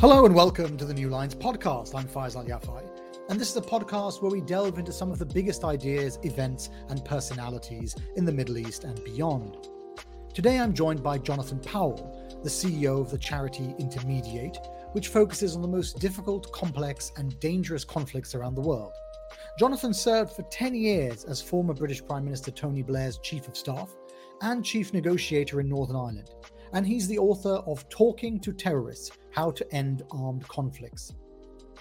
Hello 0.00 0.24
and 0.24 0.34
welcome 0.34 0.78
to 0.78 0.86
the 0.86 0.94
New 0.94 1.10
Lines 1.10 1.34
podcast. 1.34 1.94
I'm 1.94 2.08
Faiz 2.08 2.34
Al 2.34 2.46
Yafai, 2.46 2.82
and 3.28 3.38
this 3.38 3.50
is 3.50 3.56
a 3.58 3.60
podcast 3.60 4.22
where 4.22 4.30
we 4.30 4.40
delve 4.40 4.78
into 4.78 4.94
some 4.94 5.12
of 5.12 5.18
the 5.18 5.26
biggest 5.26 5.62
ideas, 5.62 6.18
events, 6.22 6.70
and 6.88 7.04
personalities 7.04 7.94
in 8.16 8.24
the 8.24 8.32
Middle 8.32 8.56
East 8.56 8.84
and 8.84 9.04
beyond. 9.04 9.68
Today 10.32 10.58
I'm 10.58 10.72
joined 10.72 11.02
by 11.02 11.18
Jonathan 11.18 11.58
Powell, 11.58 12.40
the 12.42 12.48
CEO 12.48 12.98
of 12.98 13.10
the 13.10 13.18
charity 13.18 13.74
Inter 13.78 14.00
Mediate, 14.06 14.56
which 14.92 15.08
focuses 15.08 15.54
on 15.54 15.60
the 15.60 15.68
most 15.68 15.98
difficult, 15.98 16.50
complex, 16.50 17.12
and 17.18 17.38
dangerous 17.38 17.84
conflicts 17.84 18.34
around 18.34 18.54
the 18.54 18.62
world. 18.62 18.94
Jonathan 19.58 19.92
served 19.92 20.32
for 20.32 20.44
10 20.44 20.74
years 20.74 21.24
as 21.24 21.42
former 21.42 21.74
British 21.74 22.02
Prime 22.02 22.24
Minister 22.24 22.50
Tony 22.50 22.82
Blair's 22.82 23.18
Chief 23.18 23.46
of 23.46 23.54
Staff 23.54 23.94
and 24.40 24.64
Chief 24.64 24.94
Negotiator 24.94 25.60
in 25.60 25.68
Northern 25.68 25.96
Ireland 25.96 26.30
and 26.72 26.86
he's 26.86 27.08
the 27.08 27.18
author 27.18 27.56
of 27.66 27.88
Talking 27.88 28.38
to 28.40 28.52
Terrorists 28.52 29.10
How 29.32 29.50
to 29.50 29.74
End 29.74 30.02
Armed 30.10 30.46
Conflicts. 30.48 31.12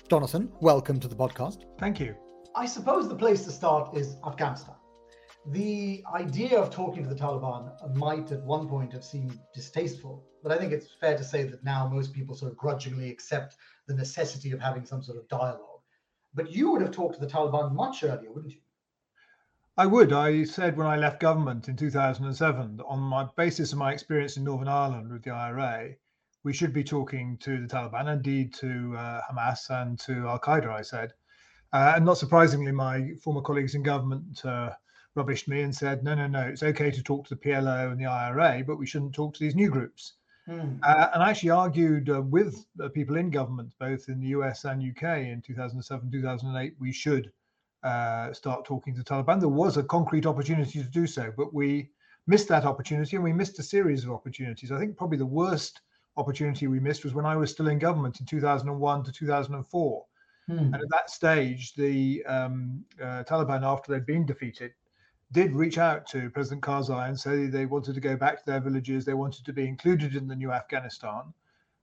Jonathan, 0.09 0.52
welcome 0.62 0.99
to 0.99 1.07
the 1.07 1.15
podcast. 1.15 1.65
Thank 1.77 1.99
you. 1.99 2.15
I 2.55 2.65
suppose 2.65 3.07
the 3.07 3.15
place 3.15 3.43
to 3.45 3.52
start 3.52 3.95
is 3.95 4.15
Afghanistan. 4.25 4.75
The 5.52 6.03
idea 6.13 6.59
of 6.59 6.71
talking 6.71 7.03
to 7.03 7.09
the 7.09 7.15
Taliban 7.15 7.71
might 7.95 8.31
at 8.31 8.43
one 8.43 8.67
point 8.67 8.91
have 8.93 9.03
seemed 9.03 9.39
distasteful, 9.53 10.25
but 10.43 10.52
I 10.52 10.57
think 10.57 10.73
it's 10.73 10.88
fair 10.99 11.15
to 11.15 11.23
say 11.23 11.43
that 11.43 11.63
now 11.63 11.87
most 11.87 12.13
people 12.13 12.35
sort 12.35 12.51
of 12.51 12.57
grudgingly 12.57 13.09
accept 13.09 13.55
the 13.87 13.93
necessity 13.93 14.51
of 14.51 14.59
having 14.59 14.85
some 14.85 15.03
sort 15.03 15.17
of 15.17 15.27
dialogue. 15.27 15.81
But 16.34 16.51
you 16.51 16.71
would 16.71 16.81
have 16.81 16.91
talked 16.91 17.15
to 17.15 17.21
the 17.21 17.31
Taliban 17.31 17.73
much 17.73 18.03
earlier, 18.03 18.31
wouldn't 18.31 18.53
you? 18.53 18.62
I 19.79 19.85
would. 19.85 20.11
I 20.11 20.43
said 20.43 20.75
when 20.75 20.88
I 20.88 20.97
left 20.97 21.21
government 21.21 21.69
in 21.69 21.77
2007, 21.77 22.75
that 22.75 22.83
on 22.83 22.99
my 22.99 23.25
basis 23.37 23.71
of 23.71 23.77
my 23.77 23.93
experience 23.93 24.35
in 24.35 24.43
Northern 24.43 24.67
Ireland 24.67 25.09
with 25.09 25.23
the 25.23 25.31
IRA, 25.31 25.95
we 26.43 26.51
should 26.51 26.73
be 26.73 26.84
talking 26.84 27.37
to 27.37 27.62
the 27.62 27.65
Taliban, 27.65 28.12
indeed 28.12 28.54
to 28.55 28.93
uh, 28.98 29.21
Hamas 29.21 29.70
and 29.70 29.98
to 29.99 30.27
Al 30.27 30.37
Qaeda, 30.37 30.67
I 30.67 30.81
said. 30.81 31.13
Uh, 31.71 31.93
and 31.95 32.04
not 32.04 32.17
surprisingly, 32.17 32.73
my 32.73 33.13
former 33.23 33.39
colleagues 33.39 33.73
in 33.73 33.81
government 33.81 34.43
uh, 34.43 34.71
rubbished 35.15 35.48
me 35.48 35.62
and 35.62 35.73
said, 35.73 36.04
no, 36.04 36.13
no, 36.13 36.27
no, 36.27 36.41
it's 36.41 36.61
okay 36.61 36.91
to 36.91 37.01
talk 37.01 37.26
to 37.27 37.35
the 37.35 37.39
PLO 37.39 37.89
and 37.89 38.01
the 38.01 38.05
IRA, 38.05 38.65
but 38.67 38.79
we 38.79 38.85
shouldn't 38.85 39.15
talk 39.15 39.34
to 39.35 39.39
these 39.39 39.55
new 39.55 39.70
groups. 39.70 40.15
Uh, 40.84 41.07
and 41.13 41.23
I 41.23 41.29
actually 41.29 41.51
argued 41.51 42.09
uh, 42.09 42.21
with 42.21 42.65
people 42.93 43.15
in 43.15 43.29
government, 43.29 43.71
both 43.79 44.09
in 44.09 44.20
the 44.20 44.27
US 44.39 44.65
and 44.65 44.84
UK 44.84 45.20
in 45.20 45.41
2007, 45.41 46.11
2008, 46.11 46.76
we 46.82 46.91
should 46.91 47.32
uh, 47.84 48.34
start 48.34 48.66
talking 48.66 48.96
to 48.96 49.04
Taliban. 49.04 49.40
There 49.40 49.49
was 49.49 49.77
a 49.77 49.84
concrete 49.84 50.26
opportunity 50.26 50.80
to 50.84 50.90
do 50.90 51.08
so, 51.08 51.32
but 51.35 51.54
we 51.54 51.90
missed 52.27 52.48
that 52.49 52.66
opportunity 52.66 53.16
and 53.16 53.24
we 53.24 53.34
missed 53.34 53.58
a 53.60 53.63
series 53.63 54.04
of 54.04 54.12
opportunities. 54.12 54.72
I 54.72 54.80
think 54.80 54.98
probably 54.98 55.18
the 55.18 55.26
worst 55.26 55.82
opportunity 56.18 56.68
we 56.68 56.80
missed 56.80 57.04
was 57.04 57.13
when 57.13 57.26
I 57.26 57.35
was 57.35 57.52
still 57.52 57.70
in 57.70 57.80
government 57.80 58.20
in 58.20 58.26
2001 58.26 59.04
to 59.04 59.12
2004. 59.12 60.05
Hmm. 60.48 60.57
And 60.57 60.76
at 60.76 60.90
that 60.90 61.10
stage, 61.10 61.74
the 61.76 62.24
um, 62.26 62.84
uh, 63.02 63.24
Taliban, 63.24 63.63
after 63.63 63.91
they'd 63.91 64.06
been 64.06 64.25
defeated, 64.25 64.74
did 65.31 65.53
reach 65.53 65.78
out 65.78 66.07
to 66.07 66.30
President 66.31 66.62
Karzai 66.62 67.07
and 67.07 67.19
say 67.19 67.46
they 67.46 67.66
wanted 67.66 67.94
to 67.96 68.02
go 68.02 68.18
back 68.18 68.40
to 68.40 68.46
their 68.46 68.59
villages, 68.59 69.06
they 69.06 69.13
wanted 69.13 69.46
to 69.46 69.53
be 69.53 69.68
included 69.68 70.16
in 70.16 70.28
the 70.28 70.35
new 70.35 70.52
Afghanistan. 70.52 71.34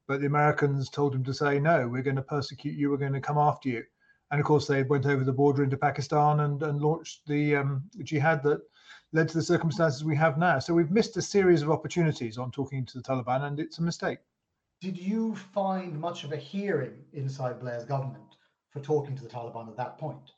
But 0.06 0.20
the 0.20 0.26
Americans 0.26 0.90
told 0.90 1.14
him 1.14 1.24
to 1.24 1.34
say, 1.34 1.58
no, 1.58 1.88
we're 1.88 2.02
going 2.02 2.16
to 2.16 2.22
persecute 2.22 2.76
you, 2.76 2.90
we're 2.90 2.96
going 2.96 3.12
to 3.12 3.20
come 3.20 3.38
after 3.38 3.68
you 3.68 3.84
and 4.30 4.40
of 4.40 4.46
course 4.46 4.66
they 4.66 4.82
went 4.82 5.06
over 5.06 5.24
the 5.24 5.32
border 5.32 5.62
into 5.62 5.76
Pakistan 5.76 6.40
and, 6.40 6.62
and 6.62 6.80
launched 6.80 7.26
the 7.26 7.56
um, 7.56 7.84
jihad 8.02 8.42
that 8.42 8.60
led 9.12 9.28
to 9.28 9.38
the 9.38 9.42
circumstances 9.42 10.04
we 10.04 10.16
have 10.16 10.36
now. 10.38 10.58
So 10.58 10.74
we've 10.74 10.90
missed 10.90 11.16
a 11.16 11.22
series 11.22 11.62
of 11.62 11.70
opportunities 11.70 12.38
on 12.38 12.50
talking 12.50 12.84
to 12.86 12.98
the 12.98 13.04
Taliban, 13.04 13.44
and 13.44 13.60
it's 13.60 13.78
a 13.78 13.82
mistake. 13.82 14.18
Did 14.80 14.98
you 14.98 15.34
find 15.34 15.98
much 15.98 16.24
of 16.24 16.32
a 16.32 16.36
hearing 16.36 17.04
inside 17.12 17.60
Blair's 17.60 17.84
government 17.84 18.36
for 18.70 18.80
talking 18.80 19.16
to 19.16 19.22
the 19.22 19.28
Taliban 19.28 19.68
at 19.68 19.76
that 19.76 19.96
point? 19.96 20.32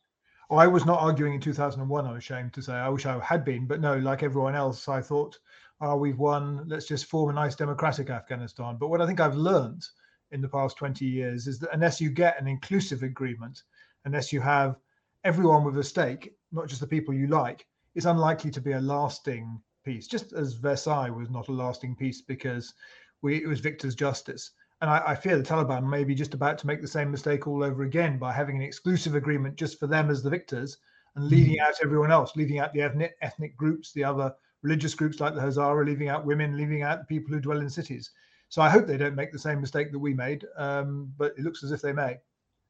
Oh, 0.50 0.56
I 0.56 0.66
was 0.66 0.86
not 0.86 1.00
arguing 1.00 1.34
in 1.34 1.40
2001. 1.40 2.06
I'm 2.06 2.16
ashamed 2.16 2.54
to 2.54 2.62
say. 2.62 2.74
I 2.74 2.88
wish 2.88 3.04
I 3.04 3.18
had 3.18 3.44
been, 3.44 3.66
but 3.66 3.80
no. 3.80 3.98
Like 3.98 4.22
everyone 4.22 4.54
else, 4.54 4.88
I 4.88 5.02
thought, 5.02 5.38
"Oh, 5.80 5.96
we've 5.96 6.18
won. 6.18 6.66
Let's 6.68 6.86
just 6.86 7.06
form 7.06 7.30
a 7.30 7.32
nice 7.34 7.54
democratic 7.54 8.10
Afghanistan." 8.10 8.76
But 8.78 8.88
what 8.88 9.02
I 9.02 9.06
think 9.06 9.20
I've 9.20 9.36
learned 9.36 9.84
in 10.30 10.40
the 10.40 10.48
past 10.48 10.76
20 10.76 11.04
years 11.04 11.46
is 11.46 11.58
that 11.58 11.70
unless 11.72 12.00
you 12.00 12.10
get 12.10 12.40
an 12.40 12.46
inclusive 12.46 13.02
agreement, 13.02 13.62
unless 14.08 14.32
you 14.32 14.40
have 14.40 14.76
everyone 15.24 15.64
with 15.64 15.76
a 15.76 15.84
stake, 15.84 16.32
not 16.50 16.66
just 16.66 16.80
the 16.80 16.86
people 16.86 17.12
you 17.12 17.26
like, 17.26 17.66
it's 17.94 18.06
unlikely 18.06 18.50
to 18.50 18.60
be 18.60 18.72
a 18.72 18.80
lasting 18.80 19.60
peace. 19.84 20.06
Just 20.06 20.32
as 20.32 20.54
Versailles 20.54 21.10
was 21.10 21.28
not 21.28 21.48
a 21.48 21.52
lasting 21.52 21.94
peace 21.94 22.22
because 22.22 22.72
we, 23.20 23.36
it 23.36 23.46
was 23.46 23.60
victor's 23.60 23.94
justice. 23.94 24.52
And 24.80 24.88
I, 24.88 25.02
I, 25.08 25.14
fear 25.14 25.36
the 25.36 25.42
Taliban 25.42 25.86
may 25.86 26.04
be 26.04 26.14
just 26.14 26.32
about 26.32 26.56
to 26.58 26.66
make 26.66 26.80
the 26.80 26.88
same 26.88 27.10
mistake 27.10 27.46
all 27.46 27.62
over 27.62 27.82
again 27.82 28.18
by 28.18 28.32
having 28.32 28.56
an 28.56 28.62
exclusive 28.62 29.14
agreement 29.14 29.56
just 29.56 29.78
for 29.78 29.86
them 29.86 30.08
as 30.08 30.22
the 30.22 30.30
victors 30.30 30.78
and 31.16 31.26
mm. 31.26 31.30
leaving 31.30 31.60
out 31.60 31.74
everyone 31.82 32.10
else, 32.10 32.34
leaving 32.34 32.60
out 32.60 32.72
the 32.72 32.80
ethnic, 32.80 33.14
ethnic 33.20 33.56
groups, 33.58 33.92
the 33.92 34.04
other 34.04 34.32
religious 34.62 34.94
groups 34.94 35.20
like 35.20 35.34
the 35.34 35.40
Hazara, 35.40 35.84
leaving 35.84 36.08
out 36.08 36.24
women, 36.24 36.56
leaving 36.56 36.82
out 36.82 37.00
the 37.00 37.14
people 37.14 37.34
who 37.34 37.40
dwell 37.40 37.60
in 37.60 37.68
cities. 37.68 38.10
So 38.48 38.62
I 38.62 38.70
hope 38.70 38.86
they 38.86 38.96
don't 38.96 39.16
make 39.16 39.32
the 39.32 39.38
same 39.38 39.60
mistake 39.60 39.92
that 39.92 39.98
we 39.98 40.14
made, 40.14 40.46
um, 40.56 41.12
but 41.18 41.34
it 41.36 41.44
looks 41.44 41.62
as 41.62 41.72
if 41.72 41.82
they 41.82 41.92
may. 41.92 42.16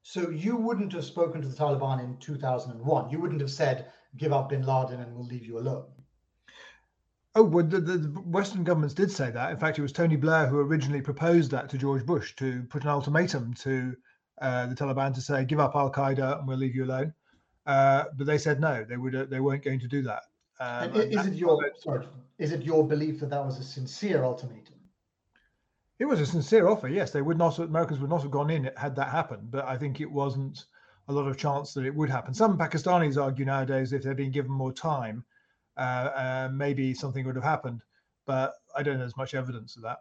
So 0.09 0.31
you 0.31 0.57
wouldn't 0.57 0.95
have 0.95 1.05
spoken 1.05 1.43
to 1.43 1.49
the 1.49 1.55
Taliban 1.55 2.03
in 2.03 2.17
2001. 2.17 3.11
You 3.11 3.21
wouldn't 3.21 3.43
have 3.43 3.51
said, 3.51 3.93
give 4.17 4.33
up 4.33 4.49
bin 4.49 4.63
Laden 4.63 5.01
and 5.01 5.15
we'll 5.15 5.27
leave 5.27 5.45
you 5.45 5.59
alone. 5.59 5.85
Oh, 7.35 7.43
well, 7.43 7.67
the, 7.67 7.79
the, 7.79 7.99
Western 8.23 8.65
governments 8.65 8.95
did 8.95 9.13
say 9.13 9.31
that. 9.31 9.51
In 9.51 9.59
fact, 9.59 9.79
it 9.79 9.83
was 9.83 9.93
Tony 9.93 10.17
Blair 10.17 10.47
who 10.47 10.61
originally 10.61 11.03
proposed 11.03 11.51
that 11.51 11.69
to 11.69 11.77
George 11.77 12.07
Bush 12.07 12.35
to 12.37 12.63
put 12.71 12.85
an 12.85 12.89
ultimatum 12.89 13.53
to 13.53 13.95
uh, 14.41 14.65
the 14.65 14.75
Taliban 14.75 15.13
to 15.13 15.21
say, 15.21 15.45
give 15.45 15.61
up 15.61 15.77
Al 15.77 15.93
Qaeda 15.93 16.39
and 16.39 16.49
we'll 16.49 16.57
leave 16.57 16.75
you 16.75 16.87
alone. 16.87 17.13
Uh, 17.67 18.05
but 18.17 18.27
they 18.27 18.39
said 18.39 18.63
no, 18.63 18.87
they 18.89 18.97
would 18.97 19.15
uh, 19.15 19.27
they 19.27 19.41
weren't 19.41 19.63
going 19.63 19.81
to 19.81 19.89
do 19.89 20.01
that. 20.05 20.23
Um, 20.59 20.95
is 20.95 21.27
it 21.27 21.35
your 21.35 21.71
sorry, 21.81 22.07
is 22.39 22.53
it 22.53 22.63
your 22.63 22.89
belief 22.89 23.21
that 23.21 23.29
that 23.29 23.45
was 23.45 23.59
a 23.59 23.63
sincere 23.63 24.25
ultimatum? 24.25 24.78
It 25.99 26.05
was 26.05 26.21
a 26.21 26.27
sincere 26.27 26.69
offer. 26.69 26.89
Yes, 26.89 27.11
they 27.11 27.23
would 27.23 27.39
not. 27.39 27.59
Americans 27.59 28.01
would 28.01 28.11
not 28.11 28.23
have 28.23 28.31
gone 28.31 28.51
in 28.51 28.71
had 28.77 28.95
that 28.97 29.09
happened. 29.09 29.51
But 29.51 29.65
I 29.67 29.77
think 29.77 30.01
it 30.01 30.11
wasn't 30.11 30.67
a 31.09 31.13
lot 31.13 31.27
of 31.27 31.37
chance 31.37 31.75
that 31.75 31.85
it 31.85 31.95
would 31.95 32.11
happen. 32.11 32.35
Some 32.35 32.59
Pakistanis 32.59 33.21
argue 33.21 33.45
nowadays 33.45 33.93
if 33.93 34.03
they'd 34.03 34.17
been 34.17 34.31
given 34.31 34.53
more 34.53 34.73
time, 34.73 35.25
uh, 35.77 35.81
uh, 35.81 36.51
maybe 36.53 36.95
something 36.95 37.27
would 37.27 37.35
have 37.35 37.45
happened. 37.45 37.83
But 38.27 38.55
I 38.77 38.83
don't 38.83 38.99
know 38.99 39.05
as 39.05 39.17
much 39.17 39.35
evidence 39.35 39.77
of 39.77 39.83
that. 39.83 39.99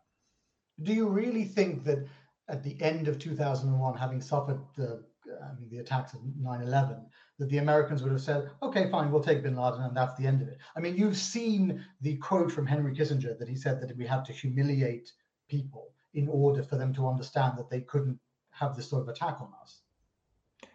Do 0.84 0.94
you 0.94 1.08
really 1.08 1.46
think 1.46 1.84
that 1.86 2.06
at 2.50 2.64
the 2.64 2.80
end 2.82 3.08
of 3.08 3.18
2001, 3.18 3.98
having 3.98 4.22
suffered 4.22 4.60
the 4.76 5.04
I 5.28 5.60
mean, 5.60 5.70
the 5.70 5.80
attacks 5.80 6.14
of 6.14 6.22
9/11, 6.42 7.06
that 7.40 7.50
the 7.50 7.58
Americans 7.58 8.02
would 8.02 8.12
have 8.12 8.22
said, 8.22 8.50
"Okay, 8.62 8.90
fine, 8.90 9.12
we'll 9.12 9.24
take 9.24 9.44
Bin 9.44 9.56
Laden, 9.56 9.82
and 9.82 9.96
that's 9.96 10.16
the 10.16 10.26
end 10.26 10.42
of 10.42 10.48
it." 10.48 10.58
I 10.76 10.80
mean, 10.80 10.96
you've 10.96 11.18
seen 11.18 11.84
the 12.02 12.18
quote 12.18 12.52
from 12.52 12.66
Henry 12.66 12.96
Kissinger 12.96 13.38
that 13.38 13.50
he 13.50 13.56
said 13.56 13.82
that 13.82 13.96
we 13.98 14.06
have 14.06 14.24
to 14.26 14.34
humiliate 14.34 15.12
people 15.48 15.90
in 16.14 16.28
order 16.28 16.64
for 16.64 16.78
them 16.78 16.94
to 16.94 17.08
understand 17.08 17.58
that 17.58 17.70
they 17.70 17.82
couldn't 17.82 18.20
have 18.52 18.76
this 18.76 18.90
sort 18.90 19.04
of 19.04 19.10
attack 19.10 19.38
on 19.40 19.50
us. 19.62 19.82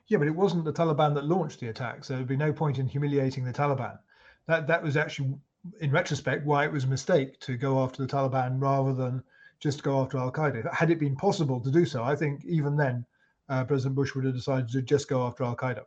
Yeah, 0.07 0.19
but 0.19 0.29
it 0.29 0.37
wasn't 0.37 0.65
the 0.65 0.73
Taliban 0.73 1.15
that 1.15 1.25
launched 1.25 1.61
the 1.61 1.69
attack, 1.69 2.05
so 2.05 2.15
there'd 2.15 2.27
be 2.27 2.37
no 2.37 2.53
point 2.53 2.79
in 2.79 2.87
humiliating 2.87 3.45
the 3.45 3.53
Taliban. 3.53 3.99
That 4.47 4.67
that 4.67 4.83
was 4.83 4.97
actually, 4.97 5.35
in 5.81 5.91
retrospect, 5.91 6.45
why 6.45 6.65
it 6.65 6.73
was 6.73 6.85
a 6.85 6.89
mistake 6.89 7.41
to 7.41 7.57
go 7.57 7.83
after 7.83 8.03
the 8.03 8.13
Taliban 8.13 8.61
rather 8.61 8.93
than 8.93 9.23
just 9.61 9.83
go 9.83 10.01
after 10.01 10.19
Al 10.19 10.33
Qaeda. 10.33 10.73
Had 10.73 10.91
it 10.91 10.99
been 10.99 11.17
possible 11.17 11.61
to 11.61 11.71
do 11.71 11.87
so, 11.87 12.03
I 12.03 12.17
think 12.17 12.45
even 12.45 12.77
then, 12.77 13.07
uh, 13.49 13.65
President 13.65 13.95
Bush 13.95 14.15
would 14.15 14.25
have 14.25 14.35
decided 14.35 14.69
to 14.71 14.83
just 14.83 15.09
go 15.09 15.27
after 15.27 15.45
Al 15.45 15.57
Qaeda. 15.57 15.85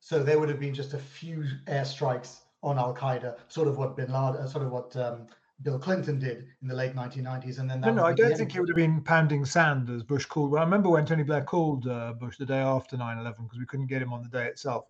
So 0.00 0.22
there 0.22 0.38
would 0.38 0.48
have 0.48 0.60
been 0.60 0.74
just 0.74 0.94
a 0.94 0.98
few 0.98 1.44
airstrikes 1.66 2.40
on 2.62 2.78
Al 2.78 2.94
Qaeda, 2.94 3.36
sort 3.48 3.68
of 3.68 3.76
what 3.76 3.96
Bin 3.96 4.12
Laden, 4.12 4.40
uh, 4.40 4.46
sort 4.46 4.64
of 4.64 4.70
what 4.70 4.96
um, 4.96 5.26
Bill 5.62 5.78
Clinton 5.78 6.18
did 6.18 6.48
in 6.62 6.68
the 6.68 6.74
late 6.74 6.94
1990s, 6.94 7.58
and 7.58 7.70
then 7.70 7.80
no, 7.80 7.92
no, 7.92 8.04
I 8.04 8.12
don't 8.12 8.36
think 8.36 8.52
he 8.52 8.60
would 8.60 8.68
have 8.68 8.76
been 8.76 9.00
pounding 9.00 9.44
sand 9.44 9.88
as 9.88 10.02
Bush 10.02 10.26
called. 10.26 10.50
Well, 10.50 10.60
I 10.60 10.64
remember 10.64 10.88
when 10.88 11.06
Tony 11.06 11.22
Blair 11.22 11.42
called 11.42 11.86
uh, 11.86 12.12
Bush 12.14 12.36
the 12.38 12.46
day 12.46 12.58
after 12.58 12.96
9/11 12.96 13.36
because 13.44 13.58
we 13.58 13.66
couldn't 13.66 13.86
get 13.86 14.02
him 14.02 14.12
on 14.12 14.22
the 14.22 14.28
day 14.28 14.46
itself, 14.46 14.86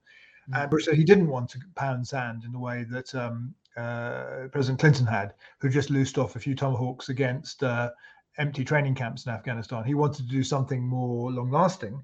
mm-hmm. 0.48 0.62
and 0.62 0.70
Bush 0.70 0.86
said 0.86 0.94
he 0.94 1.04
didn't 1.04 1.28
want 1.28 1.50
to 1.50 1.58
pound 1.76 2.06
sand 2.06 2.44
in 2.44 2.52
the 2.52 2.58
way 2.58 2.84
that 2.84 3.14
um, 3.14 3.54
uh, 3.76 4.48
President 4.52 4.80
Clinton 4.80 5.06
had, 5.06 5.34
who 5.60 5.68
just 5.68 5.90
loosed 5.90 6.16
off 6.16 6.34
a 6.34 6.40
few 6.40 6.54
tomahawks 6.54 7.10
against 7.10 7.62
uh, 7.62 7.90
empty 8.38 8.64
training 8.64 8.94
camps 8.94 9.26
in 9.26 9.32
Afghanistan. 9.32 9.84
He 9.84 9.94
wanted 9.94 10.28
to 10.28 10.28
do 10.28 10.42
something 10.42 10.82
more 10.82 11.30
long-lasting, 11.30 12.02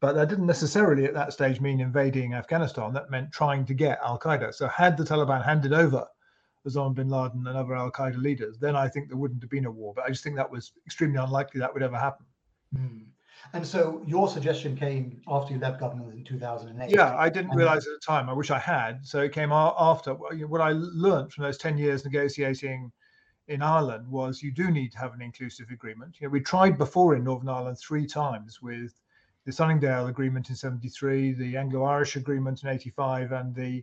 but 0.00 0.14
that 0.14 0.28
didn't 0.28 0.46
necessarily 0.46 1.06
at 1.06 1.14
that 1.14 1.32
stage 1.32 1.60
mean 1.60 1.80
invading 1.80 2.34
Afghanistan. 2.34 2.92
That 2.92 3.10
meant 3.10 3.32
trying 3.32 3.64
to 3.66 3.74
get 3.74 4.00
Al 4.04 4.18
Qaeda. 4.18 4.52
So 4.52 4.68
had 4.68 4.96
the 4.96 5.04
Taliban 5.04 5.44
handed 5.44 5.72
over 5.72 6.06
Osama 6.66 6.94
bin 6.94 7.08
Laden 7.08 7.46
and 7.46 7.56
other 7.56 7.74
Al 7.74 7.90
Qaeda 7.90 8.16
leaders, 8.16 8.58
then 8.58 8.76
I 8.76 8.88
think 8.88 9.08
there 9.08 9.16
wouldn't 9.16 9.42
have 9.42 9.50
been 9.50 9.66
a 9.66 9.70
war. 9.70 9.92
But 9.94 10.04
I 10.04 10.08
just 10.08 10.22
think 10.22 10.36
that 10.36 10.50
was 10.50 10.72
extremely 10.86 11.18
unlikely 11.18 11.60
that 11.60 11.72
would 11.72 11.82
ever 11.82 11.98
happen. 11.98 12.26
Mm. 12.76 13.06
And 13.54 13.66
so 13.66 14.02
your 14.06 14.28
suggestion 14.28 14.76
came 14.76 15.20
after 15.26 15.52
you 15.52 15.58
left 15.58 15.80
government 15.80 16.14
in 16.14 16.24
2008. 16.24 16.90
Yeah, 16.90 17.16
I 17.16 17.28
didn't 17.28 17.56
realize 17.56 17.86
at 17.86 17.92
the 17.92 18.06
time. 18.06 18.30
I 18.30 18.32
wish 18.32 18.50
I 18.50 18.58
had. 18.58 19.04
So 19.04 19.20
it 19.20 19.32
came 19.32 19.50
after 19.52 20.14
what 20.14 20.60
I 20.60 20.70
learned 20.72 21.32
from 21.32 21.44
those 21.44 21.58
10 21.58 21.76
years 21.76 22.04
negotiating 22.04 22.92
in 23.48 23.60
Ireland 23.60 24.06
was 24.06 24.42
you 24.42 24.52
do 24.52 24.70
need 24.70 24.92
to 24.92 24.98
have 24.98 25.12
an 25.12 25.20
inclusive 25.20 25.70
agreement. 25.70 26.20
You 26.20 26.28
know, 26.28 26.30
we 26.30 26.40
tried 26.40 26.78
before 26.78 27.16
in 27.16 27.24
Northern 27.24 27.48
Ireland 27.48 27.78
three 27.78 28.06
times 28.06 28.62
with 28.62 28.92
the 29.44 29.50
Sunningdale 29.50 30.06
Agreement 30.06 30.48
in 30.48 30.54
73, 30.54 31.32
the 31.32 31.56
Anglo-Irish 31.56 32.14
Agreement 32.14 32.62
in 32.62 32.68
85, 32.68 33.32
and 33.32 33.52
the 33.52 33.82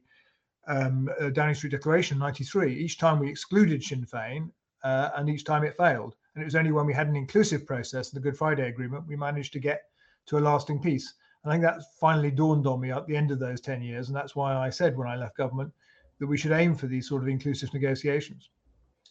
um, 0.69 1.09
uh, 1.19 1.29
Downing 1.29 1.55
Street 1.55 1.71
Declaration 1.71 2.17
93. 2.17 2.73
Each 2.73 2.97
time 2.97 3.19
we 3.19 3.29
excluded 3.29 3.83
Sinn 3.83 4.05
Féin, 4.05 4.51
uh, 4.83 5.09
and 5.15 5.29
each 5.29 5.43
time 5.43 5.63
it 5.63 5.75
failed. 5.75 6.15
And 6.35 6.41
it 6.41 6.45
was 6.45 6.55
only 6.55 6.71
when 6.71 6.85
we 6.85 6.93
had 6.93 7.07
an 7.07 7.15
inclusive 7.15 7.65
process, 7.65 8.09
the 8.09 8.19
Good 8.19 8.37
Friday 8.37 8.69
Agreement, 8.69 9.07
we 9.07 9.15
managed 9.15 9.51
to 9.53 9.59
get 9.59 9.81
to 10.27 10.37
a 10.37 10.39
lasting 10.39 10.79
peace. 10.79 11.13
I 11.43 11.51
think 11.51 11.63
that 11.63 11.81
finally 11.99 12.31
dawned 12.31 12.67
on 12.67 12.79
me 12.79 12.91
at 12.91 13.07
the 13.07 13.15
end 13.15 13.31
of 13.31 13.39
those 13.39 13.61
10 13.61 13.81
years. 13.81 14.07
And 14.07 14.15
that's 14.15 14.35
why 14.35 14.55
I 14.55 14.69
said 14.69 14.97
when 14.97 15.07
I 15.07 15.15
left 15.15 15.37
government 15.37 15.73
that 16.19 16.27
we 16.27 16.37
should 16.37 16.51
aim 16.51 16.75
for 16.75 16.87
these 16.87 17.07
sort 17.07 17.23
of 17.23 17.29
inclusive 17.29 17.73
negotiations. 17.73 18.49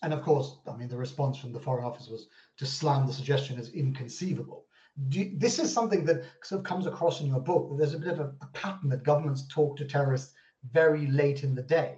And 0.02 0.12
of 0.12 0.22
course, 0.22 0.58
I 0.70 0.76
mean, 0.76 0.88
the 0.88 0.96
response 0.96 1.38
from 1.38 1.52
the 1.52 1.60
Foreign 1.60 1.84
Office 1.84 2.08
was 2.08 2.28
to 2.58 2.66
slam 2.66 3.06
the 3.06 3.12
suggestion 3.12 3.58
as 3.58 3.70
inconceivable. 3.70 4.64
You, 5.10 5.32
this 5.36 5.58
is 5.58 5.72
something 5.72 6.04
that 6.04 6.24
sort 6.42 6.60
of 6.60 6.64
comes 6.64 6.86
across 6.86 7.20
in 7.20 7.26
your 7.26 7.40
book. 7.40 7.76
There's 7.78 7.94
a 7.94 7.98
bit 7.98 8.08
of 8.08 8.20
a, 8.20 8.32
a 8.42 8.46
pattern 8.52 8.90
that 8.90 9.04
governments 9.04 9.46
talk 9.48 9.76
to 9.78 9.84
terrorists 9.84 10.34
very 10.72 11.06
late 11.06 11.44
in 11.44 11.54
the 11.54 11.62
day. 11.62 11.96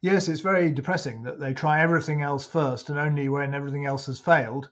Yes, 0.00 0.28
it's 0.28 0.40
very 0.40 0.70
depressing 0.70 1.22
that 1.24 1.40
they 1.40 1.52
try 1.52 1.80
everything 1.80 2.22
else 2.22 2.46
first, 2.46 2.88
and 2.88 2.98
only 2.98 3.28
when 3.28 3.54
everything 3.54 3.86
else 3.86 4.06
has 4.06 4.20
failed 4.20 4.70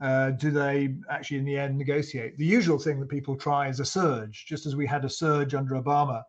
uh, 0.00 0.30
do 0.30 0.50
they 0.50 0.94
actually, 1.10 1.38
in 1.38 1.44
the 1.44 1.58
end, 1.58 1.76
negotiate. 1.76 2.38
The 2.38 2.46
usual 2.46 2.78
thing 2.78 3.00
that 3.00 3.08
people 3.08 3.36
try 3.36 3.68
is 3.68 3.80
a 3.80 3.84
surge, 3.84 4.46
just 4.46 4.66
as 4.66 4.76
we 4.76 4.86
had 4.86 5.04
a 5.04 5.10
surge 5.10 5.54
under 5.54 5.74
Obama 5.74 6.22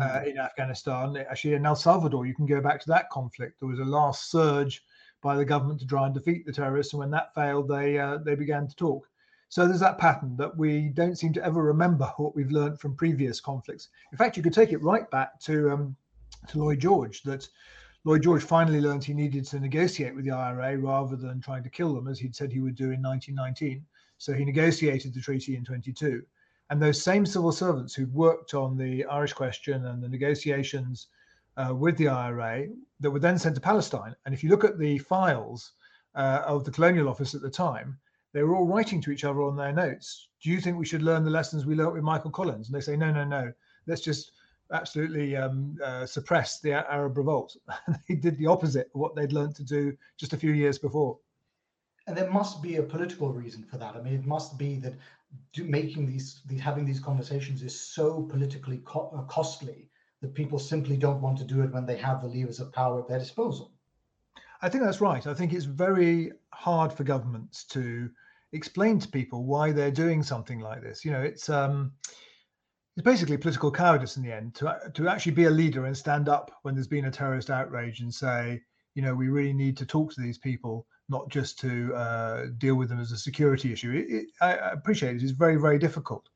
uh, 0.00 0.04
mm. 0.04 0.26
in 0.26 0.38
Afghanistan. 0.38 1.16
Actually, 1.16 1.54
in 1.54 1.66
El 1.66 1.76
Salvador, 1.76 2.26
you 2.26 2.34
can 2.34 2.46
go 2.46 2.60
back 2.60 2.80
to 2.80 2.88
that 2.88 3.10
conflict. 3.10 3.60
There 3.60 3.68
was 3.68 3.80
a 3.80 3.84
last 3.84 4.30
surge 4.30 4.82
by 5.20 5.36
the 5.36 5.44
government 5.44 5.80
to 5.80 5.86
try 5.86 6.06
and 6.06 6.14
defeat 6.14 6.46
the 6.46 6.52
terrorists, 6.52 6.94
and 6.94 7.00
when 7.00 7.10
that 7.10 7.34
failed, 7.34 7.68
they 7.68 7.98
uh, 7.98 8.18
they 8.18 8.34
began 8.34 8.66
to 8.66 8.74
talk. 8.74 9.08
So 9.52 9.68
there's 9.68 9.80
that 9.80 9.98
pattern 9.98 10.34
that 10.38 10.56
we 10.56 10.88
don't 10.88 11.18
seem 11.18 11.34
to 11.34 11.44
ever 11.44 11.62
remember 11.62 12.10
what 12.16 12.34
we've 12.34 12.50
learned 12.50 12.80
from 12.80 12.96
previous 12.96 13.38
conflicts. 13.38 13.90
In 14.10 14.16
fact, 14.16 14.34
you 14.34 14.42
could 14.42 14.54
take 14.54 14.72
it 14.72 14.82
right 14.82 15.10
back 15.10 15.38
to 15.40 15.70
um, 15.70 15.94
to 16.46 16.58
Lloyd 16.58 16.80
George 16.80 17.22
that 17.24 17.46
Lloyd 18.04 18.22
George 18.22 18.42
finally 18.42 18.80
learned 18.80 19.04
he 19.04 19.12
needed 19.12 19.44
to 19.44 19.60
negotiate 19.60 20.14
with 20.14 20.24
the 20.24 20.30
IRA 20.30 20.78
rather 20.78 21.16
than 21.16 21.42
trying 21.42 21.62
to 21.64 21.68
kill 21.68 21.94
them, 21.94 22.08
as 22.08 22.18
he'd 22.18 22.34
said 22.34 22.50
he 22.50 22.60
would 22.60 22.76
do 22.76 22.92
in 22.92 23.02
1919. 23.02 23.84
So 24.16 24.32
he 24.32 24.46
negotiated 24.46 25.12
the 25.12 25.20
treaty 25.20 25.54
in 25.54 25.66
22. 25.66 26.22
And 26.70 26.80
those 26.80 27.02
same 27.02 27.26
civil 27.26 27.52
servants 27.52 27.94
who'd 27.94 28.14
worked 28.14 28.54
on 28.54 28.78
the 28.78 29.04
Irish 29.04 29.34
question 29.34 29.84
and 29.84 30.02
the 30.02 30.08
negotiations 30.08 31.08
uh, 31.58 31.74
with 31.74 31.98
the 31.98 32.08
IRA 32.08 32.68
that 33.00 33.10
were 33.10 33.18
then 33.18 33.38
sent 33.38 33.56
to 33.56 33.60
Palestine. 33.60 34.16
And 34.24 34.32
if 34.32 34.42
you 34.42 34.48
look 34.48 34.64
at 34.64 34.78
the 34.78 34.96
files 34.96 35.72
uh, 36.14 36.40
of 36.46 36.64
the 36.64 36.70
Colonial 36.70 37.10
Office 37.10 37.34
at 37.34 37.42
the 37.42 37.50
time, 37.50 37.98
they 38.32 38.42
were 38.42 38.56
all 38.56 38.66
writing 38.66 39.00
to 39.02 39.10
each 39.10 39.24
other 39.24 39.42
on 39.42 39.56
their 39.56 39.72
notes. 39.72 40.28
Do 40.42 40.50
you 40.50 40.60
think 40.60 40.78
we 40.78 40.86
should 40.86 41.02
learn 41.02 41.24
the 41.24 41.30
lessons 41.30 41.66
we 41.66 41.74
learnt 41.74 41.94
with 41.94 42.02
Michael 42.02 42.30
Collins? 42.30 42.68
And 42.68 42.74
they 42.74 42.80
say, 42.80 42.96
no, 42.96 43.12
no, 43.12 43.24
no. 43.24 43.52
Let's 43.86 44.00
just 44.00 44.32
absolutely 44.72 45.36
um, 45.36 45.76
uh, 45.84 46.06
suppress 46.06 46.60
the 46.60 46.72
Arab 46.72 47.18
revolt. 47.18 47.56
they 48.08 48.14
did 48.14 48.38
the 48.38 48.46
opposite 48.46 48.90
of 48.94 49.00
what 49.00 49.14
they'd 49.14 49.32
learned 49.32 49.54
to 49.56 49.64
do 49.64 49.96
just 50.16 50.32
a 50.32 50.36
few 50.36 50.52
years 50.52 50.78
before. 50.78 51.18
And 52.06 52.16
there 52.16 52.30
must 52.30 52.62
be 52.62 52.76
a 52.76 52.82
political 52.82 53.32
reason 53.32 53.64
for 53.64 53.76
that. 53.78 53.94
I 53.94 54.00
mean, 54.00 54.14
it 54.14 54.26
must 54.26 54.58
be 54.58 54.76
that 54.76 54.94
do, 55.52 55.64
making 55.64 56.06
these, 56.06 56.40
these, 56.46 56.60
having 56.60 56.84
these 56.84 57.00
conversations 57.00 57.62
is 57.62 57.78
so 57.78 58.22
politically 58.22 58.78
co- 58.84 59.12
uh, 59.16 59.22
costly 59.22 59.88
that 60.20 60.34
people 60.34 60.58
simply 60.58 60.96
don't 60.96 61.20
want 61.20 61.38
to 61.38 61.44
do 61.44 61.62
it 61.62 61.72
when 61.72 61.86
they 61.86 61.96
have 61.96 62.22
the 62.22 62.28
levers 62.28 62.60
of 62.60 62.72
power 62.72 63.00
at 63.00 63.08
their 63.08 63.18
disposal. 63.18 63.72
I 64.62 64.68
think 64.68 64.84
that's 64.84 65.00
right. 65.00 65.26
I 65.26 65.34
think 65.34 65.52
it's 65.52 65.64
very 65.64 66.32
hard 66.52 66.92
for 66.92 67.02
governments 67.04 67.64
to 67.64 68.10
explain 68.52 68.98
to 68.98 69.08
people 69.08 69.44
why 69.44 69.72
they're 69.72 69.90
doing 69.90 70.22
something 70.22 70.60
like 70.60 70.82
this. 70.82 71.04
You 71.04 71.12
know, 71.12 71.22
it's 71.22 71.48
um, 71.48 71.92
it's 72.96 73.04
basically 73.04 73.36
political 73.36 73.70
cowardice 73.70 74.16
in 74.16 74.22
the 74.22 74.32
end 74.32 74.54
to 74.56 74.78
to 74.94 75.08
actually 75.08 75.32
be 75.32 75.44
a 75.44 75.50
leader 75.50 75.86
and 75.86 75.96
stand 75.96 76.28
up 76.28 76.50
when 76.62 76.74
there's 76.74 76.86
been 76.86 77.06
a 77.06 77.10
terrorist 77.10 77.50
outrage 77.50 78.00
and 78.00 78.12
say, 78.12 78.60
you 78.94 79.02
know, 79.02 79.14
we 79.14 79.28
really 79.28 79.54
need 79.54 79.76
to 79.78 79.86
talk 79.86 80.12
to 80.14 80.20
these 80.20 80.38
people 80.38 80.86
not 81.08 81.28
just 81.28 81.58
to 81.60 81.94
uh, 81.94 82.46
deal 82.58 82.74
with 82.74 82.88
them 82.88 83.00
as 83.00 83.12
a 83.12 83.18
security 83.18 83.72
issue. 83.72 83.92
It, 83.92 84.14
it, 84.14 84.26
I, 84.40 84.52
appreciate 84.70 85.16
it. 85.16 85.22
It's 85.22 85.32
very, 85.32 85.56
very 85.56 85.78
difficult. 85.78 86.28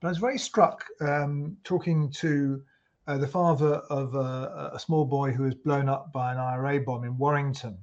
But 0.00 0.08
I 0.08 0.10
was 0.10 0.18
very 0.18 0.38
struck 0.38 0.84
um, 1.00 1.56
talking 1.64 2.10
to 2.12 2.62
uh, 3.06 3.18
the 3.18 3.26
father 3.26 3.74
of 3.90 4.14
a, 4.14 4.70
a, 4.74 4.78
small 4.78 5.04
boy 5.04 5.32
who 5.32 5.42
was 5.42 5.54
blown 5.54 5.88
up 5.88 6.12
by 6.12 6.32
an 6.32 6.38
IRA 6.38 6.80
bomb 6.80 7.04
in 7.04 7.18
Warrington. 7.18 7.76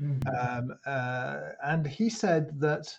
Mm-hmm. 0.00 0.28
Um, 0.34 0.76
uh, 0.86 1.40
and 1.64 1.86
he 1.86 2.08
said 2.08 2.58
that 2.60 2.98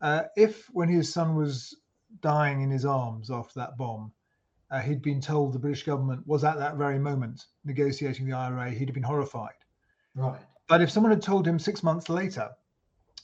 uh, 0.00 0.24
if, 0.36 0.66
when 0.72 0.88
his 0.88 1.12
son 1.12 1.34
was 1.34 1.74
dying 2.20 2.62
in 2.62 2.70
his 2.70 2.84
arms 2.84 3.30
after 3.30 3.58
that 3.60 3.76
bomb, 3.76 4.12
uh, 4.70 4.80
he'd 4.80 5.02
been 5.02 5.20
told 5.20 5.52
the 5.52 5.58
British 5.58 5.84
government 5.84 6.26
was 6.26 6.44
at 6.44 6.58
that 6.58 6.76
very 6.76 6.98
moment 6.98 7.46
negotiating 7.64 8.26
the 8.26 8.32
IRA, 8.32 8.70
he'd 8.70 8.88
have 8.88 8.94
been 8.94 9.02
horrified. 9.02 9.54
Right. 10.14 10.40
But 10.68 10.80
if 10.80 10.90
someone 10.90 11.12
had 11.12 11.22
told 11.22 11.46
him 11.46 11.58
six 11.58 11.82
months 11.82 12.08
later 12.08 12.50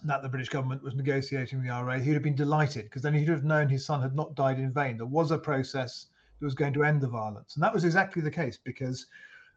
that 0.04 0.22
the 0.22 0.28
British 0.28 0.48
government 0.48 0.82
was 0.82 0.94
negotiating 0.94 1.62
the 1.62 1.70
IRA, 1.70 1.98
he'd 1.98 2.14
have 2.14 2.22
been 2.22 2.36
delighted 2.36 2.84
because 2.84 3.02
then 3.02 3.14
he'd 3.14 3.28
have 3.28 3.44
known 3.44 3.68
his 3.68 3.84
son 3.84 4.00
had 4.00 4.14
not 4.14 4.34
died 4.34 4.58
in 4.58 4.72
vain. 4.72 4.96
There 4.96 5.06
was 5.06 5.30
a 5.30 5.38
process 5.38 6.06
that 6.38 6.46
was 6.46 6.54
going 6.54 6.72
to 6.74 6.84
end 6.84 7.00
the 7.00 7.08
violence. 7.08 7.56
And 7.56 7.62
that 7.62 7.74
was 7.74 7.84
exactly 7.84 8.22
the 8.22 8.30
case 8.30 8.58
because 8.62 9.06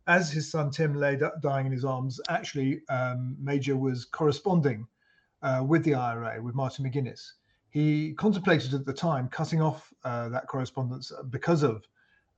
as 0.08 0.32
his 0.32 0.50
son 0.50 0.72
Tim 0.72 0.96
lay 0.96 1.20
dying 1.42 1.66
in 1.66 1.72
his 1.72 1.86
arms, 1.86 2.20
actually, 2.30 2.82
um, 2.90 3.36
Major 3.40 3.76
was 3.76 4.06
corresponding 4.06 4.88
uh, 5.46 5.64
with 5.64 5.84
the 5.84 5.94
IRA, 5.94 6.42
with 6.42 6.56
Martin 6.56 6.84
McGuinness. 6.86 7.22
He 7.70 8.14
contemplated 8.14 8.74
at 8.74 8.86
the 8.86 8.94
time 8.94 9.28
cutting 9.30 9.62
off 9.62 9.94
uh, 10.04 10.28
that 10.30 10.48
correspondence 10.48 11.12
because 11.30 11.62
of 11.62 11.86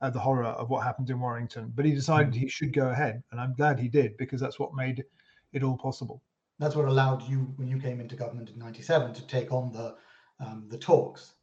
uh, 0.02 0.10
the 0.10 0.18
horror 0.18 0.44
of 0.44 0.68
what 0.68 0.84
happened 0.84 1.08
in 1.10 1.18
Warrington, 1.18 1.72
but 1.74 1.84
he 1.84 1.92
decided 1.92 2.34
mm. 2.34 2.36
he 2.36 2.48
should 2.48 2.72
go 2.72 2.88
ahead. 2.88 3.22
And 3.32 3.40
I'm 3.40 3.54
glad 3.54 3.78
he 3.78 3.88
did 3.88 4.16
because 4.18 4.40
that's 4.40 4.58
what 4.58 4.74
made 4.74 5.04
it 5.52 5.62
all 5.62 5.78
possible. 5.78 6.22
That's 6.58 6.76
what 6.76 6.84
allowed 6.84 7.22
you, 7.22 7.52
when 7.56 7.68
you 7.68 7.78
came 7.80 8.00
into 8.00 8.14
government 8.14 8.50
in 8.50 8.58
'97, 8.58 9.14
to 9.14 9.26
take 9.26 9.52
on 9.52 9.72
the 9.72 9.96
um, 10.40 10.66
the 10.68 10.78
talks. 10.78 11.34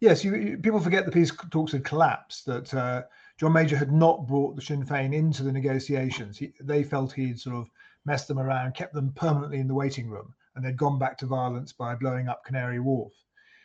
Yes, 0.00 0.24
you, 0.24 0.34
you, 0.34 0.58
people 0.58 0.80
forget 0.80 1.06
the 1.06 1.12
peace 1.12 1.32
talks 1.50 1.72
had 1.72 1.84
collapsed. 1.84 2.46
That 2.46 2.74
uh, 2.74 3.02
John 3.38 3.52
Major 3.52 3.76
had 3.76 3.92
not 3.92 4.26
brought 4.26 4.56
the 4.56 4.62
Sinn 4.62 4.84
Féin 4.84 5.14
into 5.14 5.42
the 5.44 5.52
negotiations. 5.52 6.38
He, 6.38 6.52
they 6.60 6.82
felt 6.82 7.12
he'd 7.12 7.40
sort 7.40 7.56
of 7.56 7.70
messed 8.04 8.26
them 8.26 8.38
around, 8.38 8.74
kept 8.74 8.94
them 8.94 9.12
permanently 9.12 9.60
in 9.60 9.68
the 9.68 9.74
waiting 9.74 10.08
room, 10.08 10.34
and 10.54 10.64
they'd 10.64 10.76
gone 10.76 10.98
back 10.98 11.18
to 11.18 11.26
violence 11.26 11.72
by 11.72 11.94
blowing 11.94 12.28
up 12.28 12.44
Canary 12.44 12.80
Wharf. 12.80 13.12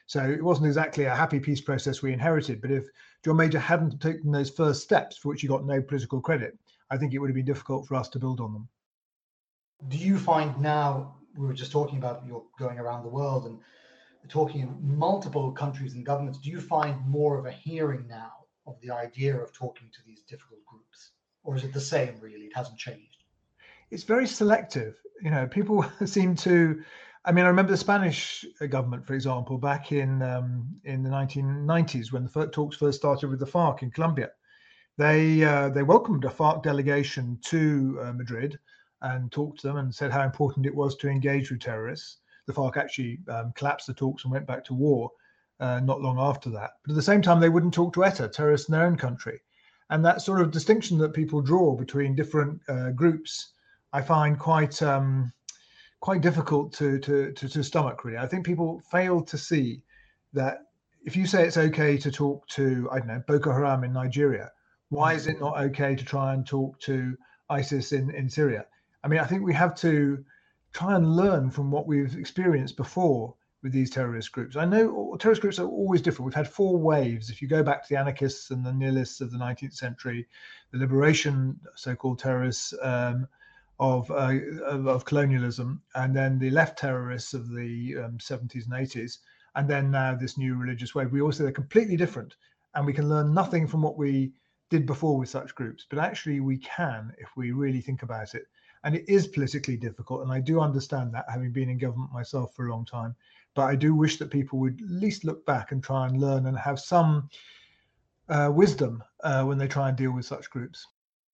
So 0.07 0.23
it 0.23 0.43
wasn't 0.43 0.67
exactly 0.67 1.05
a 1.05 1.15
happy 1.15 1.39
peace 1.39 1.61
process 1.61 2.01
we 2.01 2.13
inherited. 2.13 2.61
But 2.61 2.71
if 2.71 2.85
John 3.23 3.37
Major 3.37 3.59
hadn't 3.59 4.01
taken 4.01 4.31
those 4.31 4.49
first 4.49 4.81
steps, 4.81 5.17
for 5.17 5.29
which 5.29 5.41
he 5.41 5.47
got 5.47 5.65
no 5.65 5.81
political 5.81 6.19
credit, 6.19 6.57
I 6.89 6.97
think 6.97 7.13
it 7.13 7.19
would 7.19 7.29
have 7.29 7.35
been 7.35 7.45
difficult 7.45 7.87
for 7.87 7.95
us 7.95 8.09
to 8.09 8.19
build 8.19 8.39
on 8.39 8.53
them 8.53 8.67
do 9.87 9.97
you 9.97 10.17
find 10.17 10.59
now 10.59 11.15
we 11.37 11.45
were 11.45 11.53
just 11.53 11.71
talking 11.71 11.97
about 11.97 12.23
you're 12.27 12.43
going 12.57 12.77
around 12.79 13.03
the 13.03 13.09
world 13.09 13.45
and 13.45 13.59
talking 14.27 14.61
in 14.61 14.97
multiple 14.97 15.51
countries 15.51 15.93
and 15.93 16.05
governments 16.05 16.39
do 16.39 16.49
you 16.49 16.59
find 16.59 16.99
more 17.07 17.39
of 17.39 17.45
a 17.45 17.51
hearing 17.51 18.05
now 18.07 18.31
of 18.67 18.75
the 18.81 18.91
idea 18.91 19.35
of 19.35 19.53
talking 19.53 19.89
to 19.93 19.99
these 20.05 20.21
difficult 20.23 20.59
groups 20.65 21.11
or 21.43 21.55
is 21.55 21.63
it 21.63 21.73
the 21.73 21.79
same 21.79 22.19
really 22.19 22.45
it 22.45 22.55
hasn't 22.55 22.77
changed 22.77 23.18
it's 23.91 24.03
very 24.03 24.27
selective 24.27 24.95
you 25.21 25.31
know 25.31 25.47
people 25.47 25.85
seem 26.05 26.35
to 26.35 26.81
i 27.25 27.31
mean 27.31 27.45
i 27.45 27.47
remember 27.47 27.71
the 27.71 27.77
spanish 27.77 28.45
government 28.69 29.05
for 29.05 29.13
example 29.13 29.57
back 29.57 29.91
in 29.91 30.21
um, 30.21 30.67
in 30.85 31.03
the 31.03 31.09
1990s 31.09 32.11
when 32.11 32.23
the 32.25 32.47
talks 32.47 32.77
first 32.77 32.99
started 32.99 33.29
with 33.29 33.39
the 33.39 33.45
farc 33.45 33.81
in 33.81 33.91
colombia 33.91 34.29
they 34.97 35.43
uh, 35.43 35.69
they 35.69 35.83
welcomed 35.83 36.25
a 36.25 36.29
farc 36.29 36.63
delegation 36.63 37.37
to 37.43 37.99
uh, 38.01 38.13
madrid 38.13 38.59
and 39.01 39.31
talked 39.31 39.61
to 39.61 39.67
them 39.67 39.77
and 39.77 39.93
said 39.93 40.11
how 40.11 40.23
important 40.23 40.65
it 40.65 40.75
was 40.75 40.95
to 40.97 41.09
engage 41.09 41.51
with 41.51 41.61
terrorists. 41.61 42.17
The 42.47 42.53
FARC 42.53 42.77
actually 42.77 43.19
um, 43.29 43.53
collapsed 43.55 43.87
the 43.87 43.93
talks 43.93 44.23
and 44.23 44.31
went 44.31 44.47
back 44.47 44.63
to 44.65 44.73
war 44.73 45.11
uh, 45.59 45.79
not 45.79 46.01
long 46.01 46.19
after 46.19 46.49
that. 46.51 46.71
But 46.83 46.93
at 46.93 46.95
the 46.95 47.01
same 47.01 47.21
time, 47.21 47.39
they 47.39 47.49
wouldn't 47.49 47.73
talk 47.73 47.93
to 47.93 48.03
ETA, 48.03 48.29
terrorists 48.29 48.67
in 48.67 48.73
their 48.73 48.85
own 48.85 48.97
country. 48.97 49.39
And 49.89 50.03
that 50.05 50.21
sort 50.21 50.41
of 50.41 50.51
distinction 50.51 50.97
that 50.99 51.13
people 51.13 51.41
draw 51.41 51.75
between 51.75 52.15
different 52.15 52.61
uh, 52.69 52.91
groups, 52.91 53.53
I 53.91 54.01
find 54.01 54.37
quite 54.37 54.81
um, 54.81 55.31
quite 55.99 56.21
difficult 56.21 56.73
to, 56.73 56.99
to, 56.99 57.31
to 57.33 57.49
to 57.49 57.63
stomach. 57.63 58.05
Really, 58.05 58.17
I 58.17 58.27
think 58.27 58.45
people 58.45 58.81
fail 58.91 59.21
to 59.21 59.37
see 59.37 59.83
that 60.33 60.65
if 61.05 61.15
you 61.15 61.25
say 61.25 61.45
it's 61.45 61.57
okay 61.57 61.97
to 61.97 62.11
talk 62.11 62.47
to 62.49 62.89
I 62.91 62.99
don't 62.99 63.07
know 63.07 63.23
Boko 63.27 63.51
Haram 63.51 63.83
in 63.83 63.93
Nigeria, 63.93 64.51
why 64.89 65.13
is 65.13 65.27
it 65.27 65.39
not 65.39 65.57
okay 65.57 65.95
to 65.95 66.05
try 66.05 66.33
and 66.33 66.45
talk 66.45 66.79
to 66.81 67.17
ISIS 67.49 67.91
in, 67.91 68.13
in 68.13 68.29
Syria? 68.29 68.65
I 69.03 69.07
mean, 69.07 69.19
I 69.19 69.25
think 69.25 69.43
we 69.43 69.53
have 69.53 69.75
to 69.75 70.23
try 70.73 70.95
and 70.95 71.15
learn 71.15 71.49
from 71.49 71.71
what 71.71 71.87
we've 71.87 72.15
experienced 72.15 72.77
before 72.77 73.33
with 73.61 73.71
these 73.71 73.89
terrorist 73.89 74.31
groups. 74.31 74.55
I 74.55 74.65
know 74.65 75.15
terrorist 75.19 75.41
groups 75.41 75.59
are 75.59 75.67
always 75.67 76.01
different. 76.01 76.27
We've 76.27 76.33
had 76.33 76.47
four 76.47 76.77
waves. 76.77 77.29
If 77.29 77.41
you 77.41 77.47
go 77.47 77.63
back 77.63 77.83
to 77.83 77.89
the 77.89 77.99
anarchists 77.99 78.51
and 78.51 78.65
the 78.65 78.71
nihilists 78.71 79.19
of 79.19 79.31
the 79.31 79.37
19th 79.37 79.73
century, 79.73 80.27
the 80.71 80.77
liberation 80.77 81.59
so-called 81.75 82.19
terrorists 82.19 82.73
um, 82.81 83.27
of, 83.79 84.11
uh, 84.11 84.35
of, 84.65 85.05
colonialism, 85.05 85.81
and 85.95 86.15
then 86.15 86.37
the 86.37 86.49
left 86.49 86.77
terrorists 86.77 87.33
of 87.33 87.49
the 87.49 87.95
um, 88.03 88.17
70s 88.17 88.65
and 88.65 88.73
80s, 88.73 89.19
and 89.55 89.69
then 89.69 89.89
now 89.89 90.13
this 90.15 90.37
new 90.37 90.55
religious 90.55 90.93
wave. 90.93 91.11
We 91.11 91.21
all 91.21 91.27
also 91.27 91.43
they're 91.43 91.51
completely 91.51 91.95
different, 91.95 92.35
and 92.75 92.85
we 92.85 92.93
can 92.93 93.07
learn 93.07 93.33
nothing 93.33 93.67
from 93.67 93.81
what 93.81 93.97
we 93.97 94.33
did 94.69 94.85
before 94.85 95.17
with 95.17 95.29
such 95.29 95.55
groups. 95.55 95.85
But 95.89 95.99
actually, 95.99 96.41
we 96.41 96.57
can 96.57 97.13
if 97.19 97.29
we 97.37 97.51
really 97.51 97.81
think 97.81 98.03
about 98.03 98.35
it. 98.35 98.43
And 98.83 98.95
it 98.95 99.05
is 99.09 99.27
politically 99.27 99.77
difficult, 99.77 100.23
and 100.23 100.31
I 100.31 100.39
do 100.39 100.61
understand 100.61 101.13
that, 101.13 101.25
having 101.29 101.51
been 101.51 101.69
in 101.69 101.77
government 101.77 102.13
myself 102.13 102.53
for 102.55 102.67
a 102.67 102.71
long 102.71 102.85
time. 102.85 103.15
But 103.55 103.63
I 103.63 103.75
do 103.75 103.95
wish 103.95 104.17
that 104.17 104.29
people 104.29 104.59
would 104.59 104.81
at 104.81 104.89
least 104.89 105.25
look 105.25 105.45
back 105.45 105.71
and 105.71 105.83
try 105.83 106.07
and 106.07 106.19
learn 106.19 106.45
and 106.45 106.57
have 106.57 106.79
some 106.79 107.29
uh, 108.29 108.51
wisdom 108.53 109.03
uh, 109.23 109.43
when 109.43 109.57
they 109.57 109.67
try 109.67 109.89
and 109.89 109.97
deal 109.97 110.11
with 110.11 110.25
such 110.25 110.49
groups. 110.49 110.85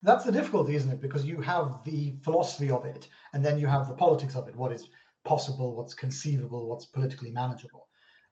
That's 0.05 0.23
the 0.23 0.31
difficulty, 0.31 0.75
isn't 0.75 0.91
it? 0.91 1.01
Because 1.01 1.25
you 1.25 1.41
have 1.41 1.83
the 1.83 2.13
philosophy 2.21 2.69
of 2.69 2.85
it, 2.85 3.07
and 3.33 3.43
then 3.43 3.57
you 3.57 3.65
have 3.65 3.87
the 3.87 3.95
politics 3.95 4.35
of 4.35 4.47
it. 4.47 4.55
What 4.55 4.71
is 4.71 4.87
possible? 5.23 5.75
What's 5.75 5.95
conceivable? 5.95 6.69
What's 6.69 6.85
politically 6.85 7.31
manageable? 7.31 7.87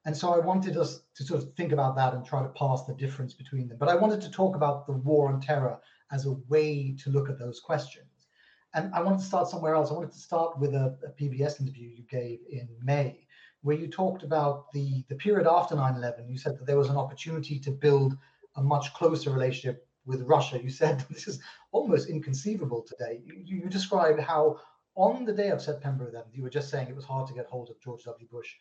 And 0.05 0.15
so 0.15 0.35
I 0.35 0.37
wanted 0.37 0.77
us 0.77 1.01
to 1.15 1.23
sort 1.23 1.41
of 1.41 1.51
think 1.55 1.71
about 1.71 1.95
that 1.95 2.13
and 2.13 2.23
try 2.23 2.43
to 2.43 2.49
pass 2.49 2.83
the 2.83 2.93
difference 2.93 3.33
between 3.33 3.67
them. 3.67 3.79
But 3.79 3.89
I 3.89 3.95
wanted 3.95 4.21
to 4.21 4.29
talk 4.29 4.55
about 4.55 4.85
the 4.85 4.93
war 4.93 5.33
on 5.33 5.41
terror 5.41 5.79
as 6.11 6.27
a 6.27 6.33
way 6.47 6.95
to 7.03 7.09
look 7.09 7.27
at 7.27 7.39
those 7.39 7.59
questions. 7.59 8.27
And 8.75 8.93
I 8.93 9.01
wanted 9.01 9.21
to 9.21 9.25
start 9.25 9.47
somewhere 9.47 9.73
else. 9.73 9.89
I 9.89 9.95
wanted 9.95 10.11
to 10.11 10.19
start 10.19 10.59
with 10.59 10.75
a, 10.75 10.95
a 11.03 11.09
PBS 11.19 11.59
interview 11.59 11.89
you 11.89 12.03
gave 12.03 12.37
in 12.51 12.67
May, 12.83 13.25
where 13.63 13.77
you 13.77 13.87
talked 13.87 14.21
about 14.21 14.71
the, 14.73 15.03
the 15.09 15.15
period 15.15 15.47
after 15.47 15.75
9 15.75 15.95
11. 15.95 16.29
You 16.29 16.37
said 16.37 16.59
that 16.59 16.67
there 16.67 16.77
was 16.77 16.89
an 16.89 16.97
opportunity 16.97 17.57
to 17.61 17.71
build 17.71 18.15
a 18.57 18.61
much 18.61 18.93
closer 18.93 19.31
relationship 19.31 19.87
with 20.05 20.21
Russia. 20.21 20.61
You 20.61 20.69
said 20.69 21.05
this 21.09 21.27
is 21.27 21.39
almost 21.71 22.09
inconceivable 22.09 22.81
today. 22.81 23.21
You, 23.23 23.41
you 23.43 23.69
described 23.69 24.19
how 24.19 24.59
on 24.95 25.25
the 25.25 25.33
day 25.33 25.49
of 25.49 25.61
September 25.61 26.11
11th, 26.11 26.35
you 26.35 26.43
were 26.43 26.49
just 26.49 26.69
saying 26.69 26.87
it 26.87 26.95
was 26.95 27.05
hard 27.05 27.27
to 27.27 27.33
get 27.33 27.47
hold 27.47 27.69
of 27.69 27.81
George 27.81 28.03
W. 28.03 28.27
Bush, 28.31 28.53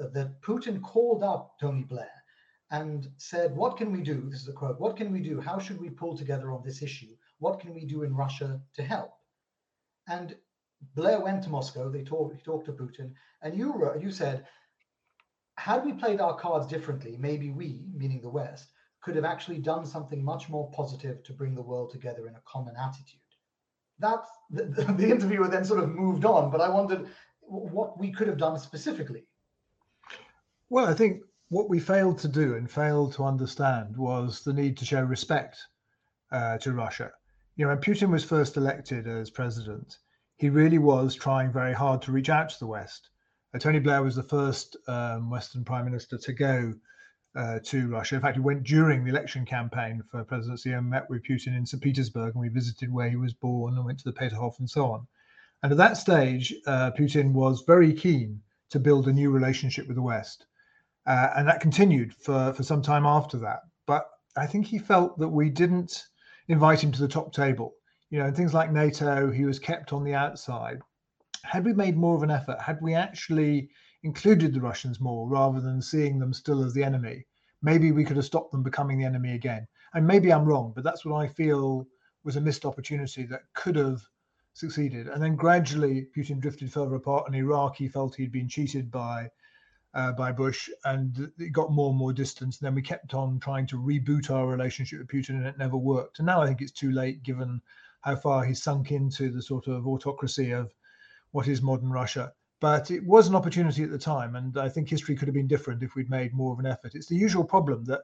uh, 0.00 0.08
that 0.14 0.40
Putin 0.42 0.82
called 0.82 1.22
up 1.22 1.58
Tony 1.60 1.84
Blair 1.84 2.10
and 2.70 3.08
said, 3.16 3.54
What 3.54 3.76
can 3.76 3.92
we 3.92 4.00
do? 4.00 4.28
This 4.30 4.42
is 4.42 4.48
a 4.48 4.52
quote 4.52 4.80
What 4.80 4.96
can 4.96 5.12
we 5.12 5.20
do? 5.20 5.40
How 5.40 5.58
should 5.58 5.80
we 5.80 5.90
pull 5.90 6.16
together 6.16 6.50
on 6.52 6.62
this 6.64 6.82
issue? 6.82 7.14
What 7.38 7.60
can 7.60 7.74
we 7.74 7.84
do 7.84 8.02
in 8.02 8.14
Russia 8.16 8.60
to 8.74 8.82
help? 8.82 9.12
And 10.08 10.36
Blair 10.94 11.20
went 11.20 11.42
to 11.44 11.50
Moscow. 11.50 11.88
They 11.88 12.02
talked. 12.02 12.36
He 12.36 12.42
talked 12.42 12.66
to 12.66 12.72
Putin, 12.72 13.12
and 13.42 13.56
you 13.56 13.90
you 14.00 14.10
said, 14.10 14.46
had 15.56 15.84
we 15.84 15.92
played 15.92 16.20
our 16.20 16.36
cards 16.36 16.66
differently, 16.66 17.16
maybe 17.18 17.50
we, 17.50 17.84
meaning 17.94 18.20
the 18.20 18.28
West, 18.28 18.70
could 19.04 19.16
have 19.16 19.24
actually 19.24 19.58
done 19.58 19.84
something 19.84 20.24
much 20.24 20.48
more 20.48 20.70
positive 20.70 21.22
to 21.24 21.32
bring 21.34 21.54
the 21.54 21.62
world 21.62 21.90
together 21.90 22.26
in 22.26 22.34
a 22.36 22.42
common 22.46 22.74
attitude. 22.76 23.20
That 23.98 24.24
the, 24.50 24.64
the 24.64 25.10
interviewer 25.10 25.46
then 25.46 25.64
sort 25.64 25.82
of 25.82 25.90
moved 25.90 26.24
on, 26.24 26.50
but 26.50 26.62
I 26.62 26.70
wondered 26.70 27.08
what 27.42 27.98
we 27.98 28.10
could 28.10 28.28
have 28.28 28.38
done 28.38 28.58
specifically. 28.58 29.26
Well, 30.70 30.86
I 30.86 30.94
think 30.94 31.22
what 31.50 31.68
we 31.68 31.78
failed 31.78 32.18
to 32.20 32.28
do 32.28 32.54
and 32.54 32.70
failed 32.70 33.12
to 33.14 33.24
understand 33.24 33.94
was 33.96 34.42
the 34.42 34.54
need 34.54 34.78
to 34.78 34.86
show 34.86 35.02
respect 35.02 35.58
uh, 36.32 36.56
to 36.58 36.72
Russia. 36.72 37.10
You 37.56 37.66
know, 37.66 37.68
when 37.68 37.82
Putin 37.82 38.10
was 38.10 38.24
first 38.24 38.56
elected 38.56 39.06
as 39.06 39.30
president, 39.30 39.98
he 40.36 40.48
really 40.48 40.78
was 40.78 41.14
trying 41.14 41.52
very 41.52 41.74
hard 41.74 42.00
to 42.02 42.12
reach 42.12 42.30
out 42.30 42.48
to 42.48 42.58
the 42.58 42.66
West. 42.66 43.10
Uh, 43.54 43.58
Tony 43.58 43.78
Blair 43.78 44.02
was 44.02 44.16
the 44.16 44.22
first 44.22 44.76
um, 44.88 45.30
Western 45.30 45.62
prime 45.62 45.84
minister 45.84 46.16
to 46.16 46.32
go 46.32 46.72
uh, 47.36 47.58
to 47.64 47.88
Russia. 47.88 48.14
In 48.14 48.20
fact, 48.20 48.36
he 48.36 48.40
went 48.40 48.62
during 48.62 49.04
the 49.04 49.10
election 49.10 49.44
campaign 49.44 50.02
for 50.10 50.24
presidency 50.24 50.72
and 50.72 50.88
met 50.88 51.08
with 51.10 51.24
Putin 51.24 51.56
in 51.56 51.66
St. 51.66 51.82
Petersburg, 51.82 52.34
and 52.34 52.40
we 52.40 52.48
visited 52.48 52.92
where 52.92 53.10
he 53.10 53.16
was 53.16 53.32
born 53.32 53.76
and 53.76 53.84
went 53.84 53.98
to 53.98 54.04
the 54.04 54.12
Peterhof 54.12 54.58
and 54.58 54.70
so 54.70 54.90
on. 54.90 55.06
And 55.62 55.72
at 55.72 55.78
that 55.78 55.96
stage, 55.96 56.54
uh, 56.66 56.90
Putin 56.92 57.32
was 57.32 57.64
very 57.66 57.92
keen 57.92 58.40
to 58.70 58.78
build 58.78 59.08
a 59.08 59.12
new 59.12 59.30
relationship 59.30 59.86
with 59.86 59.96
the 59.96 60.02
West. 60.02 60.46
Uh, 61.06 61.30
and 61.36 61.48
that 61.48 61.60
continued 61.60 62.14
for, 62.14 62.52
for 62.52 62.62
some 62.62 62.82
time 62.82 63.06
after 63.06 63.38
that. 63.38 63.60
But 63.86 64.06
I 64.36 64.46
think 64.46 64.66
he 64.66 64.78
felt 64.78 65.18
that 65.18 65.28
we 65.28 65.50
didn't 65.50 66.04
invite 66.48 66.82
him 66.82 66.92
to 66.92 67.00
the 67.00 67.08
top 67.08 67.32
table. 67.32 67.74
You 68.10 68.18
know, 68.18 68.26
in 68.26 68.34
things 68.34 68.54
like 68.54 68.72
NATO, 68.72 69.30
he 69.30 69.44
was 69.44 69.58
kept 69.58 69.92
on 69.92 70.04
the 70.04 70.14
outside. 70.14 70.80
Had 71.42 71.64
we 71.64 71.72
made 71.72 71.96
more 71.96 72.16
of 72.16 72.22
an 72.22 72.30
effort, 72.30 72.60
had 72.60 72.80
we 72.80 72.94
actually 72.94 73.68
included 74.04 74.52
the 74.52 74.60
Russians 74.60 75.00
more 75.00 75.26
rather 75.26 75.60
than 75.60 75.80
seeing 75.80 76.18
them 76.18 76.32
still 76.32 76.62
as 76.62 76.74
the 76.74 76.84
enemy, 76.84 77.26
maybe 77.62 77.90
we 77.90 78.04
could 78.04 78.16
have 78.16 78.26
stopped 78.26 78.52
them 78.52 78.62
becoming 78.62 78.98
the 78.98 79.04
enemy 79.04 79.32
again. 79.32 79.66
And 79.94 80.06
maybe 80.06 80.30
I'm 80.30 80.44
wrong, 80.44 80.72
but 80.74 80.84
that's 80.84 81.04
what 81.04 81.16
I 81.16 81.26
feel 81.26 81.86
was 82.22 82.36
a 82.36 82.40
missed 82.40 82.66
opportunity 82.66 83.24
that 83.24 83.42
could 83.54 83.76
have 83.76 84.02
succeeded. 84.52 85.08
And 85.08 85.22
then 85.22 85.36
gradually 85.36 86.06
Putin 86.16 86.38
drifted 86.38 86.70
further 86.70 86.94
apart. 86.96 87.26
and 87.26 87.34
Iraq, 87.34 87.76
he 87.76 87.88
felt 87.88 88.14
he'd 88.14 88.30
been 88.30 88.48
cheated 88.48 88.90
by 88.90 89.30
uh, 89.94 90.10
by 90.10 90.32
Bush, 90.32 90.68
and 90.84 91.30
it 91.38 91.52
got 91.52 91.70
more 91.70 91.90
and 91.90 91.98
more 91.98 92.12
distance. 92.12 92.58
And 92.58 92.66
then 92.66 92.74
we 92.74 92.82
kept 92.82 93.14
on 93.14 93.38
trying 93.38 93.64
to 93.68 93.78
reboot 93.78 94.28
our 94.28 94.48
relationship 94.48 94.98
with 94.98 95.08
Putin, 95.08 95.36
and 95.36 95.46
it 95.46 95.56
never 95.56 95.76
worked. 95.76 96.18
And 96.18 96.26
now 96.26 96.42
I 96.42 96.46
think 96.48 96.60
it's 96.60 96.72
too 96.72 96.90
late, 96.90 97.22
given 97.22 97.62
how 98.00 98.16
far 98.16 98.44
he's 98.44 98.60
sunk 98.60 98.90
into 98.90 99.30
the 99.30 99.40
sort 99.40 99.68
of 99.68 99.86
autocracy 99.86 100.50
of 100.50 100.74
what 101.30 101.46
is 101.46 101.62
modern 101.62 101.90
Russia 101.90 102.32
but 102.64 102.90
it 102.90 103.04
was 103.04 103.28
an 103.28 103.34
opportunity 103.34 103.82
at 103.82 103.90
the 103.90 103.98
time 103.98 104.36
and 104.36 104.56
i 104.56 104.70
think 104.70 104.88
history 104.88 105.14
could 105.14 105.28
have 105.28 105.34
been 105.34 105.46
different 105.46 105.82
if 105.82 105.94
we'd 105.94 106.08
made 106.08 106.32
more 106.32 106.50
of 106.54 106.58
an 106.58 106.64
effort. 106.64 106.94
It's 106.94 107.08
the 107.08 107.14
usual 107.26 107.44
problem 107.44 107.84
that 107.84 108.00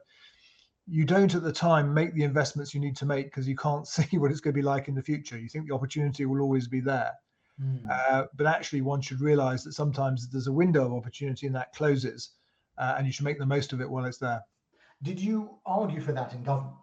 you 0.86 1.06
don't 1.06 1.34
at 1.34 1.42
the 1.42 1.50
time 1.68 1.94
make 1.94 2.12
the 2.12 2.24
investments 2.24 2.74
you 2.74 2.80
need 2.80 2.94
to 2.96 3.06
make 3.06 3.24
because 3.24 3.48
you 3.48 3.56
can't 3.56 3.88
see 3.96 4.18
what 4.18 4.30
it's 4.30 4.42
going 4.42 4.52
to 4.52 4.60
be 4.60 4.70
like 4.74 4.86
in 4.86 4.94
the 4.94 5.02
future. 5.02 5.38
You 5.38 5.48
think 5.48 5.66
the 5.66 5.74
opportunity 5.74 6.26
will 6.26 6.42
always 6.42 6.68
be 6.68 6.80
there. 6.80 7.12
Mm. 7.58 7.90
uh, 7.90 8.26
but 8.36 8.46
actually 8.46 8.82
one 8.82 9.00
should 9.00 9.22
realize 9.22 9.64
that 9.64 9.72
sometimes 9.72 10.28
there's 10.28 10.46
a 10.46 10.52
window 10.52 10.84
of 10.86 10.92
opportunity 10.92 11.46
and 11.46 11.56
that 11.56 11.72
closes 11.74 12.30
uh, 12.76 12.96
and 12.96 13.06
you 13.06 13.12
should 13.14 13.24
make 13.24 13.38
the 13.38 13.46
most 13.46 13.72
of 13.72 13.80
it 13.80 13.90
while 13.90 14.04
it's 14.04 14.18
there. 14.18 14.42
Did 15.02 15.18
you 15.20 15.56
argue 15.64 16.02
for 16.02 16.12
that 16.12 16.34
in 16.34 16.42
government 16.42 16.76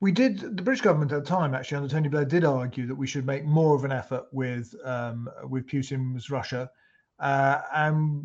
we 0.00 0.12
did 0.12 0.40
the 0.40 0.62
British 0.62 0.82
government 0.82 1.12
at 1.12 1.24
the 1.24 1.28
time 1.28 1.54
actually 1.54 1.76
under 1.76 1.88
Tony 1.88 2.08
Blair 2.08 2.24
did 2.24 2.44
argue 2.44 2.86
that 2.86 2.94
we 2.94 3.06
should 3.06 3.26
make 3.26 3.44
more 3.44 3.74
of 3.74 3.84
an 3.84 3.92
effort 3.92 4.26
with 4.32 4.74
um, 4.84 5.28
with 5.48 5.66
Putin's 5.66 6.30
Russia, 6.30 6.70
uh, 7.18 7.60
and 7.74 8.22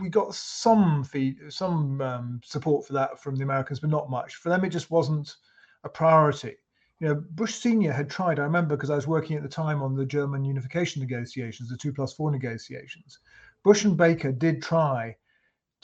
we 0.00 0.08
got 0.08 0.34
some 0.34 1.04
feed, 1.04 1.36
some 1.48 2.00
um, 2.00 2.40
support 2.44 2.86
for 2.86 2.92
that 2.94 3.22
from 3.22 3.36
the 3.36 3.44
Americans, 3.44 3.80
but 3.80 3.90
not 3.90 4.10
much. 4.10 4.36
For 4.36 4.48
them, 4.48 4.64
it 4.64 4.70
just 4.70 4.90
wasn't 4.90 5.36
a 5.84 5.88
priority. 5.88 6.56
You 7.00 7.08
know, 7.08 7.24
Bush 7.32 7.54
Senior 7.54 7.92
had 7.92 8.10
tried. 8.10 8.38
I 8.38 8.44
remember 8.44 8.76
because 8.76 8.90
I 8.90 8.96
was 8.96 9.06
working 9.06 9.36
at 9.36 9.42
the 9.42 9.48
time 9.48 9.82
on 9.82 9.94
the 9.94 10.06
German 10.06 10.44
unification 10.44 11.00
negotiations, 11.00 11.68
the 11.68 11.76
two 11.76 11.92
plus 11.92 12.12
four 12.12 12.30
negotiations. 12.30 13.18
Bush 13.62 13.84
and 13.84 13.96
Baker 13.96 14.32
did 14.32 14.62
try 14.62 15.16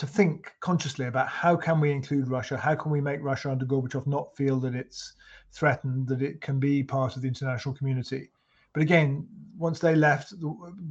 to 0.01 0.07
think 0.07 0.51
consciously 0.61 1.09
about 1.09 1.29
how 1.29 1.55
can 1.55 1.79
we 1.79 1.93
include 1.93 2.27
Russia? 2.27 2.57
How 2.57 2.75
can 2.75 2.91
we 2.91 3.03
make 3.03 3.23
Russia 3.23 3.51
under 3.51 3.67
Gorbachev 3.67 4.07
not 4.07 4.35
feel 4.35 4.59
that 4.61 4.75
it's 4.75 5.13
threatened, 5.53 6.09
that 6.09 6.23
it 6.23 6.41
can 6.41 6.59
be 6.59 6.83
part 6.83 7.17
of 7.17 7.23
the 7.23 7.29
international 7.29 7.75
community? 7.75 8.31
But 8.73 8.81
again, 8.81 9.29
once 9.59 9.79
they 9.79 9.95
left, 9.95 10.33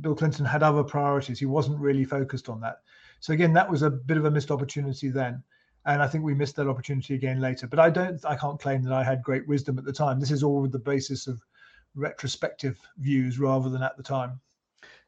Bill 0.01 0.13
Clinton 0.13 0.45
had 0.45 0.61
other 0.61 0.83
priorities. 0.83 1.39
He 1.39 1.47
wasn't 1.47 1.79
really 1.79 2.05
focused 2.05 2.49
on 2.49 2.61
that. 2.61 2.81
So 3.19 3.33
again, 3.33 3.51
that 3.53 3.67
was 3.67 3.81
a 3.81 3.89
bit 3.89 4.17
of 4.17 4.25
a 4.25 4.31
missed 4.31 4.51
opportunity 4.51 5.09
then. 5.09 5.41
And 5.87 6.03
I 6.03 6.07
think 6.07 6.23
we 6.23 6.35
missed 6.35 6.55
that 6.57 6.67
opportunity 6.67 7.15
again 7.15 7.41
later. 7.41 7.65
But 7.65 7.79
I 7.79 7.89
don't, 7.89 8.23
I 8.25 8.35
can't 8.35 8.59
claim 8.59 8.83
that 8.83 8.93
I 8.93 9.03
had 9.03 9.23
great 9.23 9.47
wisdom 9.47 9.79
at 9.79 9.85
the 9.85 9.93
time. 9.93 10.19
This 10.19 10.29
is 10.29 10.43
all 10.43 10.67
the 10.67 10.77
basis 10.77 11.25
of 11.25 11.41
retrospective 11.95 12.79
views 12.99 13.39
rather 13.39 13.69
than 13.69 13.81
at 13.81 13.97
the 13.97 14.03
time. 14.03 14.39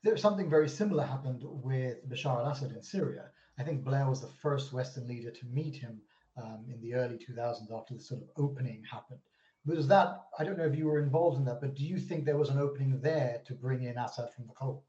There's 0.01 0.23
something 0.23 0.49
very 0.49 0.69
similar 0.69 1.03
happened 1.03 1.43
with 1.43 2.09
Bashar 2.09 2.39
al-Assad 2.43 2.71
in 2.71 2.81
Syria 2.81 3.25
I 3.59 3.63
think 3.63 3.83
Blair 3.83 4.07
was 4.09 4.21
the 4.21 4.27
first 4.41 4.73
Western 4.73 5.07
leader 5.07 5.31
to 5.31 5.45
meet 5.47 5.75
him 5.75 6.01
um, 6.37 6.65
in 6.67 6.81
the 6.81 6.93
early 6.95 7.17
2000s 7.17 7.71
after 7.71 7.93
the 7.93 8.01
sort 8.01 8.21
of 8.21 8.29
opening 8.37 8.83
happened. 8.89 9.19
Was 9.65 9.87
that, 9.87 10.21
I 10.39 10.43
don't 10.43 10.57
know 10.57 10.65
if 10.65 10.75
you 10.75 10.87
were 10.87 11.01
involved 11.01 11.37
in 11.37 11.45
that, 11.45 11.61
but 11.61 11.75
do 11.75 11.85
you 11.85 11.99
think 11.99 12.25
there 12.25 12.37
was 12.37 12.49
an 12.49 12.57
opening 12.57 12.99
there 13.01 13.41
to 13.45 13.53
bring 13.53 13.83
in 13.83 13.97
Assad 13.97 14.33
from 14.33 14.47
the 14.47 14.53
cold? 14.53 14.81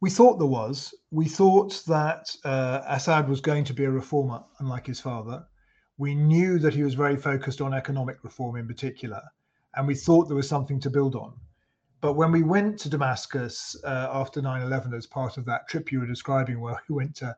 We 0.00 0.10
thought 0.10 0.38
there 0.38 0.48
was. 0.48 0.92
We 1.12 1.26
thought 1.28 1.80
that 1.86 2.34
uh, 2.44 2.80
Assad 2.88 3.28
was 3.28 3.40
going 3.40 3.62
to 3.64 3.72
be 3.72 3.84
a 3.84 3.90
reformer, 3.90 4.42
unlike 4.58 4.86
his 4.86 4.98
father. 4.98 5.46
We 5.96 6.16
knew 6.16 6.58
that 6.58 6.74
he 6.74 6.82
was 6.82 6.94
very 6.94 7.16
focused 7.16 7.60
on 7.60 7.72
economic 7.72 8.24
reform 8.24 8.56
in 8.56 8.66
particular, 8.66 9.22
and 9.76 9.86
we 9.86 9.94
thought 9.94 10.26
there 10.26 10.36
was 10.36 10.48
something 10.48 10.80
to 10.80 10.90
build 10.90 11.14
on. 11.14 11.34
But 12.02 12.14
when 12.14 12.32
we 12.32 12.42
went 12.42 12.80
to 12.80 12.90
Damascus 12.90 13.76
uh, 13.84 14.08
after 14.12 14.42
9 14.42 14.62
11 14.62 14.92
as 14.92 15.06
part 15.06 15.38
of 15.38 15.44
that 15.46 15.68
trip 15.68 15.92
you 15.92 16.00
were 16.00 16.06
describing, 16.06 16.60
where 16.60 16.76
we 16.88 16.96
went 16.96 17.14
to 17.16 17.34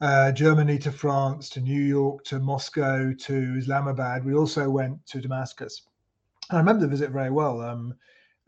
uh, 0.00 0.30
Germany 0.30 0.78
to 0.78 0.92
France 0.92 1.50
to 1.50 1.60
New 1.60 1.82
York 1.82 2.24
to 2.24 2.38
Moscow 2.38 3.12
to 3.12 3.56
Islamabad. 3.58 4.24
We 4.24 4.34
also 4.34 4.70
went 4.70 5.04
to 5.06 5.20
Damascus. 5.20 5.82
I 6.50 6.58
remember 6.58 6.82
the 6.82 6.88
visit 6.88 7.10
very 7.10 7.30
well. 7.30 7.60
Um, 7.60 7.94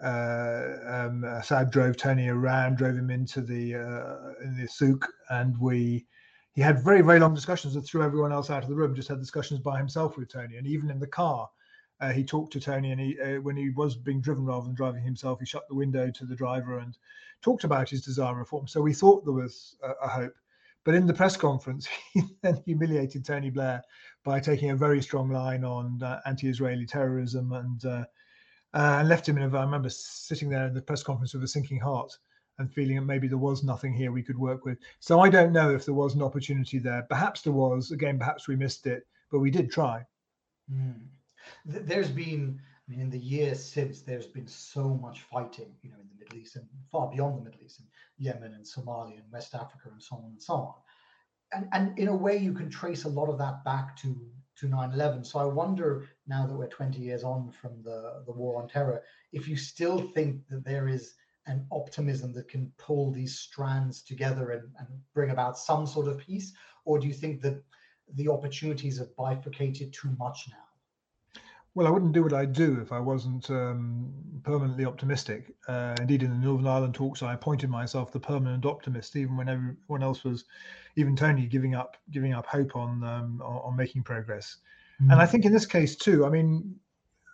uh, 0.02 0.76
um, 0.86 1.24
Assad 1.24 1.72
drove 1.72 1.96
Tony 1.96 2.28
around, 2.28 2.76
drove 2.76 2.96
him 2.96 3.10
into 3.10 3.40
the 3.40 3.74
uh, 3.74 4.44
in 4.44 4.56
the 4.56 4.68
souk, 4.68 5.08
and 5.30 5.58
we 5.58 6.06
he 6.52 6.62
had 6.62 6.84
very 6.84 7.02
very 7.02 7.18
long 7.18 7.34
discussions 7.34 7.74
and 7.74 7.84
threw 7.84 8.04
everyone 8.04 8.32
else 8.32 8.50
out 8.50 8.62
of 8.62 8.68
the 8.68 8.74
room. 8.76 8.94
Just 8.94 9.08
had 9.08 9.18
discussions 9.18 9.58
by 9.58 9.78
himself 9.78 10.16
with 10.16 10.28
Tony, 10.28 10.58
and 10.58 10.66
even 10.68 10.90
in 10.90 11.00
the 11.00 11.08
car, 11.08 11.48
uh, 12.00 12.12
he 12.12 12.24
talked 12.24 12.52
to 12.52 12.60
Tony, 12.60 12.90
and 12.90 13.00
he, 13.00 13.20
uh, 13.20 13.40
when 13.40 13.56
he 13.56 13.70
was 13.70 13.96
being 13.96 14.20
driven 14.20 14.44
rather 14.44 14.66
than 14.66 14.74
driving 14.74 15.02
himself, 15.02 15.40
he 15.40 15.46
shut 15.46 15.68
the 15.68 15.74
window 15.74 16.10
to 16.10 16.24
the 16.24 16.34
driver 16.34 16.78
and 16.78 16.96
talked 17.42 17.64
about 17.64 17.88
his 17.88 18.04
desire 18.04 18.32
of 18.32 18.38
reform. 18.38 18.66
So 18.66 18.82
we 18.82 18.92
thought 18.92 19.24
there 19.24 19.34
was 19.34 19.76
a, 19.82 19.90
a 20.04 20.08
hope. 20.08 20.34
But 20.84 20.94
in 20.94 21.06
the 21.06 21.14
press 21.14 21.36
conference, 21.36 21.88
he 22.12 22.22
then 22.42 22.62
humiliated 22.66 23.24
Tony 23.24 23.50
Blair 23.50 23.82
by 24.24 24.40
taking 24.40 24.70
a 24.70 24.76
very 24.76 25.02
strong 25.02 25.30
line 25.30 25.64
on 25.64 26.02
uh, 26.02 26.20
anti-Israeli 26.26 26.86
terrorism 26.86 27.52
and 27.52 27.84
uh, 27.84 28.04
uh, 28.74 28.96
and 28.98 29.08
left 29.08 29.28
him 29.28 29.38
in 29.38 29.44
a. 29.44 29.58
I 29.58 29.62
remember 29.62 29.88
sitting 29.88 30.48
there 30.48 30.66
in 30.66 30.74
the 30.74 30.82
press 30.82 31.02
conference 31.02 31.32
with 31.32 31.44
a 31.44 31.48
sinking 31.48 31.78
heart 31.78 32.12
and 32.58 32.72
feeling 32.72 32.96
that 32.96 33.02
maybe 33.02 33.28
there 33.28 33.38
was 33.38 33.64
nothing 33.64 33.94
here 33.94 34.12
we 34.12 34.22
could 34.22 34.38
work 34.38 34.64
with. 34.64 34.78
So 35.00 35.20
I 35.20 35.28
don't 35.28 35.52
know 35.52 35.74
if 35.74 35.84
there 35.84 35.94
was 35.94 36.14
an 36.14 36.22
opportunity 36.22 36.78
there. 36.78 37.02
Perhaps 37.08 37.42
there 37.42 37.52
was. 37.52 37.92
Again, 37.92 38.18
perhaps 38.18 38.48
we 38.48 38.56
missed 38.56 38.86
it, 38.86 39.06
but 39.30 39.38
we 39.38 39.50
did 39.50 39.70
try. 39.70 40.04
Mm. 40.72 41.06
There's 41.64 42.10
been, 42.10 42.60
I 42.86 42.90
mean, 42.90 43.00
in 43.00 43.10
the 43.10 43.18
years 43.18 43.62
since, 43.62 44.02
there's 44.02 44.26
been 44.26 44.46
so 44.46 44.94
much 44.94 45.22
fighting, 45.22 45.74
you 45.82 45.90
know, 45.90 45.96
in 46.00 46.08
the 46.08 46.24
Middle 46.24 46.38
East 46.38 46.56
and 46.56 46.66
far 46.90 47.10
beyond 47.10 47.38
the 47.38 47.42
Middle 47.42 47.60
East, 47.64 47.80
in 47.80 47.86
Yemen 48.18 48.54
and 48.54 48.64
Somalia 48.64 49.14
and 49.14 49.32
West 49.32 49.54
Africa 49.54 49.88
and 49.90 50.02
so 50.02 50.16
on 50.16 50.24
and 50.24 50.42
so 50.42 50.54
on. 50.54 50.74
And, 51.52 51.68
and 51.72 51.98
in 51.98 52.08
a 52.08 52.16
way, 52.16 52.36
you 52.36 52.52
can 52.52 52.68
trace 52.70 53.04
a 53.04 53.08
lot 53.08 53.28
of 53.28 53.38
that 53.38 53.64
back 53.64 53.96
to 53.98 54.16
to 54.56 54.68
9/11. 54.68 55.26
So 55.26 55.40
I 55.40 55.44
wonder 55.44 56.06
now 56.28 56.46
that 56.46 56.54
we're 56.54 56.68
20 56.68 57.00
years 57.00 57.24
on 57.24 57.50
from 57.50 57.82
the 57.82 58.22
the 58.26 58.32
war 58.32 58.62
on 58.62 58.68
terror, 58.68 59.02
if 59.32 59.48
you 59.48 59.56
still 59.56 59.98
think 59.98 60.46
that 60.48 60.64
there 60.64 60.88
is 60.88 61.14
an 61.46 61.66
optimism 61.70 62.32
that 62.32 62.48
can 62.48 62.72
pull 62.78 63.10
these 63.10 63.38
strands 63.38 64.02
together 64.02 64.50
and, 64.52 64.62
and 64.78 64.88
bring 65.12 65.30
about 65.30 65.58
some 65.58 65.86
sort 65.86 66.08
of 66.08 66.18
peace, 66.18 66.52
or 66.84 66.98
do 66.98 67.06
you 67.06 67.12
think 67.12 67.42
that 67.42 67.62
the 68.14 68.28
opportunities 68.28 68.98
have 68.98 69.14
bifurcated 69.16 69.92
too 69.92 70.10
much 70.18 70.48
now? 70.48 70.64
Well, 71.74 71.88
I 71.88 71.90
wouldn't 71.90 72.12
do 72.12 72.22
what 72.22 72.32
I 72.32 72.44
do 72.44 72.80
if 72.80 72.92
I 72.92 73.00
wasn't 73.00 73.50
um, 73.50 74.12
permanently 74.44 74.84
optimistic. 74.84 75.52
Uh, 75.66 75.96
indeed, 76.00 76.22
in 76.22 76.30
the 76.30 76.36
Northern 76.36 76.68
Ireland 76.68 76.94
talks, 76.94 77.20
I 77.20 77.34
appointed 77.34 77.68
myself 77.68 78.12
the 78.12 78.20
permanent 78.20 78.64
optimist, 78.64 79.16
even 79.16 79.36
when 79.36 79.48
everyone 79.48 80.02
else 80.02 80.22
was, 80.22 80.44
even 80.94 81.16
Tony, 81.16 81.46
giving 81.46 81.74
up 81.74 81.96
giving 82.12 82.32
up 82.32 82.46
hope 82.46 82.76
on 82.76 83.02
um, 83.02 83.42
on, 83.42 83.74
making 83.74 84.04
progress. 84.04 84.58
Mm-hmm. 85.02 85.10
And 85.10 85.20
I 85.20 85.26
think 85.26 85.44
in 85.44 85.52
this 85.52 85.66
case 85.66 85.96
too, 85.96 86.24
I 86.24 86.28
mean, 86.28 86.76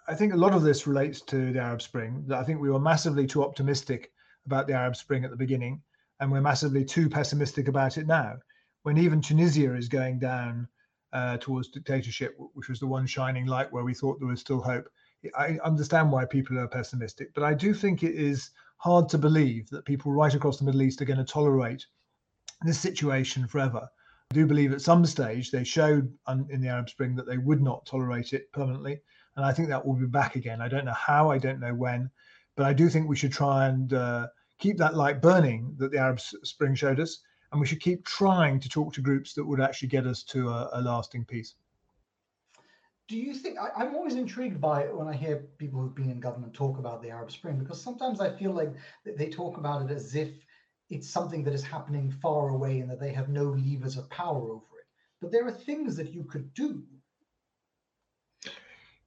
I 0.09 0.15
think 0.15 0.33
a 0.33 0.39
lot 0.39 0.55
of 0.55 0.63
this 0.63 0.87
relates 0.87 1.21
to 1.23 1.53
the 1.53 1.61
Arab 1.61 1.83
Spring. 1.83 2.25
That 2.27 2.39
I 2.39 2.45
think 2.45 2.61
we 2.61 2.71
were 2.71 2.81
massively 2.81 3.27
too 3.27 3.45
optimistic 3.45 4.11
about 4.47 4.67
the 4.67 4.73
Arab 4.73 4.97
Spring 4.97 5.23
at 5.23 5.31
the 5.31 5.37
beginning, 5.37 5.83
and 6.21 6.33
we're 6.33 6.41
massively 6.41 6.83
too 6.83 7.11
pessimistic 7.11 7.69
about 7.69 7.99
it 7.99 8.07
now. 8.07 8.39
When 8.85 8.97
even 8.97 9.21
Tunisia 9.21 9.75
is 9.75 9.91
going 9.91 10.19
down 10.19 10.67
uh, 11.13 11.37
towards 11.39 11.69
dictatorship, 11.69 12.37
which 12.55 12.69
was 12.69 12.81
the 12.81 12.87
one 12.87 13.07
shining 13.07 13.47
light 13.47 13.73
where 13.73 13.85
we 13.85 13.95
thought 13.95 14.19
there 14.19 14.29
was 14.29 14.41
still 14.41 14.61
hope. 14.61 14.89
I 15.37 15.59
understand 15.65 16.11
why 16.11 16.25
people 16.25 16.59
are 16.59 16.69
pessimistic, 16.69 17.35
but 17.35 17.45
I 17.45 17.55
do 17.55 17.75
think 17.75 18.03
it 18.03 18.15
is 18.15 18.51
hard 18.79 19.09
to 19.11 19.19
believe 19.19 19.69
that 19.71 19.85
people 19.85 20.13
right 20.13 20.35
across 20.35 20.59
the 20.59 20.65
Middle 20.65 20.83
East 20.83 21.03
are 21.03 21.07
going 21.07 21.19
to 21.19 21.25
tolerate 21.25 21.85
this 22.63 22.79
situation 22.79 23.47
forever. 23.47 23.87
I 24.31 24.35
do 24.35 24.47
believe 24.47 24.73
at 24.73 24.81
some 24.81 25.05
stage 25.05 25.51
they 25.51 25.65
showed 25.65 26.11
in 26.29 26.61
the 26.61 26.69
Arab 26.69 26.89
Spring 26.89 27.17
that 27.17 27.27
they 27.27 27.39
would 27.39 27.61
not 27.61 27.85
tolerate 27.85 28.33
it 28.33 28.51
permanently. 28.53 29.01
And 29.37 29.45
I 29.45 29.53
think 29.53 29.69
that 29.69 29.85
will 29.85 29.95
be 29.95 30.07
back 30.07 30.37
again. 30.37 30.61
I 30.61 30.69
don't 30.69 30.85
know 30.85 30.93
how, 30.93 31.31
I 31.31 31.39
don't 31.39 31.61
know 31.61 31.75
when, 31.75 32.11
but 32.57 32.67
I 32.67 32.73
do 32.73 32.89
think 32.89 33.09
we 33.09 33.17
should 33.17 33.33
try 33.33 33.67
and 33.67 33.93
uh, 33.93 34.29
keep 34.59 34.79
that 34.79 34.95
light 34.95 35.21
burning 35.21 35.75
that 35.79 35.91
the 35.91 35.99
Arab 35.99 36.21
Spring 36.21 36.75
showed 36.75 37.01
us 37.01 37.21
and 37.53 37.61
we 37.61 37.67
should 37.67 37.81
keep 37.81 38.05
trying 38.05 38.61
to 38.61 38.69
talk 38.69 38.93
to 38.95 39.01
groups 39.01 39.35
that 39.35 39.45
would 39.45 39.61
actually 39.61 39.89
get 39.89 40.07
us 40.07 40.23
to 40.25 40.49
a, 40.49 40.71
a 40.75 40.83
lasting 40.83 41.25
peace. 41.25 41.55
Do 43.09 43.17
you 43.17 43.35
think 43.35 43.59
I, 43.59 43.85
am 43.85 43.97
always 43.97 44.15
intrigued 44.15 44.61
by 44.61 44.83
it 44.83 44.97
when 44.97 45.09
I 45.09 45.17
hear 45.17 45.49
people 45.59 45.81
who've 45.81 45.95
been 45.95 46.11
in 46.11 46.21
government 46.21 46.55
talk 46.55 46.79
about 46.79 47.03
the 47.03 47.11
Arab 47.11 47.33
Spring 47.33 47.59
because 47.59 47.83
sometimes 47.83 48.21
I 48.21 48.31
feel 48.31 48.53
like 48.53 48.73
they 49.05 49.29
talk 49.29 49.57
about 49.57 49.83
it 49.83 49.93
as 49.93 50.15
if 50.15 50.31
it's 50.91 51.09
something 51.09 51.43
that 51.45 51.55
is 51.55 51.65
happening 51.65 52.11
far 52.23 52.51
away 52.51 52.79
and 52.79 52.89
that 52.91 53.01
they 53.01 53.13
have 53.13 53.29
no 53.29 53.45
levers 53.45 53.97
of 53.97 54.09
power 54.11 54.53
over 54.53 54.79
it. 54.79 54.87
But 55.21 55.33
there 55.33 55.47
are 55.47 55.53
things 55.53 55.97
that 55.97 56.13
you 56.15 56.23
could 56.25 56.55
do 56.55 56.85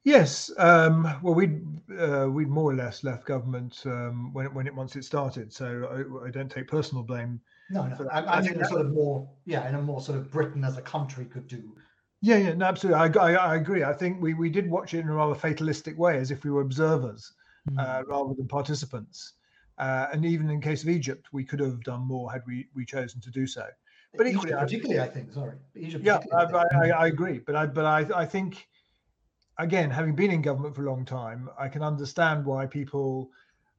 Yes, 0.04 0.52
um, 0.58 1.04
well, 1.22 1.34
we'd 1.34 1.62
uh, 1.98 2.28
we'd 2.30 2.50
more 2.50 2.72
or 2.72 2.76
less 2.76 3.06
left 3.06 3.26
government 3.26 3.82
um, 3.86 4.34
when 4.34 4.46
it, 4.46 4.54
when 4.54 4.68
it 4.68 4.76
once 4.76 4.98
it 4.98 5.06
started, 5.06 5.54
so 5.54 5.88
I, 6.24 6.28
I 6.28 6.30
don't 6.30 6.52
take 6.52 6.68
personal 6.68 7.04
blame. 7.04 7.40
No, 7.74 7.88
no, 7.88 8.08
I, 8.12 8.22
I, 8.22 8.38
I 8.38 8.42
think 8.42 8.64
sort 8.66 8.82
of 8.82 8.92
more, 8.92 9.30
yeah, 9.46 9.68
in 9.68 9.76
a 9.76 9.82
more 9.82 10.02
sort 10.02 10.18
of 10.18 10.32
Britain 10.32 10.64
as 10.64 10.78
a 10.78 10.82
country 10.82 11.26
could 11.26 11.48
do. 11.48 11.76
Yeah, 12.22 12.38
yeah, 12.38 12.54
no, 12.54 12.66
absolutely. 12.66 13.20
I, 13.20 13.32
I, 13.32 13.34
I, 13.34 13.56
agree. 13.56 13.84
I 13.84 13.94
think 13.94 14.22
we, 14.22 14.34
we 14.34 14.50
did 14.50 14.70
watch 14.70 14.94
it 14.94 15.00
in 15.00 15.10
a 15.10 15.14
rather 15.14 15.36
fatalistic 15.36 15.98
way, 15.98 16.18
as 16.18 16.32
if 16.32 16.44
we 16.44 16.52
were 16.52 16.62
observers 16.62 17.34
mm. 17.70 17.78
uh, 17.78 18.04
rather 18.06 18.34
than 18.34 18.48
participants. 18.48 19.34
Uh, 19.78 20.08
and 20.14 20.24
even 20.24 20.50
in 20.50 20.62
case 20.62 20.84
of 20.84 20.90
Egypt, 20.90 21.28
we 21.34 21.44
could 21.44 21.60
have 21.60 21.84
done 21.84 22.02
more 22.02 22.32
had 22.32 22.44
we, 22.48 22.68
we 22.76 22.86
chosen 22.86 23.20
to 23.22 23.32
do 23.32 23.46
so. 23.46 23.66
But 24.16 24.28
Egypt, 24.28 24.46
equally, 24.46 24.62
particularly, 24.62 25.02
I 25.02 25.08
think. 25.08 25.34
Sorry, 25.34 25.58
Egypt. 25.76 26.06
Yeah, 26.06 26.20
I, 26.32 26.44
I, 26.44 26.90
I, 26.90 27.08
agree. 27.08 27.40
But 27.40 27.56
I 27.56 27.66
but 27.66 27.84
I 27.84 28.06
I 28.16 28.26
think 28.26 28.68
again, 29.58 29.90
having 29.90 30.16
been 30.16 30.32
in 30.32 30.42
government 30.42 30.76
for 30.76 30.86
a 30.86 30.90
long 30.90 31.06
time, 31.06 31.50
I 31.58 31.68
can 31.68 31.82
understand 31.82 32.46
why 32.46 32.66
people, 32.66 33.30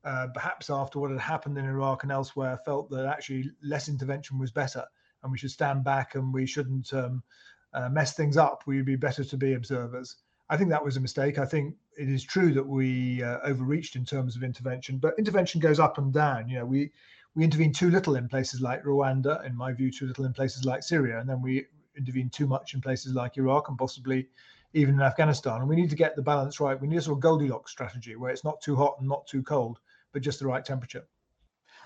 uh, 0.04 0.28
perhaps 0.34 0.70
after 0.70 0.98
what 0.98 1.10
had 1.10 1.20
happened 1.20 1.56
in 1.58 1.64
Iraq 1.64 2.02
and 2.02 2.12
elsewhere, 2.12 2.58
felt 2.64 2.90
that 2.90 3.06
actually 3.06 3.50
less 3.62 3.88
intervention 3.88 4.38
was 4.38 4.50
better, 4.50 4.84
and 5.22 5.32
we 5.32 5.38
should 5.38 5.50
stand 5.50 5.84
back 5.84 6.14
and 6.14 6.32
we 6.32 6.46
shouldn't 6.46 6.92
um, 6.92 7.22
uh, 7.72 7.88
mess 7.88 8.14
things 8.14 8.36
up. 8.36 8.62
We'd 8.66 8.84
be 8.84 8.96
better 8.96 9.24
to 9.24 9.36
be 9.36 9.54
observers. 9.54 10.16
I 10.50 10.56
think 10.56 10.70
that 10.70 10.84
was 10.84 10.96
a 10.96 11.00
mistake. 11.00 11.38
I 11.38 11.46
think 11.46 11.74
it 11.96 12.08
is 12.08 12.22
true 12.22 12.52
that 12.52 12.66
we 12.66 13.22
uh, 13.22 13.38
overreached 13.44 13.96
in 13.96 14.04
terms 14.04 14.36
of 14.36 14.42
intervention, 14.42 14.98
but 14.98 15.14
intervention 15.18 15.60
goes 15.60 15.80
up 15.80 15.96
and 15.98 16.12
down. 16.12 16.48
You 16.48 16.58
know, 16.58 16.66
we 16.66 16.92
we 17.34 17.44
intervene 17.44 17.72
too 17.72 17.90
little 17.90 18.16
in 18.16 18.28
places 18.28 18.60
like 18.60 18.84
Rwanda, 18.84 19.44
in 19.44 19.56
my 19.56 19.72
view, 19.72 19.90
too 19.90 20.06
little 20.06 20.24
in 20.24 20.32
places 20.32 20.64
like 20.64 20.82
Syria, 20.82 21.18
and 21.18 21.28
then 21.28 21.42
we 21.42 21.66
intervene 21.96 22.30
too 22.30 22.46
much 22.46 22.74
in 22.74 22.80
places 22.80 23.14
like 23.14 23.36
Iraq 23.36 23.68
and 23.68 23.78
possibly 23.78 24.28
even 24.74 24.94
in 24.94 25.00
Afghanistan. 25.00 25.60
And 25.60 25.68
we 25.68 25.76
need 25.76 25.90
to 25.90 25.96
get 25.96 26.16
the 26.16 26.22
balance 26.22 26.60
right. 26.60 26.80
We 26.80 26.88
need 26.88 26.98
a 26.98 27.02
sort 27.02 27.18
of 27.18 27.22
Goldilocks 27.22 27.72
strategy 27.72 28.16
where 28.16 28.30
it's 28.30 28.44
not 28.44 28.60
too 28.60 28.76
hot 28.76 28.96
and 28.98 29.08
not 29.08 29.26
too 29.26 29.42
cold, 29.42 29.78
but 30.14 30.22
just 30.22 30.38
the 30.38 30.46
right 30.46 30.64
temperature. 30.64 31.04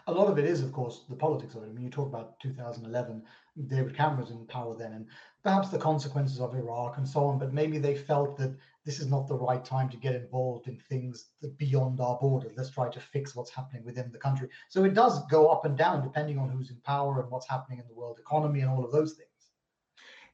A 0.06 0.12
lot 0.12 0.28
of 0.28 0.38
it 0.38 0.44
is, 0.44 0.62
of 0.62 0.72
course, 0.72 1.04
the 1.08 1.16
politics 1.16 1.54
of 1.54 1.64
it. 1.64 1.66
I 1.66 1.72
mean, 1.72 1.84
you 1.84 1.90
talk 1.90 2.08
about 2.08 2.38
2011, 2.40 3.22
David 3.66 3.96
Cameron's 3.96 4.30
in 4.30 4.46
power 4.46 4.76
then, 4.76 4.92
and 4.92 5.06
perhaps 5.42 5.68
the 5.68 5.78
consequences 5.78 6.40
of 6.40 6.54
Iraq 6.54 6.96
and 6.96 7.06
so 7.06 7.24
on. 7.24 7.38
But 7.38 7.52
maybe 7.52 7.78
they 7.78 7.94
felt 7.94 8.38
that 8.38 8.56
this 8.84 9.00
is 9.00 9.06
not 9.06 9.28
the 9.28 9.34
right 9.34 9.62
time 9.64 9.88
to 9.90 9.96
get 9.96 10.14
involved 10.14 10.68
in 10.68 10.78
things 10.78 11.26
beyond 11.56 12.00
our 12.00 12.16
borders. 12.18 12.52
Let's 12.56 12.70
try 12.70 12.88
to 12.88 13.00
fix 13.00 13.34
what's 13.34 13.50
happening 13.50 13.84
within 13.84 14.10
the 14.12 14.18
country. 14.18 14.48
So 14.68 14.84
it 14.84 14.94
does 14.94 15.26
go 15.26 15.48
up 15.48 15.64
and 15.64 15.76
down 15.76 16.02
depending 16.02 16.38
on 16.38 16.48
who's 16.48 16.70
in 16.70 16.76
power 16.84 17.20
and 17.20 17.30
what's 17.30 17.48
happening 17.48 17.78
in 17.78 17.86
the 17.86 17.94
world 17.94 18.18
economy 18.18 18.60
and 18.60 18.70
all 18.70 18.84
of 18.84 18.92
those 18.92 19.14
things. 19.14 19.28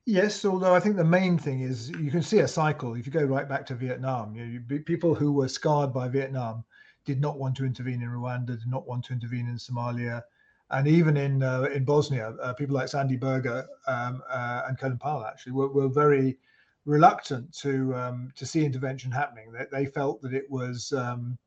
Yes, 0.07 0.45
although 0.45 0.75
I 0.75 0.81
think 0.81 0.97
the 0.97 1.05
main 1.05 1.39
thing 1.39 1.63
is 1.63 1.89
you 1.91 2.11
can 2.11 2.23
see 2.23 2.41
a 2.41 2.49
cycle. 2.49 2.95
If 2.95 3.07
you 3.07 3.13
go 3.13 3.25
right 3.25 3.49
back 3.49 3.65
to 3.67 3.75
Vietnam, 3.75 4.35
you, 4.35 4.61
know, 4.61 4.79
people 4.85 5.15
who 5.15 5.33
were 5.33 5.49
scarred 5.49 5.95
by 5.95 6.09
Vietnam 6.09 6.63
did 7.05 7.21
not 7.21 7.39
want 7.39 7.57
to 7.57 7.65
intervene 7.65 8.03
in 8.03 8.09
Rwanda, 8.09 8.59
did 8.59 8.67
not 8.67 8.87
want 8.87 9.05
to 9.07 9.13
intervene 9.13 9.49
in 9.49 9.57
Somalia, 9.57 10.23
and 10.71 10.89
even 10.89 11.17
in 11.17 11.43
uh, 11.43 11.69
in 11.75 11.85
Bosnia, 11.85 12.35
uh, 12.43 12.53
people 12.55 12.75
like 12.75 12.89
Sandy 12.89 13.17
Berger 13.17 13.67
um, 13.87 14.23
uh, 14.29 14.63
and 14.67 14.79
Colin 14.79 14.99
Powell 14.99 15.25
actually 15.25 15.53
were, 15.53 15.69
were 15.69 15.89
very 15.89 16.39
reluctant 16.87 17.53
to 17.59 17.95
um, 17.95 18.33
to 18.37 18.47
see 18.47 18.65
intervention 18.65 19.11
happening. 19.11 19.53
They, 19.53 19.67
they 19.71 19.87
felt 19.87 20.21
that 20.23 20.35
it 20.35 20.51
was 20.51 20.93
um, 20.93 21.39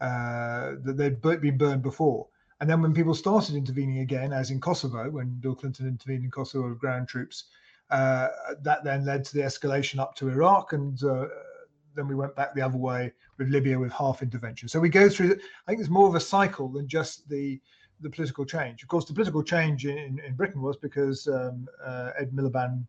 uh, 0.00 0.72
that 0.84 0.96
they'd 0.96 1.20
been 1.20 1.58
burned 1.58 1.82
before. 1.82 2.28
And 2.60 2.70
then 2.70 2.80
when 2.80 2.94
people 2.94 3.14
started 3.14 3.56
intervening 3.56 3.98
again, 3.98 4.32
as 4.32 4.50
in 4.50 4.60
Kosovo, 4.60 5.10
when 5.10 5.28
Bill 5.40 5.54
Clinton 5.54 5.88
intervened 5.88 6.24
in 6.24 6.30
Kosovo 6.30 6.68
with 6.68 6.78
ground 6.78 7.08
troops, 7.08 7.44
uh, 7.90 8.28
that 8.62 8.84
then 8.84 9.04
led 9.04 9.24
to 9.24 9.34
the 9.34 9.42
escalation 9.42 9.98
up 9.98 10.14
to 10.16 10.28
Iraq, 10.28 10.72
and 10.72 11.02
then 11.94 12.08
we 12.08 12.14
went 12.14 12.34
back 12.36 12.54
the 12.54 12.62
other 12.62 12.78
way 12.78 13.12
with 13.38 13.48
Libya 13.48 13.78
with 13.78 13.92
half 13.92 14.22
intervention. 14.22 14.68
So 14.68 14.80
we 14.80 14.88
go 14.88 15.08
through. 15.08 15.32
I 15.66 15.70
think 15.70 15.80
it's 15.80 15.90
more 15.90 16.08
of 16.08 16.14
a 16.14 16.20
cycle 16.20 16.68
than 16.68 16.88
just 16.88 17.28
the 17.28 17.60
the 18.00 18.10
political 18.10 18.44
change. 18.44 18.82
Of 18.82 18.88
course, 18.88 19.06
the 19.06 19.14
political 19.14 19.42
change 19.42 19.86
in, 19.86 20.20
in 20.26 20.34
Britain 20.34 20.60
was 20.60 20.76
because 20.76 21.26
um, 21.28 21.68
uh, 21.84 22.10
Ed 22.18 22.32
Miliband 22.32 22.86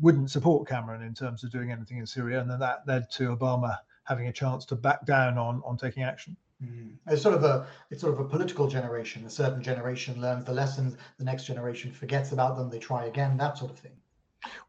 wouldn't 0.00 0.30
support 0.30 0.68
Cameron 0.68 1.02
in 1.02 1.14
terms 1.14 1.44
of 1.44 1.50
doing 1.50 1.70
anything 1.70 1.98
in 1.98 2.06
Syria, 2.06 2.40
and 2.40 2.50
then 2.50 2.58
that 2.60 2.82
led 2.86 3.10
to 3.12 3.36
Obama 3.36 3.76
having 4.04 4.28
a 4.28 4.32
chance 4.32 4.64
to 4.66 4.76
back 4.76 5.04
down 5.04 5.38
on 5.38 5.62
on 5.64 5.76
taking 5.76 6.02
action. 6.02 6.36
Mm. 6.62 6.94
It's 7.06 7.22
sort 7.22 7.36
of 7.36 7.44
a 7.44 7.66
it's 7.90 8.00
sort 8.00 8.14
of 8.14 8.20
a 8.20 8.24
political 8.24 8.66
generation. 8.66 9.24
A 9.26 9.30
certain 9.30 9.62
generation 9.62 10.20
learns 10.20 10.44
the 10.44 10.52
lessons, 10.52 10.96
the 11.18 11.24
next 11.24 11.44
generation 11.44 11.92
forgets 11.92 12.32
about 12.32 12.56
them. 12.56 12.68
They 12.68 12.78
try 12.78 13.06
again, 13.06 13.36
that 13.36 13.58
sort 13.58 13.70
of 13.70 13.78
thing. 13.78 13.92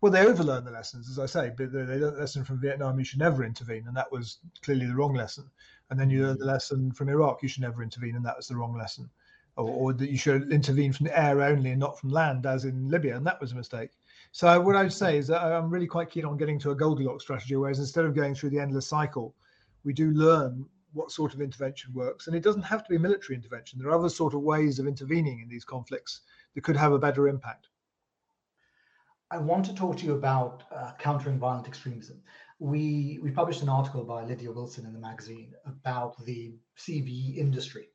Well, 0.02 0.12
they 0.12 0.26
overlearn 0.26 0.66
the 0.66 0.72
lessons, 0.72 1.10
as 1.10 1.20
I 1.20 1.26
say, 1.26 1.52
but 1.56 1.72
they 1.72 1.80
learned 1.80 2.16
the 2.16 2.22
lesson 2.22 2.44
from 2.44 2.60
Vietnam, 2.60 2.98
you 2.98 3.06
should 3.06 3.20
never 3.20 3.44
intervene, 3.44 3.88
and 3.88 3.96
that 3.96 4.12
was 4.12 4.40
clearly 4.62 4.88
the 4.88 4.96
wrong 4.96 5.14
lesson. 5.14 5.46
And 5.90 6.00
then 6.00 6.10
you 6.10 6.24
learn 6.24 6.38
the 6.38 6.46
mm-hmm. 6.46 6.50
lesson 6.50 6.92
from 6.92 7.10
Iraq, 7.10 7.44
you 7.44 7.50
should 7.50 7.62
never 7.62 7.84
intervene, 7.84 8.16
and 8.16 8.26
that 8.26 8.38
was 8.38 8.48
the 8.48 8.56
wrong 8.56 8.76
lesson. 8.78 9.10
Or, 9.58 9.70
or 9.70 9.94
that 9.94 10.10
you 10.10 10.18
should 10.18 10.52
intervene 10.52 10.94
from 10.94 11.08
the 11.08 11.20
air 11.20 11.42
only 11.42 11.72
and 11.72 11.80
not 11.80 12.00
from 12.00 12.10
land, 12.12 12.46
as 12.46 12.66
in 12.66 12.90
Libya, 12.90 13.18
and 13.18 13.26
that 13.28 13.42
was 13.42 13.52
a 13.52 13.56
mistake. 13.56 13.92
So 14.32 14.60
what 14.62 14.76
I'd 14.76 14.94
say 14.94 15.18
is 15.18 15.28
that 15.28 15.44
I'm 15.44 15.70
really 15.70 15.88
quite 15.88 16.10
keen 16.10 16.26
on 16.26 16.38
getting 16.38 16.60
to 16.60 16.72
a 16.72 16.76
Goldilocks 16.76 17.24
strategy, 17.24 17.56
whereas 17.56 17.80
instead 17.80 18.06
of 18.06 18.16
going 18.16 18.36
through 18.36 18.52
the 18.52 18.60
endless 18.60 18.88
cycle, 18.88 19.36
we 19.84 19.94
do 19.94 20.12
learn 20.12 20.66
what 20.94 21.12
sort 21.12 21.34
of 21.34 21.42
intervention 21.42 21.94
works. 21.94 22.28
And 22.28 22.36
it 22.36 22.44
doesn't 22.44 22.62
have 22.64 22.84
to 22.84 22.90
be 22.90 22.98
military 22.98 23.36
intervention. 23.36 23.80
There 23.80 23.90
are 23.90 23.98
other 23.98 24.10
sort 24.10 24.34
of 24.34 24.42
ways 24.42 24.80
of 24.80 24.88
intervening 24.88 25.42
in 25.42 25.50
these 25.50 25.66
conflicts 25.66 26.22
that 26.56 26.64
could 26.64 26.78
have 26.78 26.94
a 26.94 27.00
better 27.00 27.28
impact. 27.28 27.68
I 29.32 29.38
want 29.38 29.66
to 29.66 29.76
talk 29.76 29.98
to 29.98 30.06
you 30.06 30.14
about 30.14 30.64
uh, 30.72 30.92
countering 30.98 31.38
violent 31.38 31.68
extremism. 31.68 32.22
We 32.60 33.20
we 33.22 33.32
published 33.32 33.62
an 33.62 33.70
article 33.70 34.04
by 34.04 34.24
Lydia 34.24 34.52
Wilson 34.52 34.86
in 34.86 34.94
the 34.94 35.00
magazine 35.00 35.54
about 35.66 36.24
the 36.26 36.56
CVE 36.78 37.38
industry, 37.38 37.90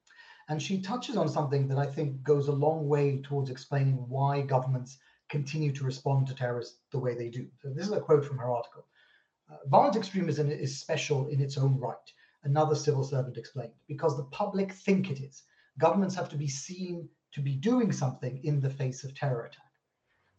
and 0.48 0.62
she 0.62 0.80
touches 0.80 1.16
on 1.16 1.28
something 1.28 1.66
that 1.68 1.78
I 1.78 1.86
think 1.86 2.22
goes 2.22 2.48
a 2.48 2.52
long 2.52 2.88
way 2.88 3.20
towards 3.22 3.50
explaining 3.50 3.96
why 4.08 4.42
governments 4.42 4.98
continue 5.28 5.72
to 5.72 5.84
respond 5.84 6.26
to 6.28 6.34
terrorists 6.34 6.78
the 6.92 6.98
way 6.98 7.14
they 7.14 7.30
do. 7.30 7.48
So 7.62 7.70
this 7.70 7.86
is 7.86 7.92
a 7.92 8.00
quote 8.00 8.24
from 8.24 8.38
her 8.38 8.50
article. 8.50 8.86
Uh, 9.50 9.56
violent 9.66 9.96
extremism 9.96 10.50
is 10.50 10.80
special 10.80 11.26
in 11.28 11.40
its 11.40 11.58
own 11.58 11.78
right 11.78 12.12
another 12.44 12.74
civil 12.74 13.02
servant 13.02 13.36
explained, 13.36 13.72
because 13.88 14.16
the 14.16 14.24
public 14.24 14.72
think 14.72 15.10
it 15.10 15.20
is. 15.20 15.42
Governments 15.78 16.14
have 16.14 16.28
to 16.28 16.36
be 16.36 16.48
seen 16.48 17.08
to 17.32 17.40
be 17.40 17.56
doing 17.56 17.90
something 17.90 18.40
in 18.44 18.60
the 18.60 18.70
face 18.70 19.02
of 19.02 19.14
terror 19.14 19.46
attack. 19.46 19.63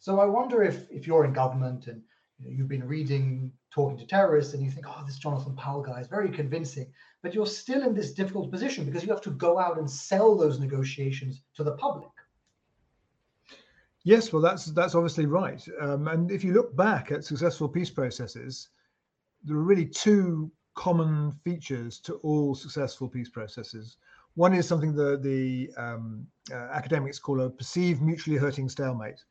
So 0.06 0.20
I 0.20 0.24
wonder 0.24 0.62
if 0.62 0.88
if 0.88 1.04
you're 1.04 1.24
in 1.24 1.32
government 1.32 1.88
and 1.88 2.00
you 2.38 2.52
you've 2.58 2.68
been 2.68 2.86
reading, 2.86 3.50
talking 3.74 3.98
to 3.98 4.06
terrorists, 4.06 4.54
and 4.54 4.62
you 4.62 4.70
think, 4.70 4.86
oh, 4.88 5.02
this 5.04 5.18
Jonathan 5.18 5.56
Powell 5.56 5.82
guy 5.82 6.00
is 6.00 6.06
very 6.06 6.30
convincing, 6.30 6.92
but 7.24 7.34
you're 7.34 7.44
still 7.62 7.82
in 7.82 7.92
this 7.92 8.14
difficult 8.14 8.52
position 8.52 8.84
because 8.84 9.02
you 9.02 9.08
have 9.08 9.22
to 9.22 9.32
go 9.32 9.58
out 9.58 9.78
and 9.80 9.90
sell 9.90 10.36
those 10.36 10.60
negotiations 10.60 11.42
to 11.56 11.64
the 11.64 11.72
public. 11.72 12.12
Yes, 14.04 14.32
well, 14.32 14.40
that's 14.40 14.66
that's 14.66 14.94
obviously 14.94 15.26
right. 15.26 15.66
Um, 15.80 16.06
and 16.06 16.30
if 16.30 16.44
you 16.44 16.52
look 16.52 16.76
back 16.76 17.10
at 17.10 17.24
successful 17.24 17.68
peace 17.68 17.90
processes, 17.90 18.68
there 19.42 19.56
are 19.56 19.70
really 19.72 19.86
two 19.86 20.52
common 20.76 21.32
features 21.42 21.98
to 22.02 22.14
all 22.26 22.54
successful 22.54 23.08
peace 23.08 23.28
processes. 23.28 23.96
One 24.36 24.54
is 24.54 24.68
something 24.68 24.94
that 24.94 25.24
the 25.24 25.68
um, 25.76 26.28
uh, 26.52 26.68
academics 26.80 27.18
call 27.18 27.40
a 27.40 27.50
perceived 27.50 28.00
mutually 28.02 28.36
hurting 28.36 28.68
stalemate, 28.68 29.24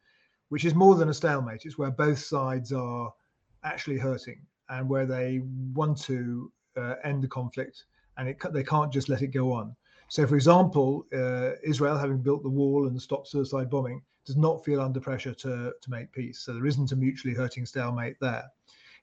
which 0.49 0.65
is 0.65 0.75
more 0.75 0.95
than 0.95 1.09
a 1.09 1.13
stalemate. 1.13 1.65
It's 1.65 1.77
where 1.77 1.91
both 1.91 2.19
sides 2.19 2.71
are 2.71 3.11
actually 3.63 3.97
hurting 3.97 4.41
and 4.69 4.89
where 4.89 5.05
they 5.05 5.41
want 5.73 6.01
to 6.03 6.51
uh, 6.77 6.95
end 7.03 7.23
the 7.23 7.27
conflict 7.27 7.85
and 8.17 8.29
it, 8.29 8.37
they 8.51 8.63
can't 8.63 8.91
just 8.91 9.09
let 9.09 9.21
it 9.21 9.27
go 9.27 9.51
on. 9.51 9.75
So, 10.07 10.27
for 10.27 10.35
example, 10.35 11.05
uh, 11.13 11.51
Israel, 11.63 11.97
having 11.97 12.19
built 12.19 12.43
the 12.43 12.49
wall 12.49 12.87
and 12.87 13.01
stopped 13.01 13.27
suicide 13.27 13.69
bombing, 13.69 14.01
does 14.25 14.37
not 14.37 14.63
feel 14.63 14.81
under 14.81 14.99
pressure 14.99 15.33
to, 15.33 15.73
to 15.79 15.89
make 15.89 16.11
peace. 16.11 16.39
So 16.39 16.53
there 16.53 16.65
isn't 16.65 16.91
a 16.91 16.95
mutually 16.95 17.35
hurting 17.35 17.65
stalemate 17.65 18.15
there. 18.21 18.43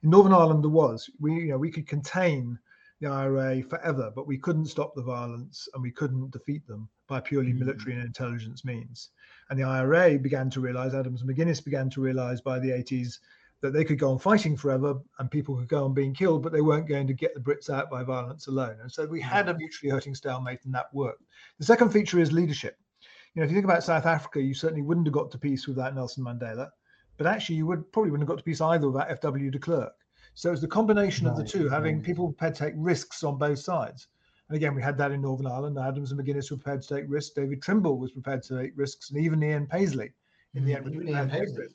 In 0.01 0.09
Northern 0.09 0.33
Ireland, 0.33 0.63
there 0.63 0.69
was. 0.69 1.09
We, 1.19 1.33
you 1.33 1.49
know, 1.49 1.57
we 1.57 1.71
could 1.71 1.87
contain 1.87 2.57
the 2.99 3.07
IRA 3.07 3.63
forever, 3.63 4.11
but 4.15 4.27
we 4.27 4.37
couldn't 4.37 4.65
stop 4.65 4.95
the 4.95 5.01
violence 5.01 5.67
and 5.73 5.83
we 5.83 5.91
couldn't 5.91 6.31
defeat 6.31 6.65
them 6.67 6.89
by 7.07 7.19
purely 7.19 7.53
mm. 7.53 7.59
military 7.59 7.95
and 7.95 8.03
intelligence 8.03 8.63
means. 8.65 9.09
And 9.49 9.59
the 9.59 9.63
IRA 9.63 10.17
began 10.17 10.49
to 10.51 10.59
realize, 10.59 10.93
Adams 10.93 11.21
and 11.21 11.29
McGuinness 11.29 11.63
began 11.63 11.89
to 11.91 12.01
realize 12.01 12.41
by 12.41 12.59
the 12.59 12.69
80s 12.69 13.19
that 13.61 13.71
they 13.71 13.83
could 13.83 13.99
go 13.99 14.11
on 14.11 14.19
fighting 14.19 14.57
forever 14.57 14.99
and 15.19 15.31
people 15.31 15.55
could 15.55 15.69
go 15.69 15.85
on 15.85 15.93
being 15.93 16.13
killed, 16.13 16.43
but 16.43 16.51
they 16.51 16.61
weren't 16.61 16.87
going 16.87 17.07
to 17.07 17.13
get 17.13 17.33
the 17.33 17.39
Brits 17.39 17.69
out 17.69 17.89
by 17.89 18.03
violence 18.03 18.47
alone. 18.47 18.77
And 18.81 18.91
so 18.91 19.05
we 19.05 19.19
mm. 19.19 19.23
had 19.23 19.47
a 19.47 19.57
mutually 19.57 19.89
hurting 19.89 20.15
stalemate 20.15 20.65
and 20.65 20.73
that 20.75 20.93
worked. 20.93 21.23
The 21.59 21.65
second 21.65 21.91
feature 21.91 22.19
is 22.19 22.31
leadership. 22.31 22.77
You 23.33 23.39
know, 23.39 23.45
if 23.45 23.51
you 23.51 23.55
think 23.55 23.65
about 23.65 23.83
South 23.83 24.05
Africa, 24.05 24.41
you 24.41 24.53
certainly 24.53 24.81
wouldn't 24.81 25.07
have 25.07 25.13
got 25.13 25.31
to 25.31 25.37
peace 25.37 25.67
without 25.67 25.95
Nelson 25.95 26.23
Mandela 26.23 26.69
but 27.17 27.27
actually 27.27 27.55
you 27.55 27.65
would 27.67 27.91
probably 27.91 28.11
wouldn't 28.11 28.27
have 28.27 28.35
got 28.35 28.39
to 28.39 28.43
peace 28.43 28.61
either 28.61 28.87
without 28.87 29.11
F.W. 29.11 29.51
de 29.51 29.59
Klerk. 29.59 29.93
So 30.35 30.51
it's 30.51 30.61
the 30.61 30.67
combination 30.67 31.27
of 31.27 31.37
the 31.37 31.43
two, 31.43 31.69
having 31.69 32.01
people 32.01 32.27
prepared 32.27 32.55
to 32.55 32.65
take 32.65 32.73
risks 32.75 33.23
on 33.23 33.37
both 33.37 33.59
sides. 33.59 34.07
And 34.49 34.55
again, 34.55 34.75
we 34.75 34.81
had 34.81 34.97
that 34.97 35.11
in 35.11 35.21
Northern 35.21 35.47
Ireland. 35.47 35.77
Adams 35.77 36.11
and 36.11 36.19
McGuinness 36.19 36.51
were 36.51 36.57
prepared 36.57 36.81
to 36.83 36.95
take 36.95 37.05
risks. 37.07 37.33
David 37.33 37.61
Trimble 37.61 37.97
was 37.97 38.11
prepared 38.11 38.43
to 38.43 38.61
take 38.61 38.73
risks, 38.75 39.09
and 39.09 39.19
even 39.19 39.41
Ian 39.41 39.67
Paisley 39.67 40.11
in 40.53 40.65
the 40.65 40.73
mm, 40.73 40.77
end. 40.77 40.95
Even 40.95 41.09
Ian 41.09 41.29
Paisley. 41.29 41.65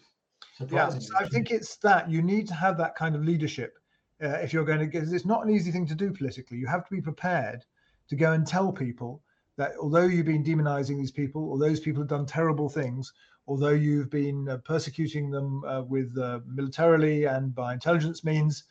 Yeah, 0.70 0.88
so 0.88 1.14
I 1.18 1.28
think 1.28 1.50
it's 1.50 1.76
that 1.78 2.10
you 2.10 2.20
need 2.20 2.48
to 2.48 2.54
have 2.54 2.76
that 2.78 2.96
kind 2.96 3.14
of 3.14 3.24
leadership 3.24 3.78
uh, 4.22 4.38
if 4.42 4.52
you're 4.52 4.64
going 4.64 4.80
to 4.80 4.86
get. 4.86 5.04
It's 5.04 5.24
not 5.24 5.44
an 5.44 5.50
easy 5.50 5.70
thing 5.70 5.86
to 5.86 5.94
do 5.94 6.12
politically. 6.12 6.58
You 6.58 6.66
have 6.66 6.84
to 6.88 6.94
be 6.94 7.00
prepared 7.00 7.64
to 8.08 8.16
go 8.16 8.32
and 8.32 8.46
tell 8.46 8.72
people 8.72 9.22
that 9.56 9.72
although 9.80 10.04
you've 10.04 10.26
been 10.26 10.44
demonizing 10.44 10.98
these 10.98 11.10
people, 11.10 11.48
or 11.50 11.58
those 11.58 11.80
people 11.80 12.02
have 12.02 12.08
done 12.08 12.26
terrible 12.26 12.68
things, 12.68 13.12
although 13.46 13.70
you've 13.70 14.10
been 14.10 14.48
uh, 14.48 14.58
persecuting 14.58 15.30
them 15.30 15.64
uh, 15.64 15.82
with 15.82 16.16
uh, 16.18 16.40
militarily 16.46 17.24
and 17.24 17.54
by 17.54 17.72
intelligence 17.72 18.24
means, 18.24 18.64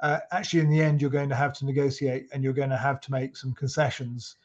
uh, 0.00 0.18
actually 0.32 0.60
in 0.60 0.70
the 0.70 0.80
end 0.80 1.00
you're 1.00 1.10
going 1.10 1.28
to 1.28 1.34
have 1.34 1.52
to 1.52 1.64
negotiate 1.64 2.26
and 2.32 2.42
you're 2.42 2.52
going 2.52 2.70
to 2.70 2.76
have 2.76 3.00
to 3.00 3.10
make 3.10 3.36
some 3.36 3.52
concessions 3.54 4.36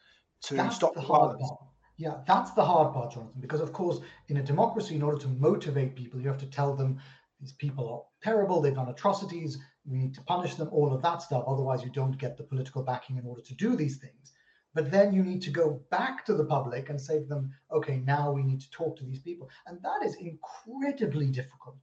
to 0.41 0.55
that's 0.55 0.75
stop 0.75 0.93
the 0.93 1.01
hard 1.01 1.31
violence. 1.31 1.49
part. 1.49 1.62
Yeah, 1.97 2.15
that's 2.25 2.51
the 2.51 2.63
hard 2.63 2.93
part, 2.93 3.12
Jonathan, 3.12 3.41
because 3.41 3.59
of 3.59 3.73
course, 3.73 3.99
in 4.29 4.38
a 4.38 4.41
democracy, 4.43 4.95
in 4.95 5.01
order 5.01 5.19
to 5.19 5.27
motivate 5.27 5.97
people, 5.97 6.21
you 6.21 6.29
have 6.29 6.38
to 6.38 6.45
tell 6.45 6.73
them 6.73 6.97
these 7.41 7.51
people 7.51 7.89
are 7.93 8.03
terrible, 8.23 8.62
they've 8.62 8.73
done 8.73 8.88
atrocities, 8.88 9.57
we 9.85 9.97
need 9.97 10.13
to 10.13 10.21
punish 10.21 10.55
them, 10.55 10.69
all 10.71 10.93
of 10.93 11.01
that 11.01 11.21
stuff. 11.21 11.43
Otherwise, 11.45 11.83
you 11.83 11.89
don't 11.89 12.17
get 12.17 12.38
the 12.38 12.43
political 12.43 12.83
backing 12.83 13.17
in 13.17 13.25
order 13.25 13.41
to 13.41 13.53
do 13.55 13.75
these 13.75 13.97
things. 13.97 14.31
But 14.73 14.91
then 14.91 15.13
you 15.13 15.23
need 15.23 15.41
to 15.41 15.49
go 15.49 15.81
back 15.89 16.25
to 16.25 16.33
the 16.33 16.45
public 16.45 16.89
and 16.89 17.01
say 17.01 17.19
to 17.19 17.25
them, 17.25 17.51
okay, 17.71 17.97
now 18.05 18.31
we 18.31 18.43
need 18.43 18.62
to 18.62 18.69
talk 18.69 18.97
to 18.97 19.03
these 19.03 19.19
people. 19.19 19.49
And 19.65 19.79
that 19.81 20.05
is 20.05 20.15
incredibly 20.15 21.27
difficult. 21.27 21.77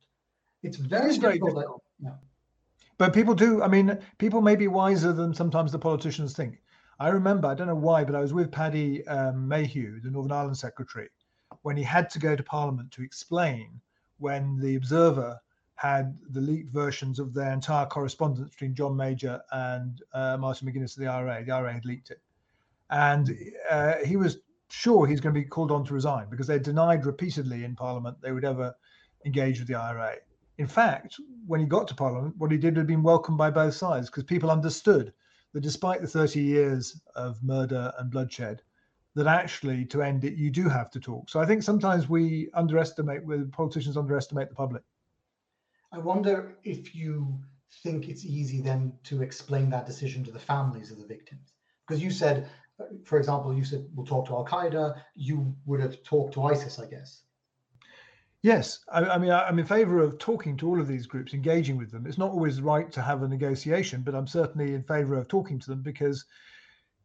It's 0.63 0.77
very, 0.77 1.15
it 1.15 1.21
very 1.21 1.35
difficult. 1.35 1.57
difficult. 1.57 1.83
yeah. 1.99 2.11
But 2.99 3.13
people 3.13 3.35
do, 3.35 3.63
I 3.63 3.69
mean, 3.69 3.99
people 4.19 4.41
may 4.41 4.57
be 4.57 4.69
wiser 4.69 5.13
than 5.13 5.35
sometimes 5.35 5.73
the 5.73 5.79
politicians 5.79 6.35
think. 6.35 6.63
I 6.99 7.09
remember, 7.09 7.49
I 7.49 7.55
don't 7.55 7.67
know 7.67 7.75
why, 7.75 8.05
but 8.05 8.15
I 8.15 8.21
was 8.21 8.33
with 8.33 8.51
Paddy 8.51 9.07
um, 9.07 9.47
Mayhew, 9.47 10.01
the 10.01 10.11
Northern 10.11 10.33
Ireland 10.33 10.57
Secretary, 10.57 11.09
when 11.63 11.77
he 11.77 11.83
had 11.83 12.09
to 12.11 12.19
go 12.19 12.35
to 12.35 12.43
Parliament 12.43 12.91
to 12.93 13.03
explain 13.03 13.81
when 14.19 14.59
the 14.59 14.77
Observer 14.77 15.39
had 15.75 16.17
the 16.31 16.41
leaked 16.41 16.73
versions 16.73 17.19
of 17.19 17.35
their 17.35 17.53
entire 17.53 17.85
correspondence 17.85 18.49
between 18.49 18.75
John 18.75 18.97
Major 18.97 19.43
and 19.53 20.01
uh, 20.15 20.39
Martin 20.39 20.67
McGuinness 20.67 20.97
of 20.97 21.03
the 21.03 21.09
IRA. 21.09 21.45
The 21.45 21.53
IRA 21.53 21.75
had 21.75 21.85
leaked 21.85 22.11
it 22.11 22.21
and 22.91 23.37
uh, 23.71 23.95
he 24.05 24.17
was 24.17 24.39
sure 24.69 25.07
he's 25.07 25.21
going 25.21 25.35
to 25.35 25.41
be 25.41 25.47
called 25.47 25.71
on 25.71 25.85
to 25.85 25.95
resign 25.95 26.27
because 26.31 26.47
they 26.47 26.59
denied 26.59 27.07
repeatedly 27.07 27.65
in 27.65 27.75
Parliament 27.75 28.17
they 28.21 28.33
would 28.33 28.45
ever 28.45 28.75
engage 29.25 29.59
with 29.59 29.69
the 29.69 29.75
IRA. 29.75 30.17
In 30.59 30.67
fact, 30.67 31.17
when 31.47 31.61
he 31.61 31.67
got 31.67 31.87
to 31.89 31.95
Parliament, 31.95 32.35
what 32.39 32.51
he 32.51 32.59
did 32.59 32.77
had 32.77 32.87
been 32.87 33.03
welcomed 33.03 33.39
by 33.39 33.51
both 33.51 33.75
sides 33.75 34.09
because 34.09 34.25
people 34.25 34.51
understood 34.51 35.13
that 35.53 35.61
despite 35.61 36.01
the 36.01 36.07
30 36.07 36.41
years 36.41 37.01
of 37.15 37.43
murder 37.43 37.93
and 37.99 38.11
bloodshed, 38.11 38.63
that 39.15 39.27
actually 39.27 39.85
to 39.87 40.03
end 40.03 40.25
it, 40.25 40.35
you 40.35 40.51
do 40.51 40.69
have 40.69 40.91
to 40.91 41.01
talk. 41.01 41.29
So 41.31 41.41
I 41.41 41.47
think 41.47 41.63
sometimes 41.63 42.09
we 42.09 42.51
underestimate, 42.55 43.23
politicians 43.53 43.97
underestimate 43.97 44.49
the 44.49 44.55
public. 44.55 44.83
I 45.93 45.99
wonder 45.99 46.57
if 46.65 46.95
you 46.95 47.39
think 47.83 48.09
it's 48.09 48.25
easy 48.25 48.61
then 48.61 48.93
to 49.05 49.23
explain 49.23 49.71
that 49.71 49.87
decision 49.87 50.25
to 50.25 50.31
the 50.31 50.39
families 50.39 50.91
of 50.91 50.99
the 50.99 51.07
victims. 51.07 51.53
Because 51.87 52.03
you 52.03 52.11
said 52.11 52.49
for 53.05 53.19
example, 53.19 53.55
you 53.55 53.65
said 53.65 53.87
we'll 53.95 54.07
talk 54.07 54.27
to 54.27 54.35
Al 54.35 54.45
Qaeda. 54.45 55.01
You 55.15 55.55
would 55.65 55.81
have 55.81 56.03
talked 56.03 56.35
to 56.35 56.43
ISIS, 56.45 56.79
I 56.79 56.87
guess. 56.87 57.23
Yes, 58.47 58.79
I, 58.93 59.01
I 59.01 59.19
mean, 59.19 59.33
I, 59.33 59.49
am 59.49 59.59
in 59.59 59.67
favour 59.67 59.99
of 59.99 60.19
talking 60.19 60.57
to 60.59 60.69
all 60.69 60.81
of 60.81 60.87
these 60.87 61.05
groups, 61.05 61.35
engaging 61.35 61.77
with 61.77 61.91
them. 61.91 62.07
It's 62.07 62.17
not 62.17 62.31
always 62.31 62.61
right 62.61 62.93
to 62.93 63.03
have 63.03 63.25
a 63.25 63.29
negotiation, 63.29 64.03
but 64.03 64.15
I'm 64.15 64.29
certainly 64.29 64.75
in 64.75 64.85
favour 64.85 65.17
of 65.17 65.27
talking 65.27 65.59
to 65.59 65.67
them 65.67 65.83
because, 65.83 66.25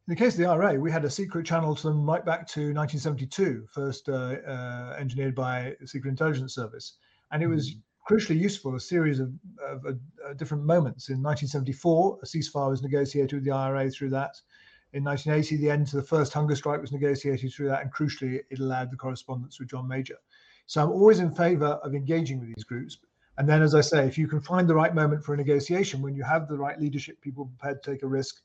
in 0.07 0.11
the 0.11 0.15
case 0.15 0.33
of 0.33 0.37
the 0.37 0.45
IRA, 0.45 0.79
we 0.79 0.91
had 0.91 1.03
a 1.03 1.09
secret 1.09 1.43
channel 1.43 1.73
to 1.73 1.87
them 1.87 2.07
right 2.07 2.23
back 2.23 2.45
to 2.49 2.71
1972, 2.75 3.65
first 3.73 4.07
uh, 4.07 4.35
uh, 4.47 4.95
engineered 4.99 5.33
by 5.33 5.75
the 5.81 5.87
Secret 5.87 6.11
Intelligence 6.11 6.53
Service, 6.53 6.97
and 7.31 7.41
it 7.41 7.47
was 7.47 7.71
mm-hmm. 7.71 8.13
crucially 8.13 8.39
useful. 8.39 8.75
A 8.75 8.79
series 8.79 9.19
of, 9.19 9.33
of 9.67 9.83
uh, 9.87 10.33
different 10.33 10.63
moments. 10.63 11.09
In 11.09 11.23
1974, 11.23 12.19
a 12.21 12.25
ceasefire 12.27 12.69
was 12.69 12.83
negotiated 12.83 13.33
with 13.33 13.45
the 13.45 13.51
IRA 13.51 13.89
through 13.89 14.11
that. 14.11 14.39
In 14.93 15.03
1980, 15.03 15.57
the 15.57 15.71
end 15.71 15.87
to 15.87 15.95
the 15.95 16.03
first 16.03 16.33
hunger 16.33 16.55
strike 16.55 16.81
was 16.81 16.91
negotiated 16.91 17.51
through 17.51 17.69
that, 17.69 17.81
and 17.81 17.91
crucially, 17.91 18.41
it 18.51 18.59
allowed 18.59 18.91
the 18.91 18.95
correspondence 18.95 19.59
with 19.59 19.69
John 19.69 19.87
Major. 19.87 20.17
So 20.67 20.83
I'm 20.83 20.91
always 20.91 21.19
in 21.19 21.33
favour 21.35 21.79
of 21.83 21.93
engaging 21.93 22.39
with 22.39 22.53
these 22.55 22.63
groups. 22.63 22.97
And 23.37 23.47
then, 23.47 23.61
as 23.61 23.75
I 23.75 23.81
say, 23.81 24.07
if 24.07 24.17
you 24.17 24.27
can 24.27 24.41
find 24.41 24.67
the 24.67 24.75
right 24.75 24.93
moment 24.93 25.23
for 25.23 25.33
a 25.33 25.37
negotiation, 25.37 26.01
when 26.01 26.15
you 26.15 26.23
have 26.23 26.47
the 26.47 26.57
right 26.57 26.79
leadership, 26.79 27.19
people 27.21 27.45
prepared 27.45 27.81
to 27.83 27.91
take 27.91 28.03
a 28.03 28.07
risk, 28.07 28.41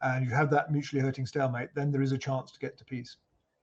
and 0.00 0.24
you 0.24 0.30
have 0.30 0.50
that 0.50 0.70
mutually 0.70 1.02
hurting 1.02 1.26
stalemate, 1.26 1.70
then 1.74 1.90
there 1.90 2.02
is 2.02 2.12
a 2.12 2.18
chance 2.18 2.52
to 2.52 2.58
get 2.58 2.78
to 2.78 2.84
peace. 2.84 3.16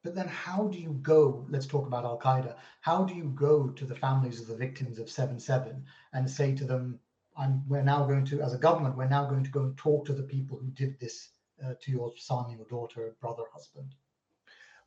But 0.03 0.13
then, 0.13 0.27
how 0.27 0.67
do 0.67 0.77
you 0.77 0.99
go? 1.01 1.47
Let's 1.49 1.65
talk 1.65 1.87
about 1.87 2.05
Al 2.05 2.19
Qaeda. 2.19 2.57
How 2.81 3.03
do 3.03 3.15
you 3.15 3.31
go 3.35 3.69
to 3.69 3.85
the 3.85 3.95
families 3.95 4.39
of 4.39 4.47
the 4.47 4.55
victims 4.55 4.99
of 4.99 5.09
7 5.09 5.39
7 5.39 5.83
and 6.13 6.29
say 6.29 6.53
to 6.55 6.65
them, 6.65 6.99
I'm, 7.37 7.67
we're 7.67 7.81
now 7.81 8.05
going 8.05 8.25
to, 8.25 8.41
as 8.41 8.53
a 8.53 8.57
government, 8.57 8.97
we're 8.97 9.07
now 9.07 9.25
going 9.25 9.43
to 9.43 9.49
go 9.49 9.61
and 9.61 9.77
talk 9.77 10.05
to 10.05 10.13
the 10.13 10.23
people 10.23 10.57
who 10.57 10.67
did 10.67 10.99
this 10.99 11.29
uh, 11.65 11.73
to 11.81 11.91
your 11.91 12.13
son, 12.17 12.51
your 12.55 12.67
daughter, 12.67 13.15
brother, 13.19 13.43
husband? 13.51 13.95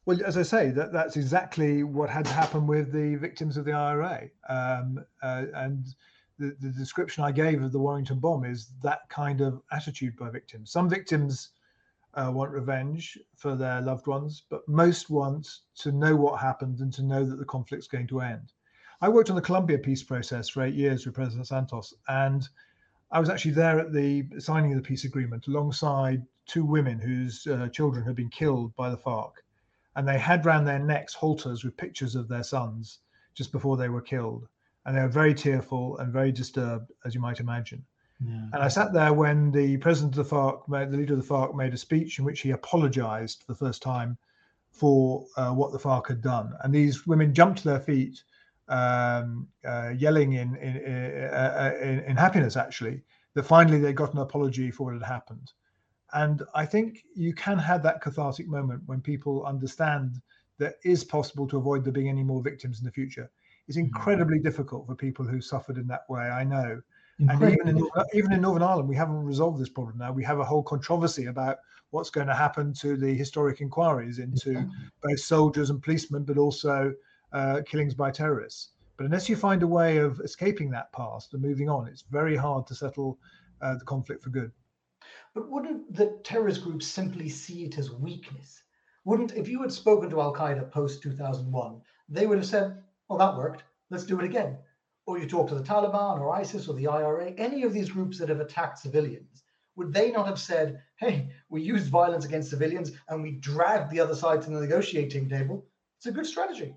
Well, 0.08 0.24
as 0.24 0.38
I 0.38 0.42
say, 0.42 0.70
that 0.70 0.90
that's 0.90 1.18
exactly 1.18 1.82
what 1.82 2.08
had 2.08 2.24
to 2.24 2.32
happen 2.32 2.66
with 2.66 2.92
the 2.92 3.16
victims 3.16 3.58
of 3.58 3.66
the 3.66 3.74
IRA, 3.74 4.30
um, 4.48 5.04
uh, 5.22 5.44
and 5.52 5.84
the, 6.38 6.56
the 6.62 6.70
description 6.70 7.24
I 7.24 7.30
gave 7.30 7.62
of 7.62 7.72
the 7.72 7.78
Warrington 7.78 8.18
bomb 8.18 8.46
is 8.46 8.70
that 8.82 9.00
kind 9.10 9.42
of 9.42 9.60
attitude 9.70 10.16
by 10.16 10.30
victims. 10.30 10.70
Some 10.70 10.88
victims 10.88 11.50
uh, 12.14 12.30
want 12.32 12.52
revenge 12.52 13.18
for 13.36 13.54
their 13.54 13.82
loved 13.82 14.06
ones, 14.06 14.44
but 14.48 14.66
most 14.66 15.10
want 15.10 15.46
to 15.80 15.92
know 15.92 16.16
what 16.16 16.40
happened 16.40 16.80
and 16.80 16.90
to 16.94 17.02
know 17.02 17.26
that 17.26 17.36
the 17.36 17.44
conflict's 17.44 17.86
going 17.86 18.06
to 18.06 18.22
end. 18.22 18.54
I 19.02 19.10
worked 19.10 19.28
on 19.28 19.36
the 19.36 19.42
Colombia 19.42 19.76
peace 19.76 20.02
process 20.02 20.48
for 20.48 20.62
eight 20.62 20.74
years 20.74 21.04
with 21.04 21.16
President 21.16 21.48
Santos, 21.48 21.92
and 22.08 22.48
I 23.12 23.20
was 23.20 23.28
actually 23.28 23.52
there 23.52 23.78
at 23.78 23.92
the 23.92 24.24
signing 24.38 24.72
of 24.72 24.78
the 24.78 24.88
peace 24.88 25.04
agreement 25.04 25.48
alongside 25.48 26.22
two 26.46 26.64
women 26.64 26.98
whose 26.98 27.46
uh, 27.46 27.68
children 27.68 28.06
had 28.06 28.16
been 28.16 28.30
killed 28.30 28.74
by 28.74 28.88
the 28.88 28.96
FARC. 28.96 29.32
And 29.98 30.06
they 30.06 30.16
had 30.16 30.46
round 30.46 30.64
their 30.64 30.78
necks 30.78 31.12
halters 31.12 31.64
with 31.64 31.76
pictures 31.76 32.14
of 32.14 32.28
their 32.28 32.44
sons 32.44 33.00
just 33.34 33.50
before 33.50 33.76
they 33.76 33.88
were 33.88 34.00
killed. 34.00 34.46
And 34.86 34.96
they 34.96 35.00
were 35.00 35.08
very 35.08 35.34
tearful 35.34 35.98
and 35.98 36.12
very 36.12 36.30
disturbed, 36.30 36.92
as 37.04 37.16
you 37.16 37.20
might 37.20 37.40
imagine. 37.40 37.84
Yeah. 38.24 38.44
And 38.52 38.62
I 38.62 38.68
sat 38.68 38.92
there 38.92 39.12
when 39.12 39.50
the 39.50 39.76
president 39.78 40.16
of 40.16 40.28
the 40.28 40.36
FARC, 40.36 40.66
the 40.68 40.96
leader 40.96 41.14
of 41.14 41.20
the 41.20 41.34
FARC, 41.34 41.56
made 41.56 41.74
a 41.74 41.76
speech 41.76 42.20
in 42.20 42.24
which 42.24 42.42
he 42.42 42.52
apologized 42.52 43.42
for 43.42 43.52
the 43.52 43.58
first 43.58 43.82
time 43.82 44.16
for 44.70 45.26
uh, 45.36 45.50
what 45.50 45.72
the 45.72 45.78
FARC 45.80 46.06
had 46.06 46.22
done. 46.22 46.52
And 46.62 46.72
these 46.72 47.04
women 47.04 47.34
jumped 47.34 47.58
to 47.62 47.68
their 47.68 47.80
feet 47.80 48.22
um, 48.68 49.48
uh, 49.64 49.94
yelling 49.96 50.34
in 50.34 50.54
in, 50.56 50.76
uh, 51.32 51.72
uh, 51.74 51.84
in, 51.84 52.00
in 52.00 52.16
happiness 52.16 52.56
actually 52.56 53.02
that 53.34 53.42
finally 53.42 53.80
they 53.80 53.92
got 53.92 54.12
an 54.12 54.20
apology 54.20 54.70
for 54.70 54.84
what 54.84 54.94
had 54.94 55.02
happened. 55.02 55.50
And 56.12 56.42
I 56.54 56.64
think 56.64 57.04
you 57.14 57.34
can 57.34 57.58
have 57.58 57.82
that 57.82 58.00
cathartic 58.00 58.48
moment 58.48 58.82
when 58.86 59.00
people 59.00 59.44
understand 59.44 60.20
that 60.58 60.76
is 60.84 61.04
possible 61.04 61.46
to 61.48 61.58
avoid 61.58 61.84
there 61.84 61.92
being 61.92 62.08
any 62.08 62.22
more 62.22 62.42
victims 62.42 62.78
in 62.78 62.84
the 62.84 62.90
future. 62.90 63.30
It's 63.68 63.76
mm. 63.76 63.82
incredibly 63.82 64.38
mm-hmm. 64.38 64.44
difficult 64.44 64.86
for 64.86 64.94
people 64.94 65.24
who 65.24 65.40
suffered 65.40 65.76
in 65.76 65.86
that 65.88 66.08
way. 66.08 66.22
I 66.22 66.44
know. 66.44 66.80
Incredibly. 67.20 67.60
And 67.60 67.78
even 67.78 67.78
in, 67.78 67.90
even 68.14 68.32
in 68.32 68.40
Northern 68.40 68.62
Ireland, 68.62 68.88
we 68.88 68.96
haven't 68.96 69.24
resolved 69.24 69.60
this 69.60 69.68
problem 69.68 69.98
now. 69.98 70.12
We 70.12 70.24
have 70.24 70.38
a 70.38 70.44
whole 70.44 70.62
controversy 70.62 71.26
about 71.26 71.58
what's 71.90 72.10
going 72.10 72.26
to 72.26 72.34
happen 72.34 72.72
to 72.74 72.96
the 72.96 73.14
historic 73.14 73.60
inquiries 73.60 74.18
into 74.18 74.68
both 75.02 75.20
soldiers 75.20 75.70
and 75.70 75.82
policemen, 75.82 76.24
but 76.24 76.38
also 76.38 76.94
uh, 77.32 77.62
killings 77.66 77.94
by 77.94 78.10
terrorists. 78.10 78.70
But 78.96 79.06
unless 79.06 79.28
you 79.28 79.36
find 79.36 79.62
a 79.62 79.66
way 79.66 79.98
of 79.98 80.20
escaping 80.20 80.70
that 80.70 80.92
past 80.92 81.32
and 81.32 81.42
moving 81.42 81.68
on, 81.68 81.86
it's 81.86 82.02
very 82.10 82.36
hard 82.36 82.66
to 82.66 82.74
settle 82.74 83.18
uh, 83.62 83.74
the 83.76 83.84
conflict 83.84 84.22
for 84.22 84.30
good. 84.30 84.52
But 85.34 85.50
wouldn't 85.50 85.94
the 85.94 86.18
terrorist 86.24 86.62
groups 86.62 86.86
simply 86.86 87.28
see 87.28 87.64
it 87.64 87.78
as 87.78 87.90
weakness? 87.90 88.62
Wouldn't, 89.04 89.34
if 89.34 89.48
you 89.48 89.62
had 89.62 89.72
spoken 89.72 90.10
to 90.10 90.20
Al 90.20 90.34
Qaeda 90.34 90.70
post 90.70 91.02
2001, 91.02 91.80
they 92.08 92.26
would 92.26 92.38
have 92.38 92.46
said, 92.46 92.82
well, 93.08 93.18
that 93.18 93.36
worked, 93.36 93.62
let's 93.90 94.04
do 94.04 94.18
it 94.18 94.24
again. 94.24 94.58
Or 95.06 95.18
you 95.18 95.26
talk 95.26 95.48
to 95.48 95.54
the 95.54 95.62
Taliban 95.62 96.20
or 96.20 96.34
ISIS 96.34 96.68
or 96.68 96.74
the 96.74 96.88
IRA, 96.88 97.30
any 97.38 97.62
of 97.62 97.72
these 97.72 97.88
groups 97.88 98.18
that 98.18 98.28
have 98.28 98.40
attacked 98.40 98.78
civilians, 98.78 99.42
would 99.76 99.94
they 99.94 100.10
not 100.10 100.26
have 100.26 100.40
said, 100.40 100.82
hey, 100.96 101.30
we 101.48 101.62
used 101.62 101.88
violence 101.88 102.24
against 102.24 102.50
civilians 102.50 102.92
and 103.08 103.22
we 103.22 103.32
dragged 103.32 103.90
the 103.90 104.00
other 104.00 104.14
side 104.14 104.42
to 104.42 104.50
the 104.50 104.60
negotiating 104.60 105.28
table? 105.28 105.64
It's 105.96 106.06
a 106.06 106.12
good 106.12 106.26
strategy. 106.26 106.74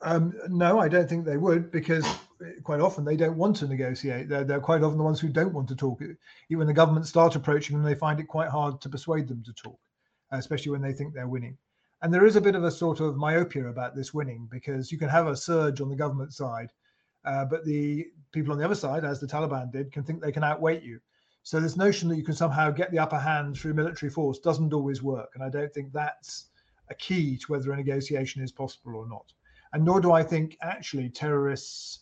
Um, 0.00 0.32
no, 0.48 0.78
I 0.78 0.88
don't 0.88 1.08
think 1.08 1.24
they 1.24 1.36
would 1.36 1.70
because 1.70 2.06
quite 2.62 2.80
often 2.80 3.04
they 3.04 3.16
don't 3.16 3.36
want 3.36 3.56
to 3.56 3.66
negotiate. 3.66 4.28
They're, 4.28 4.44
they're 4.44 4.60
quite 4.60 4.82
often 4.82 4.98
the 4.98 5.04
ones 5.04 5.20
who 5.20 5.28
don't 5.28 5.54
want 5.54 5.68
to 5.68 5.76
talk. 5.76 6.00
Even 6.02 6.58
when 6.58 6.66
the 6.66 6.72
government 6.72 7.06
start 7.06 7.36
approaching 7.36 7.76
them, 7.76 7.84
they 7.84 7.94
find 7.94 8.20
it 8.20 8.28
quite 8.28 8.48
hard 8.48 8.80
to 8.80 8.88
persuade 8.88 9.28
them 9.28 9.42
to 9.44 9.52
talk, 9.52 9.78
especially 10.30 10.72
when 10.72 10.82
they 10.82 10.92
think 10.92 11.14
they're 11.14 11.28
winning. 11.28 11.56
And 12.02 12.12
there 12.12 12.26
is 12.26 12.36
a 12.36 12.40
bit 12.40 12.54
of 12.54 12.64
a 12.64 12.70
sort 12.70 13.00
of 13.00 13.16
myopia 13.16 13.68
about 13.68 13.94
this 13.94 14.12
winning 14.12 14.48
because 14.50 14.90
you 14.90 14.98
can 14.98 15.08
have 15.08 15.26
a 15.26 15.36
surge 15.36 15.80
on 15.80 15.88
the 15.88 15.96
government 15.96 16.32
side, 16.32 16.70
uh, 17.24 17.44
but 17.44 17.64
the 17.64 18.06
people 18.32 18.52
on 18.52 18.58
the 18.58 18.64
other 18.64 18.74
side, 18.74 19.04
as 19.04 19.20
the 19.20 19.26
Taliban 19.26 19.70
did, 19.70 19.92
can 19.92 20.02
think 20.02 20.20
they 20.20 20.32
can 20.32 20.44
outweight 20.44 20.82
you. 20.82 21.00
So 21.44 21.60
this 21.60 21.76
notion 21.76 22.08
that 22.08 22.16
you 22.16 22.24
can 22.24 22.34
somehow 22.34 22.70
get 22.70 22.90
the 22.90 22.98
upper 22.98 23.18
hand 23.18 23.56
through 23.56 23.74
military 23.74 24.10
force 24.10 24.38
doesn't 24.38 24.72
always 24.72 25.02
work. 25.02 25.30
And 25.34 25.42
I 25.42 25.48
don't 25.48 25.72
think 25.72 25.92
that's 25.92 26.46
a 26.88 26.94
key 26.94 27.36
to 27.36 27.52
whether 27.52 27.72
a 27.72 27.76
negotiation 27.76 28.42
is 28.42 28.52
possible 28.52 28.96
or 28.96 29.08
not 29.08 29.32
and 29.72 29.84
nor 29.84 30.00
do 30.00 30.12
I 30.12 30.22
think 30.22 30.56
actually 30.62 31.08
terrorists 31.08 32.00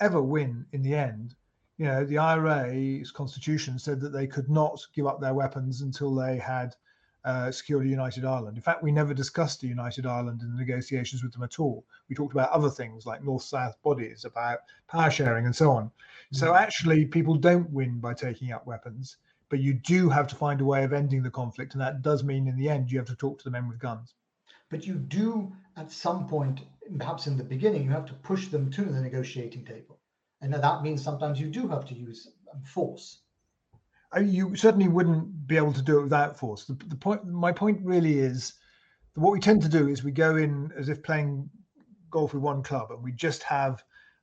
ever 0.00 0.22
win 0.22 0.66
in 0.72 0.82
the 0.82 0.94
end. 0.94 1.34
You 1.78 1.86
know, 1.86 2.04
the 2.04 2.18
IRA's 2.18 3.10
constitution 3.10 3.78
said 3.78 4.00
that 4.00 4.12
they 4.12 4.26
could 4.26 4.48
not 4.48 4.80
give 4.94 5.06
up 5.06 5.20
their 5.20 5.34
weapons 5.34 5.82
until 5.82 6.14
they 6.14 6.38
had 6.38 6.74
uh, 7.26 7.50
secured 7.50 7.84
a 7.84 7.88
united 7.88 8.24
Ireland. 8.24 8.56
In 8.56 8.62
fact, 8.62 8.84
we 8.84 8.92
never 8.92 9.12
discussed 9.12 9.62
a 9.64 9.66
united 9.66 10.06
Ireland 10.06 10.42
in 10.42 10.52
the 10.52 10.58
negotiations 10.58 11.22
with 11.22 11.32
them 11.32 11.42
at 11.42 11.58
all. 11.58 11.84
We 12.08 12.14
talked 12.14 12.32
about 12.32 12.50
other 12.50 12.70
things 12.70 13.04
like 13.04 13.24
north-south 13.24 13.82
bodies, 13.82 14.24
about 14.24 14.60
power 14.88 15.10
sharing, 15.10 15.44
and 15.44 15.54
so 15.54 15.72
on. 15.72 15.90
So 16.32 16.52
mm. 16.52 16.60
actually, 16.60 17.04
people 17.04 17.34
don't 17.34 17.68
win 17.70 17.98
by 17.98 18.14
taking 18.14 18.52
up 18.52 18.64
weapons, 18.64 19.16
but 19.48 19.58
you 19.58 19.74
do 19.74 20.08
have 20.08 20.28
to 20.28 20.36
find 20.36 20.60
a 20.60 20.64
way 20.64 20.84
of 20.84 20.92
ending 20.92 21.22
the 21.22 21.30
conflict, 21.30 21.72
and 21.72 21.80
that 21.80 22.00
does 22.00 22.22
mean 22.22 22.46
in 22.46 22.56
the 22.56 22.68
end 22.68 22.92
you 22.92 22.98
have 22.98 23.08
to 23.08 23.16
talk 23.16 23.38
to 23.38 23.44
the 23.44 23.50
men 23.50 23.68
with 23.68 23.80
guns. 23.80 24.14
But 24.70 24.86
you 24.86 24.94
do, 24.94 25.52
at 25.76 25.90
some 25.90 26.26
point, 26.26 26.60
perhaps 26.98 27.26
in 27.26 27.36
the 27.36 27.44
beginning, 27.44 27.84
you 27.84 27.90
have 27.90 28.06
to 28.06 28.14
push 28.14 28.48
them 28.48 28.70
to 28.72 28.84
the 28.84 29.00
negotiating 29.00 29.64
table. 29.64 29.98
And 30.40 30.52
that 30.52 30.82
means 30.82 31.02
sometimes 31.02 31.40
you 31.40 31.48
do 31.48 31.68
have 31.68 31.84
to 31.86 31.94
use 31.94 32.28
um, 32.52 32.62
force. 32.62 33.18
You 34.20 34.54
certainly 34.56 34.88
wouldn't 34.88 35.46
be 35.46 35.56
able 35.56 35.72
to 35.72 35.82
do 35.82 35.98
it 35.98 36.04
without 36.04 36.38
force. 36.38 36.64
The, 36.64 36.74
the 36.86 36.96
point, 36.96 37.26
my 37.26 37.52
point 37.52 37.80
really 37.82 38.18
is 38.18 38.54
that 39.14 39.20
what 39.20 39.32
we 39.32 39.40
tend 39.40 39.62
to 39.62 39.68
do 39.68 39.88
is 39.88 40.02
we 40.02 40.12
go 40.12 40.36
in 40.36 40.72
as 40.76 40.88
if 40.88 41.02
playing 41.02 41.50
golf 42.10 42.34
with 42.34 42.42
one 42.42 42.62
club, 42.62 42.90
and 42.90 43.02
we 43.02 43.12
just 43.12 43.42
have 43.42 43.82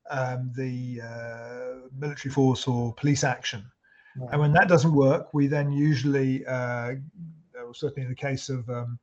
um, 0.10 0.52
the 0.56 1.02
uh, 1.02 1.88
military 1.98 2.34
force 2.34 2.68
or 2.68 2.94
police 2.94 3.24
action. 3.24 3.64
Right. 4.16 4.30
And 4.32 4.42
when 4.42 4.54
that 4.54 4.68
doesn't 4.68 4.94
work, 4.94 5.34
we 5.34 5.48
then 5.48 5.72
usually, 5.72 6.46
uh, 6.46 6.96
certainly 7.74 8.04
in 8.04 8.10
the 8.10 8.16
case 8.16 8.50
of 8.50 8.70
um, 8.70 9.00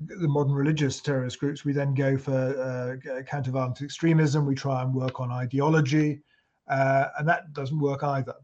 the 0.00 0.28
modern 0.28 0.52
religious 0.52 1.00
terrorist 1.00 1.40
groups, 1.40 1.64
we 1.64 1.72
then 1.72 1.94
go 1.94 2.18
for 2.18 2.32
uh, 2.32 3.22
counter-violent 3.22 3.80
extremism. 3.80 4.44
We 4.44 4.54
try 4.54 4.82
and 4.82 4.94
work 4.94 5.20
on 5.20 5.30
ideology, 5.30 6.20
uh, 6.68 7.06
and 7.18 7.28
that 7.28 7.52
doesn't 7.52 7.80
work 7.80 8.02
either. 8.04 8.34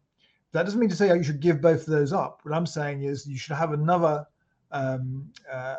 That 0.52 0.64
doesn't 0.64 0.80
mean 0.80 0.90
to 0.90 0.96
say 0.96 1.10
oh, 1.10 1.14
you 1.14 1.22
should 1.22 1.40
give 1.40 1.60
both 1.60 1.80
of 1.80 1.86
those 1.86 2.12
up. 2.12 2.40
What 2.42 2.54
I'm 2.54 2.66
saying 2.66 3.02
is 3.02 3.26
you 3.26 3.38
should 3.38 3.56
have 3.56 3.72
another 3.72 4.26
um, 4.70 5.30
uh, 5.50 5.76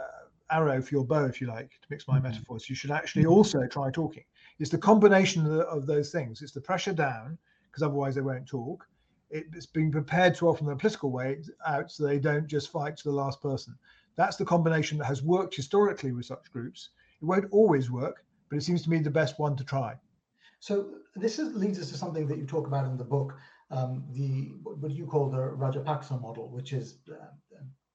arrow 0.52 0.82
for 0.82 0.94
your 0.94 1.06
bow, 1.06 1.26
if 1.26 1.42
you 1.42 1.48
like, 1.48 1.70
to 1.70 1.88
mix 1.90 2.08
my 2.08 2.16
mm-hmm. 2.16 2.28
metaphors. 2.28 2.70
You 2.70 2.76
should 2.76 2.92
actually 2.92 3.26
also 3.26 3.66
try 3.68 3.90
talking. 3.92 4.24
It's 4.60 4.70
the 4.70 4.78
combination 4.78 5.46
of, 5.46 5.52
the, 5.52 5.62
of 5.66 5.88
those 5.88 6.12
things. 6.12 6.42
It's 6.42 6.52
the 6.52 6.62
pressure 6.62 6.94
down, 6.94 7.38
because 7.70 7.84
otherwise 7.84 8.16
they 8.16 8.22
won't 8.22 8.48
talk. 8.48 8.86
It's 9.32 9.66
being 9.66 9.92
prepared 9.92 10.36
to 10.36 10.48
offer 10.48 10.64
them 10.64 10.74
a 10.74 10.76
political 10.76 11.10
way 11.10 11.40
out 11.66 11.92
so 11.92 12.06
they 12.06 12.20
don't 12.20 12.46
just 12.46 12.72
fight 12.72 12.96
to 12.98 13.04
the 13.06 13.12
last 13.12 13.42
person. 13.42 13.76
That's 14.15 14.38
the 14.38 14.45
combination 14.45 14.97
that 14.99 15.06
has 15.06 15.23
worked 15.23 15.56
historically 15.56 16.12
with 16.12 16.26
such 16.26 16.52
groups. 16.52 16.89
It 17.21 17.26
won't 17.26 17.47
always 17.52 17.89
work, 17.89 18.23
but 18.49 18.58
it 18.58 18.63
seems 18.63 18.84
to 18.84 18.89
me 18.89 18.99
the 18.99 19.10
best 19.10 19.39
one 19.39 19.56
to 19.56 19.63
try. 19.63 19.95
So 20.60 20.91
this 21.15 21.39
is, 21.39 21.54
leads 21.56 21.80
us 21.80 21.89
to 21.89 21.97
something 21.97 22.26
that 22.28 22.38
you 22.38 22.45
talk 22.45 22.67
about 22.67 22.86
in 22.86 22.95
the 22.95 23.04
book, 23.04 23.36
um, 23.69 24.06
the 24.12 24.52
what 24.63 24.91
you 24.91 25.06
call 25.06 25.30
the 25.30 25.38
Rajapaksa 25.38 26.21
model, 26.21 26.49
which 26.49 26.71
is 26.71 26.99
uh, 27.12 27.26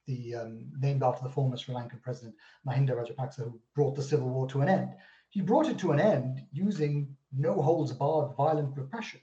the 0.06 0.34
um, 0.34 0.70
named 0.78 1.02
after 1.02 1.22
the 1.22 1.30
former 1.30 1.56
Sri 1.56 1.74
Lankan 1.74 2.02
president 2.02 2.34
Mahinda 2.66 2.90
Rajapaksa, 2.90 3.44
who 3.44 3.58
brought 3.74 3.96
the 3.96 4.02
civil 4.02 4.28
war 4.28 4.46
to 4.48 4.60
an 4.60 4.68
end. 4.68 4.90
He 5.30 5.40
brought 5.40 5.68
it 5.68 5.78
to 5.78 5.92
an 5.92 6.00
end 6.00 6.42
using 6.52 7.16
no 7.32 7.62
holds 7.62 7.92
barred 7.92 8.36
violent 8.36 8.76
repression, 8.76 9.20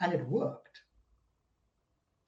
and 0.00 0.12
it 0.12 0.26
worked. 0.26 0.81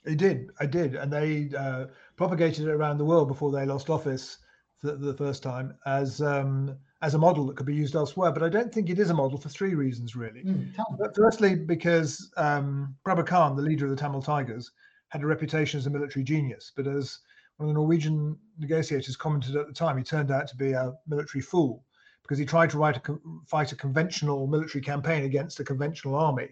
It 0.04 0.18
did. 0.18 0.50
I 0.60 0.66
did, 0.66 0.96
and 0.96 1.12
they 1.12 1.50
uh, 1.56 1.86
propagated 2.16 2.68
it 2.68 2.70
around 2.70 2.98
the 2.98 3.04
world 3.04 3.28
before 3.28 3.50
they 3.50 3.64
lost 3.64 3.88
office 3.88 4.38
for 4.78 4.92
the 4.92 5.14
first 5.14 5.42
time 5.42 5.74
as 5.86 6.20
um, 6.20 6.76
as 7.00 7.14
a 7.14 7.18
model 7.18 7.46
that 7.46 7.56
could 7.56 7.66
be 7.66 7.74
used 7.74 7.94
elsewhere. 7.94 8.30
But 8.30 8.42
I 8.42 8.48
don't 8.50 8.72
think 8.72 8.90
it 8.90 8.98
is 8.98 9.10
a 9.10 9.14
model 9.14 9.38
for 9.38 9.48
three 9.48 9.74
reasons, 9.74 10.14
really. 10.14 10.42
Mm, 10.42 11.14
firstly, 11.14 11.54
because 11.54 12.30
um, 12.36 12.94
Khan, 13.04 13.56
the 13.56 13.62
leader 13.62 13.86
of 13.86 13.90
the 13.90 13.96
Tamil 13.96 14.20
Tigers, 14.20 14.72
had 15.08 15.22
a 15.22 15.26
reputation 15.26 15.78
as 15.78 15.86
a 15.86 15.90
military 15.90 16.24
genius, 16.24 16.72
but 16.76 16.86
as 16.86 17.18
one 17.56 17.68
of 17.68 17.74
the 17.74 17.80
Norwegian 17.80 18.36
negotiators 18.58 19.16
commented 19.16 19.56
at 19.56 19.66
the 19.66 19.72
time, 19.72 19.96
he 19.96 20.04
turned 20.04 20.30
out 20.30 20.48
to 20.48 20.56
be 20.56 20.72
a 20.72 20.92
military 21.06 21.40
fool 21.40 21.84
because 22.22 22.38
he 22.38 22.44
tried 22.44 22.70
to 22.70 22.84
a, 22.84 22.94
fight 23.46 23.72
a 23.72 23.76
conventional 23.76 24.46
military 24.46 24.82
campaign 24.82 25.24
against 25.24 25.60
a 25.60 25.64
conventional 25.64 26.14
army, 26.14 26.48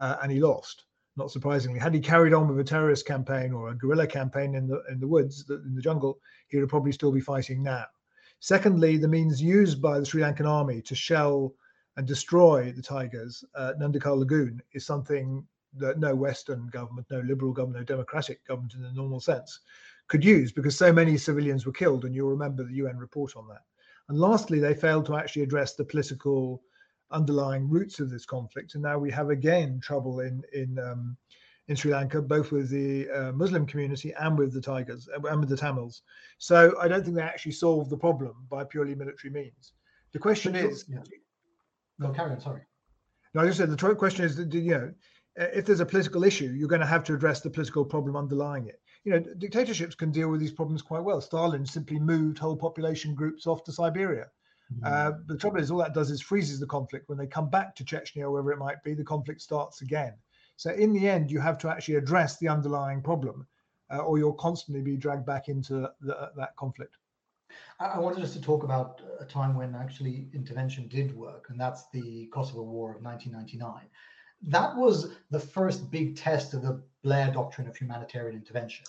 uh, 0.00 0.16
and 0.22 0.32
he 0.32 0.40
lost 0.40 0.84
not 1.16 1.30
surprisingly. 1.30 1.78
Had 1.78 1.94
he 1.94 2.00
carried 2.00 2.34
on 2.34 2.48
with 2.48 2.58
a 2.58 2.64
terrorist 2.64 3.06
campaign 3.06 3.52
or 3.52 3.68
a 3.68 3.74
guerrilla 3.76 4.06
campaign 4.06 4.54
in 4.54 4.66
the 4.66 4.82
in 4.90 5.00
the 5.00 5.08
woods, 5.08 5.44
in 5.48 5.74
the 5.74 5.82
jungle, 5.82 6.18
he 6.48 6.58
would 6.58 6.68
probably 6.68 6.92
still 6.92 7.12
be 7.12 7.20
fighting 7.20 7.62
now. 7.62 7.84
Secondly, 8.40 8.96
the 8.96 9.08
means 9.08 9.40
used 9.40 9.80
by 9.80 9.98
the 9.98 10.04
Sri 10.04 10.22
Lankan 10.22 10.46
army 10.46 10.82
to 10.82 10.94
shell 10.94 11.54
and 11.96 12.06
destroy 12.06 12.72
the 12.72 12.82
tigers 12.82 13.42
at 13.58 13.78
Lagoon 13.80 14.60
is 14.72 14.84
something 14.84 15.46
that 15.78 15.98
no 15.98 16.14
Western 16.14 16.66
government, 16.68 17.06
no 17.10 17.20
liberal 17.20 17.52
government, 17.52 17.80
no 17.80 17.96
democratic 17.96 18.46
government 18.46 18.74
in 18.74 18.82
the 18.82 18.92
normal 18.92 19.20
sense 19.20 19.60
could 20.08 20.24
use 20.24 20.52
because 20.52 20.76
so 20.76 20.92
many 20.92 21.16
civilians 21.16 21.66
were 21.66 21.72
killed. 21.72 22.04
And 22.04 22.14
you'll 22.14 22.30
remember 22.30 22.62
the 22.62 22.74
UN 22.74 22.98
report 22.98 23.36
on 23.36 23.48
that. 23.48 23.62
And 24.08 24.18
lastly, 24.18 24.60
they 24.60 24.74
failed 24.74 25.06
to 25.06 25.16
actually 25.16 25.42
address 25.42 25.74
the 25.74 25.84
political 25.84 26.62
underlying 27.10 27.68
roots 27.68 28.00
of 28.00 28.10
this 28.10 28.26
conflict. 28.26 28.74
And 28.74 28.82
now 28.82 28.98
we 28.98 29.10
have 29.10 29.30
again 29.30 29.80
trouble 29.80 30.20
in 30.20 30.42
in 30.52 30.78
um, 30.78 31.16
in 31.68 31.76
Sri 31.76 31.92
Lanka, 31.92 32.22
both 32.22 32.52
with 32.52 32.70
the 32.70 33.08
uh, 33.10 33.32
Muslim 33.32 33.66
community 33.66 34.12
and 34.20 34.38
with 34.38 34.52
the 34.52 34.60
Tigers 34.60 35.08
uh, 35.14 35.28
and 35.28 35.40
with 35.40 35.48
the 35.48 35.56
Tamils. 35.56 36.02
So 36.38 36.76
I 36.80 36.88
don't 36.88 37.02
think 37.02 37.16
they 37.16 37.22
actually 37.22 37.52
solved 37.52 37.90
the 37.90 37.96
problem 37.96 38.34
by 38.48 38.64
purely 38.64 38.94
military 38.94 39.32
means. 39.32 39.72
The 40.12 40.18
question 40.18 40.52
but 40.52 40.64
is, 40.64 40.84
yeah. 40.88 41.00
no, 41.98 42.10
carry 42.10 42.32
on. 42.32 42.40
Sorry. 42.40 42.62
No, 43.34 43.42
I 43.42 43.46
just 43.46 43.58
said 43.58 43.70
the 43.70 43.94
question 43.94 44.24
is, 44.24 44.38
you 44.38 44.70
know, 44.70 44.92
if 45.36 45.66
there's 45.66 45.80
a 45.80 45.86
political 45.86 46.24
issue, 46.24 46.54
you're 46.56 46.68
going 46.68 46.80
to 46.80 46.86
have 46.86 47.04
to 47.04 47.14
address 47.14 47.40
the 47.40 47.50
political 47.50 47.84
problem 47.84 48.16
underlying 48.16 48.66
it. 48.66 48.80
You 49.04 49.12
know, 49.12 49.20
dictatorships 49.20 49.94
can 49.94 50.10
deal 50.10 50.28
with 50.28 50.40
these 50.40 50.52
problems 50.52 50.82
quite 50.82 51.04
well. 51.04 51.20
Stalin 51.20 51.66
simply 51.66 51.98
moved 51.98 52.38
whole 52.38 52.56
population 52.56 53.14
groups 53.14 53.46
off 53.46 53.62
to 53.64 53.72
Siberia. 53.72 54.26
Mm-hmm. 54.74 54.84
Uh, 54.84 55.18
the 55.26 55.36
trouble 55.36 55.60
is, 55.60 55.70
all 55.70 55.78
that 55.78 55.94
does 55.94 56.10
is 56.10 56.20
freezes 56.20 56.58
the 56.58 56.66
conflict. 56.66 57.08
When 57.08 57.18
they 57.18 57.26
come 57.26 57.48
back 57.48 57.74
to 57.76 57.84
Chechnya 57.84 58.22
or 58.22 58.30
wherever 58.32 58.52
it 58.52 58.58
might 58.58 58.82
be, 58.82 58.94
the 58.94 59.04
conflict 59.04 59.40
starts 59.40 59.82
again. 59.82 60.14
So 60.56 60.70
in 60.70 60.92
the 60.92 61.08
end, 61.08 61.30
you 61.30 61.40
have 61.40 61.58
to 61.58 61.68
actually 61.68 61.96
address 61.96 62.38
the 62.38 62.48
underlying 62.48 63.02
problem, 63.02 63.46
uh, 63.92 63.98
or 63.98 64.18
you'll 64.18 64.32
constantly 64.34 64.82
be 64.82 64.96
dragged 64.96 65.26
back 65.26 65.48
into 65.48 65.90
the, 66.00 66.30
that 66.36 66.56
conflict. 66.56 66.96
I 67.78 67.98
wanted 67.98 68.24
us 68.24 68.32
to 68.32 68.40
talk 68.40 68.64
about 68.64 69.02
a 69.20 69.24
time 69.24 69.54
when 69.54 69.74
actually 69.74 70.28
intervention 70.34 70.88
did 70.88 71.14
work, 71.14 71.46
and 71.50 71.60
that's 71.60 71.88
the 71.90 72.26
Kosovo 72.32 72.62
War 72.62 72.96
of 72.96 73.02
1999. 73.02 73.88
That 74.48 74.76
was 74.76 75.14
the 75.30 75.40
first 75.40 75.90
big 75.90 76.16
test 76.16 76.54
of 76.54 76.62
the 76.62 76.82
Blair 77.02 77.30
doctrine 77.30 77.68
of 77.68 77.76
humanitarian 77.76 78.36
intervention. 78.36 78.86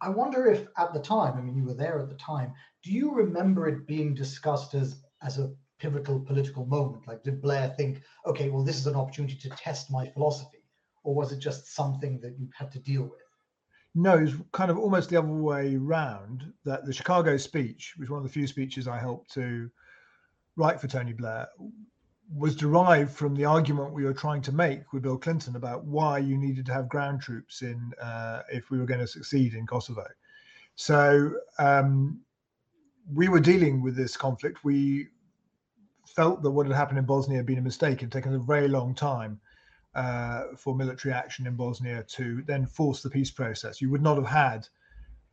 I 0.00 0.08
wonder 0.08 0.46
if 0.46 0.66
at 0.78 0.92
the 0.92 1.00
time, 1.00 1.36
I 1.36 1.40
mean, 1.40 1.56
you 1.56 1.64
were 1.64 1.74
there 1.74 1.98
at 2.00 2.08
the 2.08 2.14
time, 2.16 2.52
do 2.82 2.92
you 2.92 3.12
remember 3.12 3.66
it 3.68 3.86
being 3.86 4.14
discussed 4.14 4.74
as, 4.74 5.02
as 5.22 5.38
a 5.38 5.52
pivotal 5.78 6.20
political 6.20 6.66
moment? 6.66 7.08
Like, 7.08 7.22
did 7.22 7.42
Blair 7.42 7.74
think, 7.76 8.02
okay, 8.26 8.50
well, 8.50 8.62
this 8.62 8.78
is 8.78 8.86
an 8.86 8.94
opportunity 8.94 9.36
to 9.36 9.50
test 9.50 9.90
my 9.90 10.08
philosophy? 10.10 10.64
or 11.04 11.14
was 11.14 11.30
it 11.30 11.38
just 11.38 11.74
something 11.74 12.18
that 12.20 12.36
you 12.38 12.48
had 12.58 12.72
to 12.72 12.80
deal 12.80 13.02
with? 13.02 13.20
No, 13.94 14.18
it's 14.18 14.34
kind 14.52 14.70
of 14.70 14.78
almost 14.78 15.10
the 15.10 15.16
other 15.16 15.28
way 15.28 15.76
round. 15.76 16.52
That 16.64 16.84
the 16.84 16.92
Chicago 16.92 17.36
speech, 17.36 17.94
which 17.96 18.08
was 18.08 18.10
one 18.10 18.18
of 18.18 18.24
the 18.24 18.32
few 18.32 18.48
speeches 18.48 18.88
I 18.88 18.98
helped 18.98 19.32
to 19.34 19.70
write 20.56 20.80
for 20.80 20.88
Tony 20.88 21.12
Blair, 21.12 21.46
was 22.32 22.56
derived 22.56 23.10
from 23.10 23.34
the 23.34 23.44
argument 23.44 23.92
we 23.92 24.04
were 24.04 24.14
trying 24.14 24.42
to 24.42 24.52
make 24.52 24.92
with 24.92 25.02
Bill 25.02 25.18
Clinton 25.18 25.56
about 25.56 25.84
why 25.84 26.18
you 26.18 26.38
needed 26.38 26.66
to 26.66 26.72
have 26.72 26.88
ground 26.88 27.20
troops 27.20 27.62
in 27.62 27.92
uh, 28.02 28.42
if 28.50 28.70
we 28.70 28.78
were 28.78 28.86
going 28.86 29.00
to 29.00 29.06
succeed 29.06 29.54
in 29.54 29.66
Kosovo. 29.66 30.06
So 30.76 31.34
um, 31.58 32.20
we 33.12 33.28
were 33.28 33.40
dealing 33.40 33.82
with 33.82 33.96
this 33.96 34.16
conflict. 34.16 34.64
We 34.64 35.08
felt 36.06 36.42
that 36.42 36.50
what 36.50 36.66
had 36.66 36.74
happened 36.74 36.98
in 36.98 37.04
Bosnia 37.04 37.38
had 37.38 37.46
been 37.46 37.58
a 37.58 37.62
mistake. 37.62 37.98
It 37.98 38.02
had 38.02 38.12
taken 38.12 38.34
a 38.34 38.38
very 38.38 38.68
long 38.68 38.94
time 38.94 39.40
uh, 39.94 40.44
for 40.56 40.74
military 40.74 41.14
action 41.14 41.46
in 41.46 41.54
Bosnia 41.54 42.04
to 42.08 42.42
then 42.46 42.66
force 42.66 43.02
the 43.02 43.10
peace 43.10 43.30
process. 43.30 43.80
You 43.80 43.90
would 43.90 44.02
not 44.02 44.16
have 44.16 44.26
had 44.26 44.68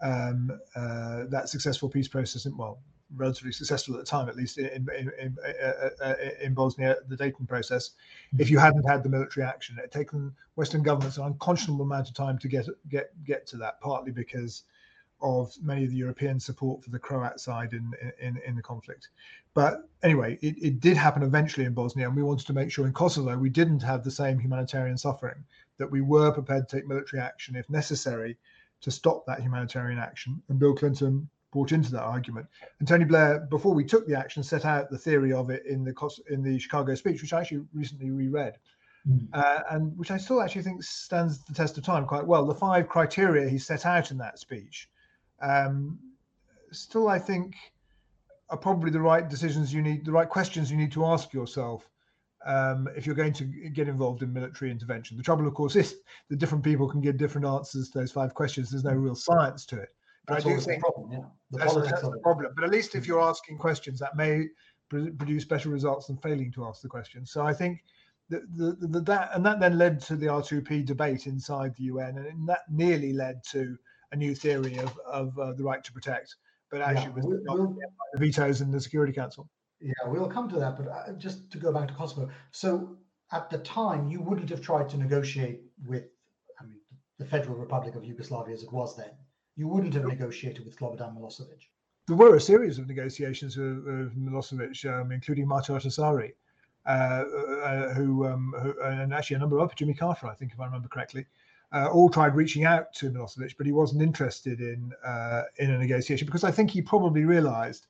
um, 0.02 0.52
uh, 0.76 1.24
that 1.30 1.50
successful 1.50 1.90
peace 1.90 2.08
process, 2.08 2.46
in, 2.46 2.56
well, 2.58 2.80
relatively 3.16 3.52
successful 3.52 3.96
at 3.96 4.00
the 4.00 4.06
time, 4.06 4.30
at 4.30 4.36
least 4.36 4.58
in 4.58 4.88
in, 4.98 5.12
in, 5.20 5.38
uh, 5.46 5.90
uh 6.04 6.16
in 6.42 6.54
Bosnia, 6.54 6.98
the 7.08 7.16
Dayton 7.16 7.46
process, 7.46 7.92
if 8.38 8.50
you 8.50 8.60
hadn't 8.60 8.88
had 8.88 9.04
the 9.04 9.10
military 9.10 9.46
action. 9.46 9.78
It 9.78 9.82
had 9.82 9.92
taken 9.92 10.34
Western 10.56 10.84
governments 10.84 11.18
an 11.18 11.26
unconscionable 11.26 11.86
amount 11.86 12.08
of 12.08 12.14
time 12.14 12.38
to 12.40 12.48
get 12.48 12.68
get 12.90 13.12
get 13.24 13.48
to 13.48 13.58
that, 13.58 13.82
partly 13.82 14.12
because 14.12 14.64
of 15.22 15.54
many 15.62 15.84
of 15.84 15.92
the 15.92 15.96
European 15.96 16.40
support 16.40 16.84
for 16.84 16.90
the 16.90 17.00
Croat 17.00 17.40
side 17.40 17.74
in 17.74 17.92
in, 18.20 18.40
in 18.46 18.56
the 18.56 18.62
conflict. 18.62 19.10
But 19.54 19.90
anyway, 20.04 20.40
it, 20.42 20.56
it 20.62 20.80
did 20.80 20.96
happen 20.96 21.24
eventually 21.24 21.66
in 21.66 21.74
Bosnia, 21.74 22.08
and 22.08 22.16
we 22.16 22.24
wanted 22.24 22.48
to 22.48 22.54
make 22.54 22.72
sure 22.72 22.88
in 22.88 22.94
Kosovo 22.94 23.38
we 23.38 23.50
didn't 23.50 23.84
have 23.84 24.04
the 24.04 24.12
same 24.12 24.40
humanitarian 24.40 24.98
suffering, 24.98 25.44
that 25.78 25.92
we 25.92 26.02
were 26.02 26.32
prepared 26.32 26.70
to 26.70 26.76
take 26.76 26.88
military 26.88 27.22
action 27.22 27.56
if 27.56 27.70
necessary 27.70 28.38
to 28.82 28.92
stop 28.92 29.26
that 29.26 29.42
humanitarian 29.42 30.00
action. 30.00 30.42
And 30.50 30.58
Bill 30.60 30.76
Clinton 30.76 31.30
brought 31.52 31.72
into 31.72 31.92
that 31.92 32.04
argument. 32.04 32.48
And 32.80 32.88
Tony 32.88 33.06
Blair, 33.06 33.48
before 33.50 33.74
we 33.74 33.84
took 33.84 34.08
the 34.08 34.18
action, 34.18 34.44
set 34.44 34.66
out 34.66 34.90
the 34.90 34.98
theory 34.98 35.34
of 35.34 35.50
it 35.50 35.66
in 35.66 35.84
the 35.84 35.94
in 36.30 36.44
the 36.44 36.58
Chicago 36.60 36.96
speech, 36.96 37.22
which 37.22 37.34
I 37.34 37.42
actually 37.42 37.66
recently 37.74 38.12
reread. 38.12 38.58
Mm. 39.10 39.28
Uh, 39.34 39.62
and 39.72 39.98
which 39.98 40.12
I 40.12 40.18
still 40.18 40.42
actually 40.42 40.62
think 40.62 40.84
stands 40.84 41.44
the 41.44 41.54
test 41.54 41.78
of 41.78 41.84
time 41.84 42.06
quite 42.06 42.26
well. 42.26 42.46
The 42.46 42.54
five 42.54 42.88
criteria 42.88 43.50
he 43.50 43.58
set 43.58 43.86
out 43.86 44.12
in 44.12 44.18
that 44.20 44.38
speech 44.38 44.90
um, 45.42 46.00
still, 46.72 47.08
I 47.08 47.20
think, 47.20 47.56
are 48.50 48.58
probably 48.58 48.92
the 48.92 49.02
right 49.02 49.28
decisions 49.28 49.74
you 49.74 49.82
need, 49.82 50.06
the 50.06 50.12
right 50.12 50.30
questions 50.30 50.70
you 50.70 50.78
need 50.78 50.92
to 50.92 51.06
ask 51.06 51.34
yourself 51.34 51.90
um, 52.46 52.88
if 52.96 53.06
you're 53.06 53.16
going 53.16 53.34
to 53.34 53.46
get 53.46 53.88
involved 53.88 54.24
in 54.24 54.34
military 54.34 54.72
intervention. 54.72 55.18
The 55.18 55.24
trouble, 55.24 55.48
of 55.48 55.54
course, 55.54 55.76
is 55.76 55.96
that 56.30 56.38
different 56.38 56.64
people 56.64 56.88
can 56.88 57.02
give 57.02 57.18
different 57.18 57.48
answers 57.48 57.90
to 57.90 58.00
those 58.00 58.12
five 58.12 58.34
questions. 58.34 58.70
There's 58.70 58.84
no 58.84 58.94
real 58.94 59.16
science 59.16 59.66
to 59.68 59.80
it. 59.80 59.90
But 60.28 60.38
I 60.38 60.40
do 60.40 60.60
think 60.60 60.82
the 60.84 60.92
problem, 60.92 61.12
yeah. 61.12 61.26
The 61.52 61.58
that's, 61.58 61.76
that's 61.76 62.02
the 62.02 62.20
problem. 62.22 62.54
But 62.56 62.64
at 62.64 62.70
least 62.70 62.96
if 62.96 63.08
you're 63.08 63.22
asking 63.22 63.58
questions, 63.58 64.00
that 64.00 64.16
may 64.16 64.48
produce 64.90 65.46
better 65.46 65.70
results 65.70 66.08
than 66.08 66.18
failing 66.18 66.52
to 66.52 66.66
ask 66.66 66.82
the 66.82 66.88
questions. 66.88 67.32
So 67.32 67.46
I 67.46 67.54
think 67.54 67.84
the, 68.30 68.46
the, 68.56 68.88
the, 68.88 69.02
that 69.02 69.32
and 69.34 69.46
that 69.46 69.60
then 69.60 69.78
led 69.78 70.02
to 70.02 70.16
the 70.16 70.28
R2P 70.28 70.86
debate 70.86 71.28
inside 71.28 71.76
the 71.76 71.86
UN, 71.86 72.18
and 72.18 72.48
that 72.48 72.62
nearly 72.70 73.14
led 73.14 73.44
to 73.52 73.78
a 74.12 74.16
new 74.16 74.36
theory 74.36 74.78
of, 74.78 74.98
of 75.06 75.38
uh, 75.40 75.54
the 75.54 75.64
right 75.64 75.84
to 75.84 75.92
protect, 75.92 76.36
but 76.70 76.82
actually 76.82 77.08
yeah, 77.08 77.16
was 77.16 77.26
we'll, 77.26 77.44
not 77.44 77.58
we'll, 77.58 77.78
the 78.14 78.20
vetoes 78.20 78.62
in 78.62 78.72
the 78.72 78.80
Security 78.80 79.14
Council. 79.14 79.50
Yeah, 79.80 79.94
we'll 80.06 80.30
come 80.30 80.50
to 80.50 80.60
that. 80.60 80.78
But 80.78 80.88
uh, 80.88 81.14
just 81.14 81.50
to 81.52 81.58
go 81.58 81.72
back 81.74 81.88
to 81.88 81.94
Kosovo, 81.94 82.30
so 82.52 82.98
at 83.32 83.50
the 83.50 83.58
time 83.60 84.08
you 84.08 84.22
wouldn't 84.22 84.50
have 84.50 84.62
tried 84.62 84.90
to 84.90 84.98
negotiate 84.98 85.62
with, 85.86 86.04
I 86.60 86.66
mean, 86.66 86.80
the 87.18 87.26
Federal 87.26 87.56
Republic 87.56 87.96
of 87.96 88.04
Yugoslavia 88.04 88.54
as 88.54 88.64
it 88.64 88.72
was 88.72 88.96
then. 88.96 89.12
You 89.62 89.68
wouldn't 89.68 89.94
have 89.94 90.06
negotiated 90.06 90.66
with 90.66 90.76
Slobodan 90.76 91.16
Milosevic. 91.16 91.68
There 92.08 92.18
were 92.18 92.36
a 92.36 92.42
series 92.42 92.80
of 92.80 92.88
negotiations 92.88 93.56
with, 93.58 93.86
with 93.86 94.18
Milosevic, 94.18 94.84
um, 94.92 95.12
including 95.12 95.46
Martti 95.46 95.70
Ahtisaari, 95.70 96.32
uh, 96.88 96.90
uh, 96.90 97.94
who, 97.94 98.26
um, 98.26 98.56
who, 98.60 98.74
and 98.82 99.14
actually 99.14 99.36
a 99.36 99.40
number 99.40 99.58
of 99.58 99.62
other, 99.62 99.76
Jimmy 99.76 99.94
Carter, 99.94 100.26
I 100.26 100.34
think, 100.34 100.52
if 100.52 100.60
I 100.60 100.66
remember 100.66 100.88
correctly, 100.88 101.28
uh, 101.74 101.90
all 101.92 102.10
tried 102.10 102.36
reaching 102.36 102.66
out 102.66 102.92
to 102.96 103.12
Milosevic, 103.12 103.56
but 103.56 103.68
he 103.68 103.72
wasn't 103.72 104.02
interested 104.02 104.62
in 104.62 104.94
uh, 105.06 105.44
in 105.58 105.70
a 105.70 105.78
negotiation 105.78 106.26
because 106.26 106.44
I 106.44 106.50
think 106.50 106.72
he 106.72 106.82
probably 106.82 107.26
realised 107.26 107.86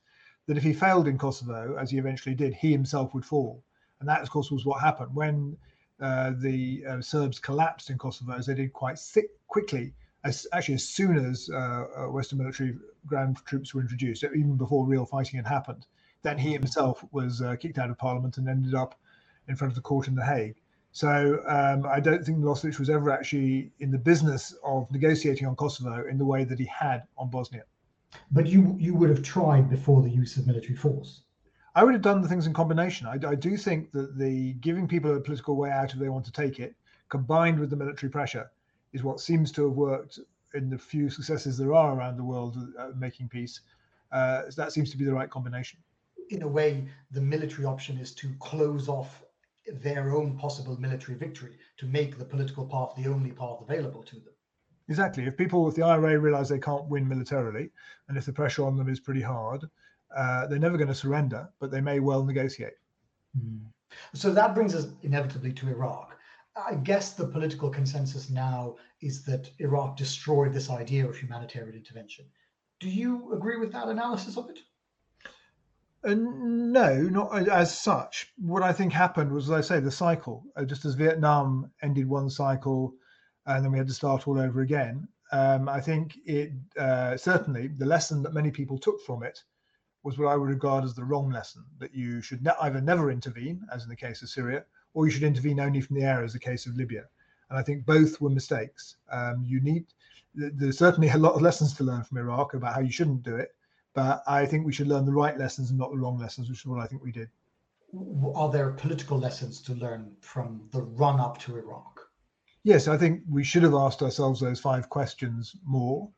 that 0.48 0.58
if 0.58 0.62
he 0.62 0.74
failed 0.74 1.08
in 1.08 1.16
Kosovo, 1.16 1.78
as 1.80 1.90
he 1.90 1.96
eventually 1.96 2.34
did, 2.34 2.52
he 2.52 2.70
himself 2.70 3.14
would 3.14 3.24
fall, 3.24 3.64
and 4.00 4.06
that, 4.10 4.20
of 4.20 4.28
course, 4.28 4.50
was 4.50 4.66
what 4.66 4.82
happened 4.82 5.14
when 5.14 5.56
uh, 6.02 6.32
the 6.36 6.84
uh, 6.86 7.00
Serbs 7.00 7.38
collapsed 7.38 7.88
in 7.88 7.96
Kosovo, 7.96 8.32
as 8.34 8.44
they 8.44 8.54
did 8.54 8.74
quite 8.74 8.98
thick, 8.98 9.30
quickly. 9.46 9.94
As 10.24 10.46
actually, 10.52 10.74
as 10.74 10.88
soon 10.88 11.16
as 11.16 11.50
uh, 11.52 11.56
uh, 11.56 12.10
Western 12.10 12.38
military 12.38 12.76
ground 13.06 13.38
troops 13.44 13.74
were 13.74 13.80
introduced, 13.80 14.22
even 14.24 14.56
before 14.56 14.86
real 14.86 15.04
fighting 15.04 15.36
had 15.36 15.46
happened, 15.46 15.86
then 16.22 16.38
he 16.38 16.52
himself 16.52 17.04
was 17.10 17.42
kicked 17.60 17.78
out 17.78 17.90
of 17.90 17.98
Parliament 17.98 18.38
and 18.38 18.48
ended 18.48 18.74
up 18.74 18.94
in 19.48 19.56
front 19.56 19.72
of 19.72 19.74
the 19.74 19.82
court 19.82 20.06
in 20.06 20.14
The 20.14 20.24
Hague. 20.24 20.56
So 20.92 21.42
um, 21.48 21.86
I 21.86 22.00
don't 22.00 22.24
think 22.24 22.38
Milosevic 22.38 22.78
was 22.78 22.90
ever 22.90 23.10
actually 23.10 23.72
in 23.80 23.90
the 23.90 23.98
business 23.98 24.54
of 24.62 24.90
negotiating 24.92 25.48
on 25.48 25.56
Kosovo 25.56 26.04
in 26.06 26.18
the 26.18 26.24
way 26.24 26.44
that 26.44 26.58
he 26.58 26.66
had 26.66 27.02
on 27.16 27.30
Bosnia. 27.30 27.64
But 28.30 28.46
you 28.46 28.76
you 28.78 28.94
would 28.94 29.08
have 29.08 29.22
tried 29.22 29.70
before 29.70 30.02
the 30.02 30.10
use 30.10 30.36
of 30.36 30.46
military 30.46 30.76
force. 30.76 31.22
I 31.74 31.82
would 31.82 31.94
have 31.94 32.02
done 32.02 32.20
the 32.20 32.28
things 32.28 32.46
in 32.46 32.52
combination. 32.52 33.06
I, 33.06 33.18
I 33.26 33.34
do 33.34 33.56
think 33.56 33.90
that 33.92 34.18
the 34.18 34.52
giving 34.54 34.86
people 34.86 35.16
a 35.16 35.20
political 35.20 35.56
way 35.56 35.70
out 35.70 35.94
if 35.94 35.98
they 35.98 36.10
want 36.10 36.26
to 36.26 36.32
take 36.32 36.60
it, 36.60 36.76
combined 37.08 37.58
with 37.58 37.70
the 37.70 37.76
military 37.76 38.10
pressure, 38.10 38.50
is 38.92 39.02
what 39.02 39.20
seems 39.20 39.50
to 39.52 39.64
have 39.64 39.76
worked 39.76 40.18
in 40.54 40.68
the 40.68 40.78
few 40.78 41.08
successes 41.08 41.56
there 41.56 41.74
are 41.74 41.96
around 41.96 42.16
the 42.16 42.24
world 42.24 42.56
uh, 42.78 42.88
making 42.96 43.28
peace. 43.28 43.60
Uh, 44.10 44.42
that 44.56 44.72
seems 44.72 44.90
to 44.90 44.96
be 44.96 45.04
the 45.04 45.12
right 45.12 45.30
combination. 45.30 45.78
In 46.30 46.42
a 46.42 46.48
way, 46.48 46.86
the 47.10 47.20
military 47.20 47.64
option 47.64 47.98
is 47.98 48.14
to 48.16 48.28
close 48.38 48.88
off 48.88 49.22
their 49.66 50.14
own 50.14 50.36
possible 50.36 50.78
military 50.80 51.16
victory 51.16 51.56
to 51.78 51.86
make 51.86 52.18
the 52.18 52.24
political 52.24 52.66
path 52.66 52.92
the 52.96 53.08
only 53.08 53.30
path 53.30 53.58
available 53.62 54.02
to 54.02 54.16
them. 54.16 54.34
Exactly. 54.88 55.24
If 55.24 55.36
people 55.36 55.64
with 55.64 55.76
the 55.76 55.82
IRA 55.82 56.18
realize 56.18 56.48
they 56.48 56.58
can't 56.58 56.84
win 56.86 57.08
militarily, 57.08 57.70
and 58.08 58.18
if 58.18 58.26
the 58.26 58.32
pressure 58.32 58.64
on 58.64 58.76
them 58.76 58.88
is 58.88 59.00
pretty 59.00 59.20
hard, 59.22 59.64
uh, 60.14 60.46
they're 60.46 60.58
never 60.58 60.76
going 60.76 60.88
to 60.88 60.94
surrender, 60.94 61.48
but 61.60 61.70
they 61.70 61.80
may 61.80 62.00
well 62.00 62.24
negotiate. 62.24 62.74
Mm. 63.38 63.60
So 64.14 64.32
that 64.32 64.54
brings 64.54 64.74
us 64.74 64.88
inevitably 65.02 65.52
to 65.54 65.68
Iraq. 65.68 66.11
I 66.56 66.74
guess 66.74 67.12
the 67.12 67.26
political 67.26 67.70
consensus 67.70 68.28
now 68.28 68.76
is 69.00 69.24
that 69.24 69.50
Iraq 69.58 69.96
destroyed 69.96 70.52
this 70.52 70.70
idea 70.70 71.08
of 71.08 71.16
humanitarian 71.16 71.76
intervention. 71.76 72.26
Do 72.80 72.88
you 72.88 73.32
agree 73.32 73.58
with 73.58 73.72
that 73.72 73.88
analysis 73.88 74.36
of 74.36 74.50
it? 74.50 74.58
Uh, 76.04 76.14
no, 76.16 77.00
not 77.02 77.48
as 77.48 77.78
such. 77.78 78.32
What 78.36 78.62
I 78.62 78.72
think 78.72 78.92
happened 78.92 79.32
was, 79.32 79.44
as 79.44 79.52
I 79.52 79.60
say, 79.60 79.80
the 79.80 79.90
cycle. 79.90 80.44
Uh, 80.56 80.64
just 80.64 80.84
as 80.84 80.94
Vietnam 80.94 81.70
ended 81.80 82.08
one 82.08 82.28
cycle, 82.28 82.94
and 83.46 83.64
then 83.64 83.72
we 83.72 83.78
had 83.78 83.88
to 83.88 83.94
start 83.94 84.26
all 84.26 84.38
over 84.38 84.60
again. 84.62 85.08
Um, 85.30 85.68
I 85.68 85.80
think 85.80 86.18
it 86.26 86.52
uh, 86.78 87.16
certainly 87.16 87.68
the 87.68 87.86
lesson 87.86 88.22
that 88.22 88.34
many 88.34 88.50
people 88.50 88.78
took 88.78 89.00
from 89.02 89.22
it 89.22 89.42
was 90.02 90.18
what 90.18 90.28
I 90.28 90.36
would 90.36 90.50
regard 90.50 90.84
as 90.84 90.94
the 90.94 91.04
wrong 91.04 91.30
lesson 91.30 91.64
that 91.78 91.94
you 91.94 92.20
should 92.20 92.42
ne- 92.42 92.50
either 92.60 92.80
never 92.80 93.10
intervene, 93.10 93.64
as 93.72 93.84
in 93.84 93.88
the 93.88 93.96
case 93.96 94.20
of 94.22 94.28
Syria, 94.28 94.64
or 94.94 95.06
you 95.06 95.12
should 95.12 95.22
intervene 95.22 95.60
only 95.60 95.80
from 95.80 95.96
the 95.96 96.02
air, 96.02 96.22
as 96.22 96.32
the 96.32 96.38
case 96.38 96.66
of 96.66 96.76
Libya. 96.76 97.04
And 97.50 97.58
I 97.58 97.62
think 97.62 97.84
both 97.84 98.20
were 98.20 98.30
mistakes. 98.30 98.96
Um, 99.10 99.44
you 99.46 99.60
need 99.60 99.86
there's 100.34 100.78
certainly 100.78 101.10
a 101.10 101.18
lot 101.18 101.34
of 101.34 101.42
lessons 101.42 101.74
to 101.74 101.84
learn 101.84 102.02
from 102.02 102.18
Iraq 102.18 102.54
about 102.54 102.74
how 102.74 102.80
you 102.80 102.90
shouldn't 102.90 103.22
do 103.22 103.36
it, 103.36 103.54
but 103.94 104.22
I 104.26 104.46
think 104.46 104.64
we 104.64 104.72
should 104.72 104.88
learn 104.88 105.04
the 105.04 105.12
right 105.12 105.36
lessons 105.38 105.70
and 105.70 105.78
not 105.78 105.90
the 105.90 105.98
wrong 105.98 106.18
lessons, 106.18 106.48
which 106.48 106.60
is 106.60 106.66
what 106.66 106.80
I 106.80 106.86
think 106.86 107.02
we 107.02 107.12
did. 107.12 107.28
Are 108.34 108.50
there 108.50 108.70
political 108.70 109.18
lessons 109.18 109.60
to 109.62 109.74
learn 109.74 110.12
from 110.20 110.62
the 110.72 110.80
run 110.82 111.20
up 111.20 111.38
to 111.40 111.56
Iraq? 111.56 112.00
Yes, 112.64 112.88
I 112.88 112.96
think 112.96 113.22
we 113.28 113.44
should 113.44 113.62
have 113.64 113.74
asked 113.74 114.02
ourselves 114.02 114.40
those 114.40 114.60
five 114.60 114.88
questions 114.88 115.54
more. 115.66 116.08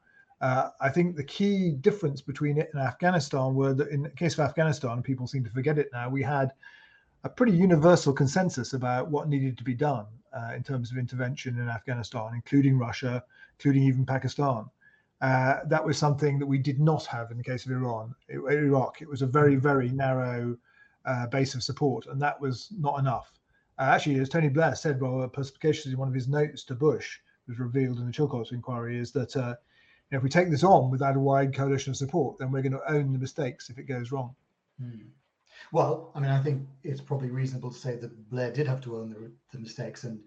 Uh, 0.40 0.68
I 0.80 0.90
think 0.90 1.16
the 1.16 1.24
key 1.24 1.70
difference 1.70 2.20
between 2.20 2.58
it 2.58 2.70
and 2.72 2.82
Afghanistan 2.82 3.54
were 3.54 3.72
that 3.74 3.88
in 3.88 4.02
the 4.02 4.10
case 4.10 4.34
of 4.34 4.40
Afghanistan, 4.40 5.02
people 5.02 5.26
seem 5.26 5.42
to 5.42 5.50
forget 5.50 5.78
it 5.78 5.88
now, 5.92 6.08
we 6.08 6.22
had 6.22 6.52
a 7.24 7.28
pretty 7.28 7.52
universal 7.52 8.12
consensus 8.12 8.74
about 8.74 9.10
what 9.10 9.28
needed 9.28 9.56
to 9.58 9.64
be 9.64 9.74
done 9.74 10.06
uh, 10.36 10.52
in 10.54 10.62
terms 10.62 10.90
of 10.90 10.98
intervention 10.98 11.58
in 11.58 11.68
Afghanistan, 11.68 12.30
including 12.34 12.78
Russia, 12.78 13.24
including 13.58 13.82
even 13.84 14.04
Pakistan. 14.04 14.66
Uh, 15.20 15.60
that 15.66 15.84
was 15.84 15.96
something 15.96 16.38
that 16.38 16.46
we 16.46 16.58
did 16.58 16.78
not 16.78 17.06
have 17.06 17.30
in 17.30 17.38
the 17.38 17.44
case 17.44 17.64
of 17.64 17.72
Iran, 17.72 18.14
it, 18.28 18.38
Iraq. 18.38 19.00
It 19.00 19.08
was 19.08 19.22
a 19.22 19.26
very, 19.26 19.56
very 19.56 19.88
narrow 19.88 20.56
uh, 21.06 21.26
base 21.28 21.54
of 21.54 21.62
support, 21.62 22.06
and 22.06 22.20
that 22.20 22.38
was 22.38 22.68
not 22.78 22.98
enough. 22.98 23.32
Uh, 23.78 23.84
actually, 23.84 24.18
as 24.18 24.28
Tony 24.28 24.48
Blair 24.50 24.74
said 24.74 25.00
rather 25.00 25.26
perspicaciously 25.28 25.92
in 25.92 25.98
one 25.98 26.08
of 26.08 26.14
his 26.14 26.28
notes 26.28 26.62
to 26.64 26.74
Bush, 26.74 27.18
was 27.48 27.58
revealed 27.58 27.98
in 27.98 28.06
the 28.06 28.12
Chilcot 28.12 28.52
inquiry, 28.52 28.98
is 28.98 29.12
that 29.12 29.34
uh, 29.36 29.54
you 30.10 30.12
know, 30.12 30.18
if 30.18 30.22
we 30.22 30.28
take 30.28 30.50
this 30.50 30.64
on 30.64 30.90
without 30.90 31.16
a 31.16 31.20
wide 31.20 31.54
coalition 31.54 31.90
of 31.90 31.96
support, 31.96 32.36
then 32.38 32.50
we're 32.50 32.62
going 32.62 32.72
to 32.72 32.92
own 32.92 33.12
the 33.12 33.18
mistakes 33.18 33.70
if 33.70 33.78
it 33.78 33.84
goes 33.84 34.12
wrong. 34.12 34.34
Hmm. 34.78 35.08
Well, 35.72 36.12
I 36.14 36.20
mean, 36.20 36.30
I 36.30 36.42
think 36.42 36.66
it's 36.82 37.00
probably 37.00 37.30
reasonable 37.30 37.70
to 37.70 37.78
say 37.78 37.96
that 37.96 38.30
Blair 38.30 38.52
did 38.52 38.66
have 38.66 38.80
to 38.82 38.96
own 38.96 39.10
the, 39.10 39.32
the 39.52 39.58
mistakes, 39.58 40.04
and 40.04 40.20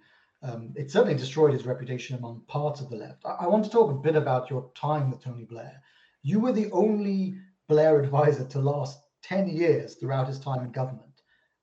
um, 0.43 0.73
it 0.75 0.91
certainly 0.91 1.17
destroyed 1.17 1.53
his 1.53 1.65
reputation 1.65 2.17
among 2.17 2.41
parts 2.47 2.81
of 2.81 2.89
the 2.89 2.95
left. 2.95 3.25
I, 3.25 3.45
I, 3.45 3.47
want 3.47 3.65
to 3.65 3.71
talk 3.71 3.89
a 3.89 3.95
bit 3.95 4.15
about 4.15 4.49
your 4.49 4.69
time 4.75 5.09
with 5.09 5.23
Tony 5.23 5.45
Blair. 5.45 5.81
You 6.21 6.39
were 6.39 6.51
the 6.51 6.71
only 6.71 7.37
Blair 7.67 7.99
advisor 7.99 8.45
to 8.45 8.59
last 8.59 8.99
10 9.23 9.49
years 9.49 9.95
throughout 9.95 10.27
his 10.27 10.39
time 10.39 10.63
in 10.63 10.71
government. 10.71 11.03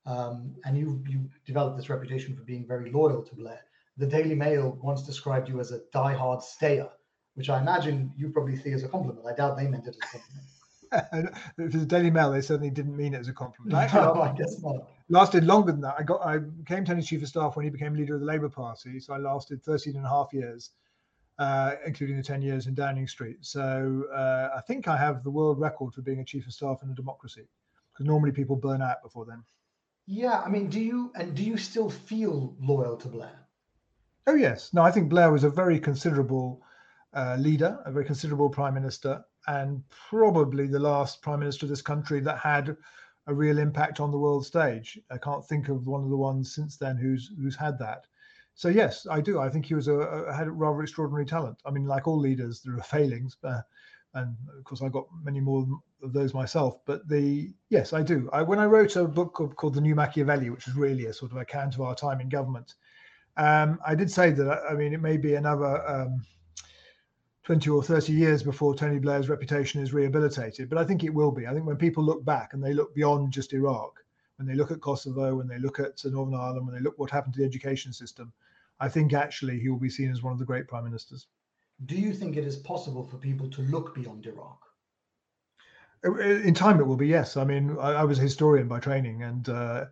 Um, 0.05 0.55
and 0.65 0.77
you 0.77 1.03
you 1.07 1.29
developed 1.45 1.77
this 1.77 1.89
reputation 1.89 2.35
for 2.35 2.43
being 2.43 2.67
very 2.67 2.91
loyal 2.91 3.23
to 3.23 3.35
Blair. 3.35 3.61
The 3.97 4.05
Daily 4.05 4.35
Mail 4.35 4.77
once 4.83 5.01
described 5.01 5.49
you 5.49 5.59
as 5.59 5.71
a 5.71 5.81
die-hard 5.91 6.43
stayer, 6.43 6.89
which 7.33 7.49
I 7.49 7.59
imagine 7.59 8.13
you 8.15 8.29
probably 8.29 8.55
see 8.55 8.71
as 8.73 8.83
a 8.83 8.89
compliment. 8.89 9.25
I 9.25 9.33
doubt 9.33 9.57
they 9.57 9.67
meant 9.67 9.87
it 9.87 9.95
as 9.95 10.09
a 10.09 10.17
compliment. 10.17 10.45
for 11.55 11.77
the 11.77 11.85
Daily 11.85 12.11
Mail, 12.11 12.31
they 12.31 12.41
certainly 12.41 12.69
didn't 12.69 12.95
mean 12.95 13.13
it 13.13 13.19
as 13.19 13.27
a 13.27 13.33
compliment. 13.33 13.75
Actually, 13.75 14.01
no, 14.01 14.21
I 14.21 14.33
guess 14.33 14.61
not. 14.61 14.87
Lasted 15.09 15.43
longer 15.43 15.71
than 15.71 15.81
that. 15.81 15.95
I 15.97 16.03
got 16.03 16.25
I 16.25 16.37
became 16.37 16.85
Tony's 16.85 17.07
chief 17.07 17.21
of 17.21 17.27
staff 17.27 17.55
when 17.55 17.63
he 17.63 17.69
became 17.69 17.95
leader 17.95 18.15
of 18.15 18.21
the 18.21 18.25
Labour 18.25 18.49
Party, 18.49 18.99
so 18.99 19.13
I 19.13 19.17
lasted 19.17 19.63
13 19.63 19.95
and 19.95 20.05
a 20.05 20.09
half 20.09 20.33
years, 20.33 20.71
uh, 21.39 21.75
including 21.85 22.17
the 22.17 22.23
10 22.23 22.41
years 22.41 22.67
in 22.67 22.73
Downing 22.73 23.07
Street. 23.07 23.37
So 23.41 24.05
uh, 24.13 24.49
I 24.55 24.61
think 24.61 24.87
I 24.87 24.97
have 24.97 25.23
the 25.23 25.31
world 25.31 25.59
record 25.59 25.93
for 25.93 26.01
being 26.01 26.19
a 26.19 26.25
chief 26.25 26.47
of 26.47 26.53
staff 26.53 26.81
in 26.83 26.89
a 26.89 26.95
democracy, 26.95 27.47
because 27.93 28.05
normally 28.05 28.31
people 28.31 28.55
burn 28.55 28.81
out 28.81 29.03
before 29.03 29.25
then. 29.25 29.43
Yeah, 30.07 30.39
I 30.39 30.49
mean, 30.49 30.67
do 30.67 30.79
you 30.79 31.11
and 31.15 31.35
do 31.35 31.43
you 31.43 31.57
still 31.57 31.89
feel 31.89 32.55
loyal 32.59 32.97
to 32.97 33.07
Blair? 33.07 33.39
Oh 34.27 34.35
yes, 34.35 34.73
no, 34.73 34.81
I 34.81 34.91
think 34.91 35.09
Blair 35.09 35.31
was 35.31 35.43
a 35.43 35.49
very 35.49 35.79
considerable 35.79 36.61
uh, 37.13 37.37
leader, 37.39 37.79
a 37.85 37.91
very 37.91 38.05
considerable 38.05 38.49
prime 38.49 38.73
minister 38.73 39.23
and 39.47 39.83
probably 39.89 40.67
the 40.67 40.79
last 40.79 41.21
prime 41.21 41.39
minister 41.39 41.65
of 41.65 41.69
this 41.69 41.81
country 41.81 42.19
that 42.21 42.39
had 42.39 42.75
a 43.27 43.33
real 43.33 43.57
impact 43.57 43.99
on 43.99 44.11
the 44.11 44.17
world 44.17 44.45
stage. 44.45 44.99
I 45.11 45.17
can't 45.17 45.45
think 45.45 45.69
of 45.69 45.87
one 45.87 46.03
of 46.03 46.09
the 46.09 46.17
ones 46.17 46.53
since 46.53 46.77
then 46.77 46.97
who's 46.97 47.31
who's 47.39 47.55
had 47.55 47.79
that. 47.79 48.05
So 48.53 48.69
yes, 48.69 49.05
I 49.09 49.19
do. 49.19 49.39
I 49.39 49.49
think 49.49 49.65
he 49.65 49.73
was 49.75 49.87
a, 49.87 49.95
a 49.95 50.33
had 50.33 50.47
a 50.47 50.51
rather 50.51 50.81
extraordinary 50.81 51.25
talent. 51.25 51.57
I 51.65 51.71
mean, 51.71 51.85
like 51.85 52.07
all 52.07 52.19
leaders, 52.19 52.61
there 52.61 52.77
are 52.77 52.83
failings, 52.83 53.35
uh, 53.43 53.61
and 54.13 54.35
of 54.57 54.63
course 54.63 54.81
I 54.81 54.89
got 54.89 55.07
many 55.23 55.41
more 55.41 55.67
of 56.01 56.13
those 56.13 56.33
myself. 56.33 56.79
But 56.85 57.07
the 57.09 57.53
yes, 57.69 57.91
I 57.93 58.01
do. 58.01 58.29
I, 58.31 58.41
when 58.43 58.59
I 58.59 58.65
wrote 58.65 58.95
a 58.95 59.05
book 59.05 59.33
called, 59.33 59.55
called 59.55 59.73
The 59.73 59.81
New 59.81 59.95
Machiavelli, 59.95 60.49
which 60.51 60.67
is 60.67 60.75
really 60.75 61.07
a 61.07 61.13
sort 61.13 61.31
of 61.31 61.37
account 61.37 61.75
of 61.75 61.81
our 61.81 61.95
time 61.95 62.21
in 62.21 62.29
government, 62.29 62.75
um, 63.37 63.79
I 63.85 63.95
did 63.95 64.09
say 64.09 64.31
that. 64.31 64.63
I 64.69 64.73
mean, 64.73 64.93
it 64.93 65.01
may 65.01 65.17
be 65.17 65.35
another. 65.35 65.85
Um, 65.87 66.21
20 67.45 67.69
or 67.69 67.83
30 67.83 68.11
years 68.11 68.41
before 68.41 68.73
Tony 68.73 68.97
Blair's 68.97 69.29
reputation 69.29 69.79
is 69.81 69.93
rehabilitated. 69.93 70.67
But 70.67 70.79
I 70.79 70.83
think 70.83 71.03
it 71.03 71.13
will 71.13 71.31
be. 71.31 71.45
I 71.45 71.53
think 71.53 71.65
when 71.65 71.77
people 71.77 72.03
look 72.03 72.25
back 72.25 72.53
and 72.53 72.63
they 72.63 72.73
look 72.73 72.93
beyond 72.95 73.31
just 73.31 73.53
Iraq, 73.53 74.03
when 74.37 74.47
they 74.47 74.55
look 74.55 74.71
at 74.71 74.81
Kosovo, 74.81 75.35
when 75.35 75.47
they 75.47 75.59
look 75.59 75.79
at 75.79 76.03
Northern 76.03 76.33
Ireland, 76.33 76.65
when 76.65 76.75
they 76.75 76.81
look 76.81 76.97
what 76.97 77.11
happened 77.11 77.35
to 77.35 77.41
the 77.41 77.45
education 77.45 77.93
system, 77.93 78.33
I 78.79 78.89
think 78.89 79.13
actually 79.13 79.59
he 79.59 79.69
will 79.69 79.79
be 79.79 79.91
seen 79.91 80.11
as 80.11 80.23
one 80.23 80.33
of 80.33 80.39
the 80.39 80.45
great 80.45 80.67
prime 80.67 80.83
ministers. 80.85 81.27
Do 81.85 81.95
you 81.95 82.13
think 82.13 82.35
it 82.35 82.45
is 82.45 82.57
possible 82.57 83.03
for 83.03 83.17
people 83.17 83.47
to 83.51 83.61
look 83.61 83.93
beyond 83.93 84.25
Iraq? 84.25 84.59
Uh, 86.03 86.17
in 86.19 86.55
time, 86.55 86.79
it 86.79 86.87
will 86.87 86.97
be 86.97 87.07
yes. 87.07 87.37
I 87.37 87.43
mean, 87.43 87.77
I, 87.79 87.91
I 87.91 88.03
was 88.05 88.17
a 88.17 88.23
historian 88.23 88.67
by 88.67 88.79
training, 88.79 89.21
and 89.21 89.49
uh, 89.49 89.85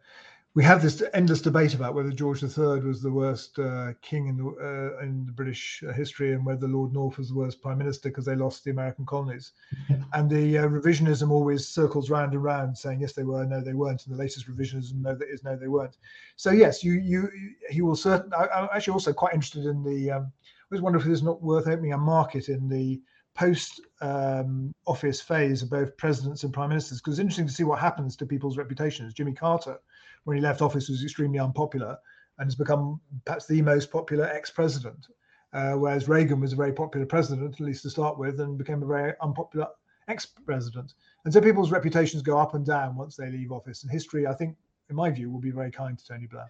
we 0.55 0.63
have 0.63 0.83
this 0.83 1.01
endless 1.15 1.41
debate 1.41 1.73
about 1.73 1.95
whether 1.95 2.11
George 2.11 2.43
III 2.43 2.79
was 2.81 3.01
the 3.01 3.11
worst 3.11 3.57
uh, 3.57 3.93
king 4.03 4.27
in 4.27 4.37
the 4.37 4.45
uh, 4.45 5.03
in 5.03 5.25
the 5.25 5.31
British 5.31 5.83
uh, 5.87 5.91
history 5.91 6.33
and 6.33 6.45
whether 6.45 6.67
Lord 6.67 6.93
North 6.93 7.17
was 7.17 7.29
the 7.29 7.35
worst 7.35 7.59
prime 7.59 7.79
minister 7.79 8.09
because 8.09 8.25
they 8.25 8.35
lost 8.35 8.63
the 8.63 8.69
American 8.69 9.05
colonies. 9.05 9.53
and 10.13 10.29
the 10.29 10.59
uh, 10.59 10.67
revisionism 10.67 11.31
always 11.31 11.67
circles 11.67 12.11
round 12.11 12.33
and 12.33 12.43
round, 12.43 12.77
saying 12.77 13.01
yes 13.01 13.13
they 13.13 13.23
were, 13.23 13.45
no 13.45 13.61
they 13.61 13.73
weren't, 13.73 14.05
and 14.05 14.13
the 14.13 14.19
latest 14.19 14.47
revisionism 14.47 15.01
no 15.01 15.15
that 15.15 15.27
is 15.27 15.43
no 15.43 15.55
they 15.55 15.67
weren't. 15.67 15.97
So 16.35 16.51
yes, 16.51 16.83
you 16.83 16.93
you 16.93 17.29
he 17.69 17.81
will 17.81 17.95
certainly. 17.95 18.35
I'm 18.37 18.69
actually 18.73 18.93
also 18.93 19.13
quite 19.13 19.33
interested 19.33 19.65
in 19.65 19.83
the. 19.83 20.11
Um, 20.11 20.31
I 20.33 20.75
always 20.75 20.83
wonder 20.83 20.99
if 20.99 21.05
it's 21.07 21.21
not 21.23 21.41
worth 21.41 21.67
opening 21.67 21.93
a 21.93 21.97
market 21.97 22.49
in 22.49 22.69
the 22.69 23.01
post 23.35 23.81
um, 24.01 24.71
office 24.85 25.19
phase 25.19 25.63
of 25.63 25.69
both 25.69 25.95
presidents 25.97 26.43
and 26.43 26.53
prime 26.53 26.69
ministers 26.69 26.99
because 26.99 27.13
it's 27.13 27.19
interesting 27.19 27.47
to 27.47 27.53
see 27.53 27.63
what 27.63 27.79
happens 27.79 28.15
to 28.15 28.25
people's 28.25 28.57
reputations. 28.57 29.13
Jimmy 29.13 29.33
Carter 29.33 29.79
when 30.23 30.37
he 30.37 30.43
left 30.43 30.61
office 30.61 30.89
was 30.89 31.03
extremely 31.03 31.39
unpopular 31.39 31.97
and 32.39 32.47
has 32.47 32.55
become 32.55 32.99
perhaps 33.25 33.45
the 33.45 33.61
most 33.61 33.91
popular 33.91 34.25
ex-president. 34.25 35.07
Uh, 35.53 35.73
whereas 35.73 36.07
Reagan 36.07 36.39
was 36.39 36.53
a 36.53 36.55
very 36.55 36.73
popular 36.73 37.05
president, 37.05 37.53
at 37.53 37.59
least 37.59 37.83
to 37.83 37.89
start 37.89 38.17
with, 38.17 38.39
and 38.39 38.57
became 38.57 38.81
a 38.81 38.87
very 38.87 39.13
unpopular 39.21 39.67
ex-president. 40.07 40.93
And 41.25 41.33
so 41.33 41.39
people's 41.39 41.71
reputations 41.71 42.23
go 42.23 42.39
up 42.39 42.55
and 42.55 42.65
down 42.65 42.95
once 42.95 43.15
they 43.15 43.29
leave 43.29 43.51
office. 43.51 43.83
And 43.83 43.91
history, 43.91 44.25
I 44.25 44.33
think, 44.33 44.57
in 44.89 44.95
my 44.95 45.11
view, 45.11 45.29
will 45.29 45.39
be 45.39 45.51
very 45.51 45.71
kind 45.71 45.97
to 45.97 46.05
Tony 46.05 46.25
Blair. 46.25 46.49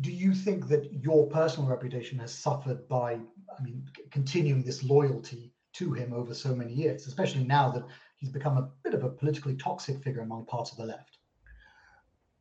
Do 0.00 0.10
you 0.10 0.34
think 0.34 0.68
that 0.68 0.92
your 0.92 1.26
personal 1.26 1.68
reputation 1.68 2.18
has 2.20 2.32
suffered 2.32 2.88
by, 2.88 3.14
I 3.14 3.62
mean, 3.62 3.86
continuing 4.10 4.62
this 4.62 4.82
loyalty 4.82 5.52
to 5.74 5.92
him 5.92 6.12
over 6.12 6.34
so 6.34 6.54
many 6.54 6.72
years, 6.72 7.06
especially 7.06 7.44
now 7.44 7.70
that 7.72 7.84
he's 8.16 8.30
become 8.30 8.56
a 8.56 8.70
bit 8.82 8.94
of 8.94 9.04
a 9.04 9.10
politically 9.10 9.56
toxic 9.56 10.02
figure 10.02 10.22
among 10.22 10.46
parts 10.46 10.70
of 10.72 10.78
the 10.78 10.86
left? 10.86 11.17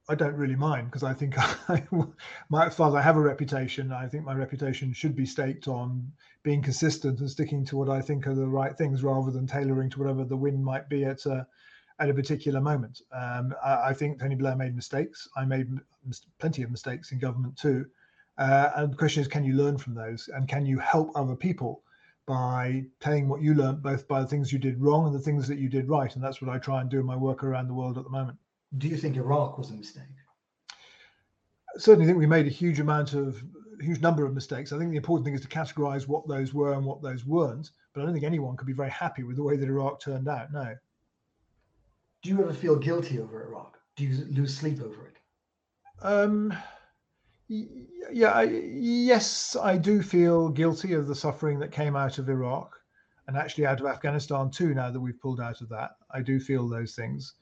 I 0.10 0.16
don't 0.16 0.36
really 0.36 0.56
mind 0.56 0.88
because 0.88 1.04
I 1.04 1.14
think 1.14 1.36
I, 1.70 1.84
my, 2.50 2.68
as 2.68 2.76
far 2.76 2.88
as 2.88 2.96
I 2.96 3.02
have 3.02 3.18
a 3.18 3.22
reputation, 3.22 3.92
I 3.92 4.08
think 4.08 4.24
my 4.24 4.34
reputation 4.34 4.94
should 4.94 5.16
be 5.16 5.26
staked 5.26 5.68
on 5.68 6.12
being 6.44 6.62
consistent 6.62 7.20
and 7.20 7.30
sticking 7.30 7.66
to 7.66 7.78
what 7.78 7.90
I 7.90 8.02
think 8.02 8.26
are 8.26 8.36
the 8.36 8.48
right 8.48 8.78
things 8.78 9.04
rather 9.04 9.32
than 9.32 9.46
tailoring 9.46 9.90
to 9.92 10.00
whatever 10.00 10.24
the 10.24 10.38
wind 10.38 10.64
might 10.64 10.88
be 10.88 11.04
at 11.04 11.26
a, 11.26 11.46
at 12.00 12.10
a 12.10 12.14
particular 12.14 12.62
moment. 12.62 13.02
Um, 13.12 13.54
I, 13.64 13.90
I, 13.90 13.94
think 13.94 14.20
Tony 14.20 14.36
Blair 14.36 14.56
made 14.56 14.76
mistakes. 14.76 15.28
I 15.36 15.44
made 15.44 15.68
plenty 16.40 16.64
of 16.64 16.72
mistakes 16.72 17.12
in 17.12 17.20
government 17.20 17.58
too. 17.58 17.86
Uh, 18.38 18.70
and 18.76 18.94
the 18.94 18.98
question 18.98 19.22
is, 19.22 19.28
can 19.28 19.44
you 19.44 19.56
learn 19.56 19.78
from 19.78 19.94
those 19.94 20.30
and 20.34 20.48
can 20.48 20.66
you 20.66 20.80
help 20.80 21.12
other 21.16 21.36
people 21.36 21.82
by 22.28 22.86
telling 23.02 23.28
what 23.28 23.42
you 23.42 23.56
learned, 23.56 23.82
both 23.82 24.08
by 24.08 24.22
the 24.22 24.28
things 24.28 24.54
you 24.54 24.60
did 24.60 24.80
wrong 24.80 25.08
and 25.08 25.16
the 25.16 25.20
things 25.20 25.48
that 25.50 25.58
you 25.58 25.68
did 25.68 25.90
right? 25.90 26.16
And 26.16 26.24
that's 26.24 26.42
what 26.42 26.54
I 26.54 26.60
try 26.60 26.80
and 26.80 26.90
do 26.90 27.00
in 27.00 27.06
my 27.06 27.16
work 27.16 27.44
around 27.44 27.68
the 27.68 27.74
world 27.74 27.98
at 27.98 28.06
the 28.06 28.10
moment 28.10 28.38
do 28.78 28.88
you 28.88 28.98
think 28.98 29.18
Iraq 29.18 29.58
was 29.58 29.70
a 29.70 29.74
mistake? 29.74 30.04
I 31.76 31.80
certainly 31.80 32.06
think 32.06 32.18
we 32.18 32.28
made 32.28 32.48
a 32.48 32.50
huge 32.50 32.80
amount 32.80 33.14
of 33.14 33.42
huge 33.80 34.02
number 34.02 34.26
of 34.26 34.34
mistakes. 34.34 34.72
I 34.74 34.78
think 34.78 34.92
the 34.92 34.98
important 34.98 35.26
thing 35.26 35.36
is 35.36 35.42
to 35.42 35.48
categorize 35.48 36.08
what 36.08 36.28
those 36.28 36.54
were 36.54 36.74
and 36.74 36.86
what 36.86 37.02
those 37.02 37.26
weren't. 37.26 37.72
But 37.94 38.02
I 38.02 38.06
don't 38.06 38.14
think 38.14 38.26
anyone 38.26 38.58
could 38.58 38.68
be 38.68 38.74
very 38.74 38.90
happy 38.90 39.24
with 39.24 39.36
the 39.36 39.44
way 39.44 39.56
that 39.58 39.68
Iraq 39.68 40.02
turned 40.02 40.28
out. 40.28 40.52
No. 40.52 40.76
Do 42.24 42.30
you 42.30 42.42
ever 42.42 42.54
feel 42.54 42.76
guilty 42.76 43.20
over 43.20 43.46
Iraq? 43.46 43.78
Do 43.96 44.04
you 44.04 44.26
lose 44.26 44.56
sleep 44.56 44.82
over 44.82 45.08
it? 45.08 45.18
Um, 46.02 46.54
yeah, 47.48 48.32
I, 48.32 48.44
yes, 48.44 49.56
I 49.56 49.78
do 49.78 50.02
feel 50.02 50.50
guilty 50.50 50.94
of 50.94 51.08
the 51.08 51.16
suffering 51.16 51.60
that 51.60 51.72
came 51.72 51.96
out 51.96 52.20
of 52.20 52.30
Iraq 52.30 52.76
and 53.28 53.38
actually 53.38 53.66
out 53.66 53.80
of 53.80 53.86
Afghanistan 53.86 54.50
too. 54.52 54.74
Now 54.74 54.92
that 54.92 55.00
we've 55.00 55.20
pulled 55.20 55.42
out 55.42 55.62
of 55.62 55.70
that, 55.70 55.92
I 56.12 56.22
do 56.22 56.40
feel 56.40 56.68
those 56.68 56.96
things. 56.96 57.34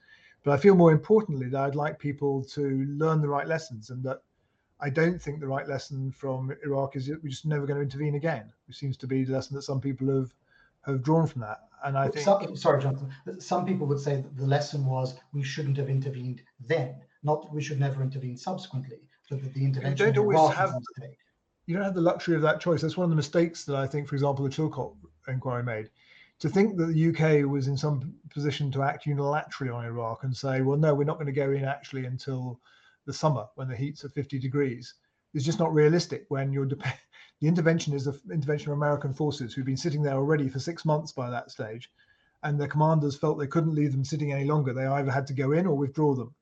But 0.45 0.51
I 0.53 0.57
feel 0.57 0.75
more 0.75 0.91
importantly 0.91 1.49
that 1.49 1.59
I'd 1.59 1.75
like 1.75 1.97
people 1.97 2.43
to 2.45 2.85
learn 2.87 3.19
the 3.19 3.27
right 3.27 3.47
lessons 3.47 3.89
and 3.89 4.03
that 4.03 4.21
I 4.79 4.91
don't 4.91 5.19
think 5.19 5.39
the 5.39 5.47
right 5.47 5.67
lesson 5.67 6.11
from 6.11 6.55
Iraq 6.63 6.95
is 6.95 7.07
that 7.07 7.21
we're 7.23 7.29
just 7.29 7.47
never 7.47 7.65
going 7.65 7.77
to 7.77 7.83
intervene 7.83 8.13
again, 8.13 8.53
which 8.67 8.77
seems 8.77 8.95
to 8.97 9.07
be 9.07 9.23
the 9.23 9.33
lesson 9.33 9.55
that 9.55 9.63
some 9.63 9.81
people 9.81 10.07
have 10.07 10.31
have 10.85 11.01
drawn 11.01 11.25
from 11.25 11.41
that. 11.41 11.61
And 11.83 11.97
I 11.97 12.09
think, 12.09 12.25
some, 12.25 12.55
sorry, 12.55 12.81
Jonathan. 12.81 13.09
Some 13.39 13.65
people 13.65 13.87
would 13.87 13.99
say 13.99 14.17
that 14.17 14.37
the 14.37 14.45
lesson 14.45 14.85
was 14.85 15.15
we 15.33 15.43
shouldn't 15.43 15.77
have 15.77 15.89
intervened 15.89 16.43
then, 16.59 16.95
not 17.23 17.41
that 17.41 17.51
we 17.51 17.61
should 17.61 17.79
never 17.79 18.03
intervene 18.03 18.37
subsequently, 18.37 18.99
but 19.29 19.41
that 19.41 19.53
the 19.53 19.65
intervention. 19.65 20.07
You 20.07 20.13
don't 20.13 20.35
always 20.35 20.55
have. 20.55 20.73
You 21.65 21.75
don't 21.75 21.85
have 21.85 21.95
the 21.95 22.01
luxury 22.01 22.35
of 22.35 22.43
that 22.43 22.59
choice. 22.59 22.81
That's 22.81 22.97
one 22.97 23.05
of 23.05 23.09
the 23.09 23.15
mistakes 23.15 23.65
that 23.65 23.75
I 23.75 23.87
think, 23.87 24.07
for 24.07 24.13
example, 24.13 24.45
the 24.45 24.51
Chilcot 24.51 24.93
inquiry 25.27 25.63
made. 25.63 25.89
To 26.39 26.49
think 26.49 26.77
that 26.77 26.87
the 26.87 27.09
UK 27.09 27.49
was 27.49 27.67
in 27.67 27.77
some 27.77 28.13
position 28.29 28.71
to 28.71 28.83
act 28.83 29.05
unilaterally 29.05 29.73
on 29.73 29.85
Iraq 29.85 30.23
and 30.23 30.35
say, 30.35 30.61
well, 30.61 30.77
no, 30.77 30.93
we're 30.93 31.05
not 31.05 31.15
going 31.15 31.27
to 31.27 31.31
go 31.31 31.51
in 31.51 31.63
actually 31.63 32.05
until 32.05 32.59
the 33.05 33.13
summer 33.13 33.45
when 33.55 33.69
the 33.69 33.75
heat's 33.75 34.03
at 34.03 34.13
50 34.13 34.39
degrees 34.39 34.95
is 35.35 35.45
just 35.45 35.59
not 35.59 35.73
realistic 35.73 36.25
when 36.29 36.51
you're 36.51 36.65
the 37.41 37.47
intervention 37.47 37.93
is 37.93 38.05
the 38.05 38.19
intervention 38.31 38.71
of 38.71 38.77
American 38.77 39.13
forces 39.13 39.53
who've 39.53 39.65
been 39.65 39.77
sitting 39.77 40.01
there 40.01 40.15
already 40.15 40.49
for 40.49 40.59
six 40.59 40.85
months 40.85 41.11
by 41.11 41.29
that 41.29 41.51
stage, 41.51 41.91
and 42.43 42.59
their 42.59 42.67
commanders 42.67 43.17
felt 43.17 43.37
they 43.37 43.47
couldn't 43.47 43.75
leave 43.75 43.91
them 43.91 44.05
sitting 44.05 44.31
any 44.31 44.45
longer. 44.45 44.73
They 44.73 44.85
either 44.85 45.11
had 45.11 45.27
to 45.27 45.33
go 45.33 45.51
in 45.51 45.67
or 45.67 45.77
withdraw 45.77 46.15
them, 46.15 46.33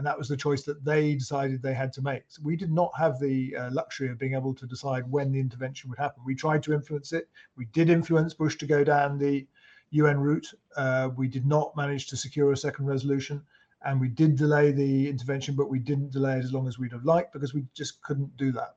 and 0.00 0.06
that 0.06 0.16
was 0.16 0.28
the 0.28 0.36
choice 0.36 0.62
that 0.62 0.82
they 0.82 1.14
decided 1.14 1.60
they 1.60 1.74
had 1.74 1.92
to 1.92 2.00
make. 2.00 2.22
So 2.28 2.40
we 2.42 2.56
did 2.56 2.72
not 2.72 2.90
have 2.96 3.20
the 3.20 3.54
uh, 3.54 3.70
luxury 3.70 4.08
of 4.08 4.18
being 4.18 4.32
able 4.32 4.54
to 4.54 4.64
decide 4.66 5.04
when 5.10 5.30
the 5.30 5.38
intervention 5.38 5.90
would 5.90 5.98
happen. 5.98 6.22
We 6.24 6.34
tried 6.34 6.62
to 6.62 6.72
influence 6.72 7.12
it. 7.12 7.28
We 7.54 7.66
did 7.66 7.90
influence 7.90 8.32
Bush 8.32 8.56
to 8.56 8.66
go 8.66 8.82
down 8.82 9.18
the 9.18 9.46
UN 9.90 10.18
route. 10.18 10.46
Uh, 10.74 11.10
we 11.14 11.28
did 11.28 11.44
not 11.44 11.76
manage 11.76 12.06
to 12.06 12.16
secure 12.16 12.52
a 12.52 12.56
second 12.56 12.86
resolution 12.86 13.42
and 13.82 14.00
we 14.00 14.08
did 14.08 14.36
delay 14.36 14.72
the 14.72 15.06
intervention, 15.06 15.54
but 15.54 15.68
we 15.68 15.78
didn't 15.78 16.12
delay 16.12 16.38
it 16.38 16.44
as 16.44 16.52
long 16.54 16.66
as 16.66 16.78
we'd 16.78 16.92
have 16.92 17.04
liked 17.04 17.34
because 17.34 17.52
we 17.52 17.66
just 17.74 18.00
couldn't 18.00 18.34
do 18.38 18.52
that. 18.52 18.76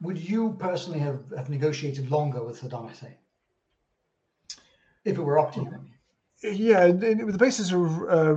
Would 0.00 0.16
you 0.16 0.56
personally 0.58 1.00
have, 1.00 1.20
have 1.36 1.50
negotiated 1.50 2.10
longer 2.10 2.42
with 2.42 2.62
Saddam 2.62 2.88
Hussein 2.88 3.12
if 5.04 5.18
it 5.18 5.22
were 5.22 5.38
up 5.38 5.52
to 5.56 5.60
you? 5.60 5.78
Yeah, 6.42 6.86
with 6.86 7.32
the 7.32 7.38
basis 7.38 7.72
of 7.72 8.02
uh, 8.08 8.36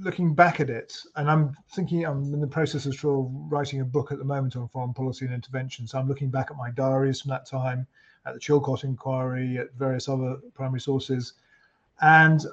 looking 0.00 0.34
back 0.34 0.60
at 0.60 0.70
it, 0.70 0.96
and 1.16 1.30
I'm 1.30 1.56
thinking 1.74 2.04
I'm 2.04 2.32
in 2.34 2.40
the 2.40 2.46
process 2.46 2.86
of 2.86 2.94
sort 2.94 3.26
of 3.26 3.32
writing 3.52 3.80
a 3.80 3.84
book 3.84 4.12
at 4.12 4.18
the 4.18 4.24
moment 4.24 4.56
on 4.56 4.68
foreign 4.68 4.94
policy 4.94 5.24
and 5.24 5.34
intervention. 5.34 5.86
So 5.86 5.98
I'm 5.98 6.08
looking 6.08 6.30
back 6.30 6.50
at 6.50 6.56
my 6.56 6.70
diaries 6.70 7.20
from 7.20 7.30
that 7.30 7.46
time, 7.46 7.86
at 8.26 8.34
the 8.34 8.40
Chilcot 8.40 8.84
inquiry, 8.84 9.58
at 9.58 9.72
various 9.74 10.08
other 10.08 10.36
primary 10.54 10.80
sources, 10.80 11.34
and 12.00 12.44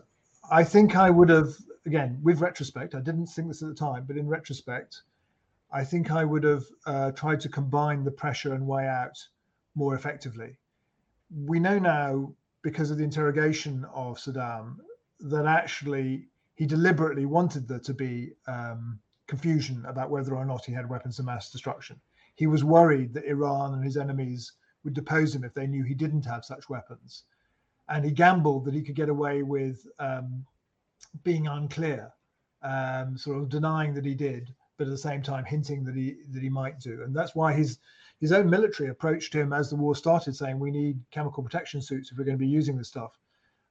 I 0.49 0.63
think 0.63 0.95
I 0.95 1.09
would 1.09 1.29
have 1.29 1.55
again, 1.87 2.19
with 2.21 2.41
retrospect, 2.41 2.93
I 2.93 2.99
didn't 2.99 3.27
think 3.27 3.47
this 3.47 3.63
at 3.63 3.69
the 3.69 3.73
time, 3.73 4.03
but 4.05 4.17
in 4.17 4.27
retrospect, 4.27 5.03
I 5.71 5.83
think 5.83 6.11
I 6.11 6.23
would 6.25 6.43
have 6.43 6.65
uh, 6.85 7.11
tried 7.11 7.39
to 7.41 7.49
combine 7.49 8.03
the 8.03 8.11
pressure 8.11 8.53
and 8.53 8.67
way 8.67 8.87
out 8.87 9.17
more 9.73 9.95
effectively. 9.95 10.57
We 11.45 11.59
know 11.59 11.79
now, 11.79 12.33
because 12.61 12.91
of 12.91 12.97
the 12.97 13.03
interrogation 13.03 13.85
of 13.93 14.17
Saddam, 14.17 14.77
that 15.21 15.45
actually 15.45 16.27
he 16.57 16.65
deliberately 16.65 17.25
wanted 17.25 17.67
there 17.67 17.79
to 17.79 17.93
be 17.93 18.33
um, 18.47 18.99
confusion 19.27 19.85
about 19.85 20.09
whether 20.09 20.35
or 20.35 20.43
not 20.43 20.65
he 20.65 20.73
had 20.73 20.89
weapons 20.89 21.19
of 21.19 21.25
mass 21.25 21.51
destruction. 21.51 22.01
He 22.35 22.47
was 22.47 22.63
worried 22.63 23.13
that 23.13 23.25
Iran 23.25 23.75
and 23.75 23.83
his 23.83 23.95
enemies 23.95 24.53
would 24.83 24.95
depose 24.95 25.35
him 25.35 25.43
if 25.43 25.53
they 25.53 25.67
knew 25.67 25.83
he 25.83 25.93
didn't 25.93 26.25
have 26.25 26.43
such 26.43 26.67
weapons. 26.67 27.23
And 27.89 28.03
he 28.03 28.11
gambled 28.11 28.65
that 28.65 28.73
he 28.73 28.81
could 28.81 28.95
get 28.95 29.09
away 29.09 29.43
with 29.43 29.85
um, 29.99 30.45
being 31.23 31.47
unclear, 31.47 32.11
um, 32.63 33.17
sort 33.17 33.37
of 33.37 33.49
denying 33.49 33.93
that 33.93 34.05
he 34.05 34.15
did, 34.15 34.53
but 34.77 34.87
at 34.87 34.91
the 34.91 34.97
same 34.97 35.21
time 35.21 35.45
hinting 35.45 35.83
that 35.83 35.95
he 35.95 36.17
that 36.31 36.41
he 36.41 36.49
might 36.49 36.79
do. 36.79 37.03
And 37.03 37.15
that's 37.15 37.35
why 37.35 37.53
his 37.53 37.77
his 38.19 38.31
own 38.31 38.49
military 38.49 38.89
approached 38.89 39.33
him 39.33 39.53
as 39.53 39.69
the 39.69 39.75
war 39.75 39.95
started, 39.95 40.35
saying 40.35 40.57
we 40.57 40.71
need 40.71 40.99
chemical 41.11 41.43
protection 41.43 41.81
suits 41.81 42.11
if 42.11 42.17
we're 42.17 42.23
going 42.23 42.37
to 42.37 42.45
be 42.45 42.47
using 42.47 42.77
this 42.77 42.87
stuff, 42.87 43.11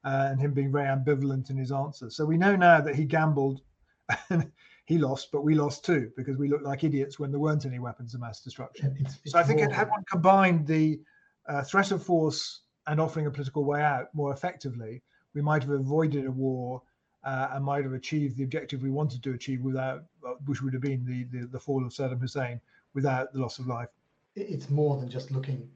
uh, 0.06 0.28
and 0.30 0.40
him 0.40 0.54
being 0.54 0.72
very 0.72 0.86
ambivalent 0.86 1.50
in 1.50 1.56
his 1.58 1.70
answers. 1.72 2.16
So 2.16 2.24
we 2.24 2.38
know 2.38 2.56
now 2.56 2.80
that 2.80 2.94
he 2.94 3.04
gambled. 3.04 3.60
and 4.30 4.50
he 4.84 4.98
lost, 4.98 5.32
but 5.32 5.42
we 5.42 5.56
lost 5.56 5.84
too 5.84 6.12
because 6.16 6.36
we 6.36 6.48
looked 6.48 6.62
like 6.62 6.84
idiots 6.84 7.18
when 7.18 7.32
there 7.32 7.40
weren't 7.40 7.66
any 7.66 7.80
weapons 7.80 8.14
of 8.14 8.20
mass 8.20 8.40
destruction. 8.40 8.96
It's, 9.00 9.18
it's 9.24 9.32
so 9.32 9.40
I 9.40 9.42
think 9.42 9.60
it 9.60 9.72
had 9.72 9.90
one 9.90 10.04
combined 10.08 10.64
the 10.64 11.00
uh, 11.48 11.64
threat 11.64 11.90
of 11.90 12.04
force 12.04 12.60
and 12.86 13.00
offering 13.00 13.26
a 13.26 13.30
political 13.30 13.64
way 13.64 13.82
out 13.82 14.14
more 14.14 14.32
effectively, 14.32 15.02
we 15.34 15.42
might 15.42 15.62
have 15.62 15.72
avoided 15.72 16.26
a 16.26 16.30
war 16.30 16.82
uh, 17.24 17.48
and 17.52 17.64
might 17.64 17.84
have 17.84 17.92
achieved 17.92 18.36
the 18.36 18.44
objective 18.44 18.82
we 18.82 18.90
wanted 18.90 19.22
to 19.22 19.32
achieve 19.32 19.60
without, 19.62 20.04
uh, 20.26 20.34
which 20.46 20.62
would 20.62 20.72
have 20.72 20.82
been 20.82 21.04
the, 21.04 21.24
the, 21.36 21.46
the 21.46 21.58
fall 21.58 21.84
of 21.84 21.92
Saddam 21.92 22.20
Hussein 22.20 22.60
without 22.94 23.32
the 23.32 23.40
loss 23.40 23.58
of 23.58 23.66
life. 23.66 23.88
It's 24.36 24.70
more 24.70 24.96
than 24.98 25.10
just 25.10 25.30
looking 25.30 25.68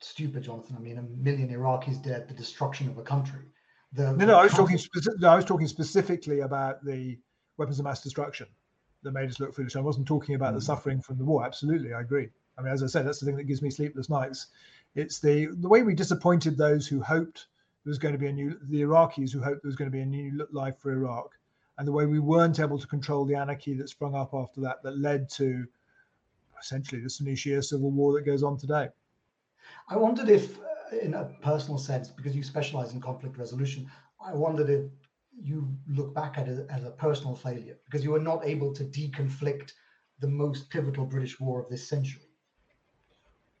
stupid, 0.00 0.44
Jonathan. 0.44 0.76
I 0.78 0.80
mean, 0.80 0.98
a 0.98 1.02
million 1.02 1.48
Iraqis 1.50 2.02
dead, 2.02 2.28
the 2.28 2.34
destruction 2.34 2.88
of 2.88 2.98
a 2.98 3.02
country. 3.02 3.40
The, 3.94 4.12
no, 4.12 4.26
no, 4.26 4.38
I 4.38 4.44
was 4.44 4.52
talking. 4.52 4.76
Speci- 4.76 5.18
no, 5.20 5.28
I 5.28 5.36
was 5.36 5.44
talking 5.44 5.68
specifically 5.68 6.40
about 6.40 6.84
the 6.84 7.18
weapons 7.56 7.78
of 7.78 7.84
mass 7.84 8.02
destruction 8.02 8.48
that 9.02 9.12
made 9.12 9.28
us 9.28 9.38
look 9.38 9.54
foolish. 9.54 9.76
I 9.76 9.80
wasn't 9.80 10.08
talking 10.08 10.34
about 10.34 10.52
mm. 10.52 10.56
the 10.56 10.62
suffering 10.62 11.00
from 11.00 11.18
the 11.18 11.24
war. 11.24 11.44
Absolutely, 11.44 11.94
I 11.94 12.00
agree. 12.00 12.28
I 12.58 12.62
mean, 12.62 12.72
as 12.72 12.82
I 12.82 12.86
said, 12.86 13.06
that's 13.06 13.20
the 13.20 13.26
thing 13.26 13.36
that 13.36 13.44
gives 13.44 13.62
me 13.62 13.70
sleepless 13.70 14.08
nights. 14.08 14.48
It's 14.94 15.20
the 15.20 15.46
the 15.60 15.68
way 15.68 15.82
we 15.82 15.94
disappointed 15.94 16.56
those 16.56 16.86
who 16.86 17.00
hoped 17.00 17.46
there 17.84 17.90
was 17.90 17.98
going 17.98 18.14
to 18.14 18.18
be 18.18 18.28
a 18.28 18.32
new 18.32 18.58
the 18.68 18.82
Iraqis 18.82 19.32
who 19.32 19.40
hoped 19.40 19.62
there 19.62 19.68
was 19.68 19.76
going 19.76 19.90
to 19.90 19.96
be 19.96 20.02
a 20.02 20.06
new 20.06 20.46
life 20.50 20.78
for 20.78 20.92
Iraq, 20.92 21.30
and 21.78 21.86
the 21.86 21.92
way 21.92 22.06
we 22.06 22.18
weren't 22.18 22.60
able 22.60 22.78
to 22.78 22.86
control 22.86 23.24
the 23.24 23.34
anarchy 23.34 23.74
that 23.74 23.88
sprung 23.88 24.14
up 24.14 24.34
after 24.34 24.60
that, 24.60 24.82
that 24.82 24.98
led 24.98 25.28
to 25.30 25.66
essentially 26.60 27.00
the 27.00 27.10
Sunni 27.10 27.34
Shia 27.34 27.62
civil 27.62 27.90
war 27.90 28.14
that 28.14 28.24
goes 28.24 28.42
on 28.42 28.56
today. 28.56 28.88
I 29.88 29.96
wondered 29.96 30.28
if, 30.28 30.58
in 31.02 31.14
a 31.14 31.24
personal 31.42 31.78
sense, 31.78 32.08
because 32.08 32.34
you 32.34 32.42
specialize 32.42 32.92
in 32.92 33.00
conflict 33.00 33.38
resolution, 33.38 33.90
I 34.24 34.34
wondered 34.34 34.70
if 34.70 34.84
you 35.42 35.76
look 35.88 36.14
back 36.14 36.38
at 36.38 36.48
it 36.48 36.66
as 36.70 36.84
a 36.84 36.90
personal 36.90 37.34
failure 37.34 37.76
because 37.84 38.04
you 38.04 38.12
were 38.12 38.20
not 38.20 38.46
able 38.46 38.72
to 38.74 38.84
deconflict 38.84 39.72
the 40.20 40.28
most 40.28 40.70
pivotal 40.70 41.04
British 41.04 41.40
war 41.40 41.60
of 41.60 41.68
this 41.68 41.88
century 41.88 42.22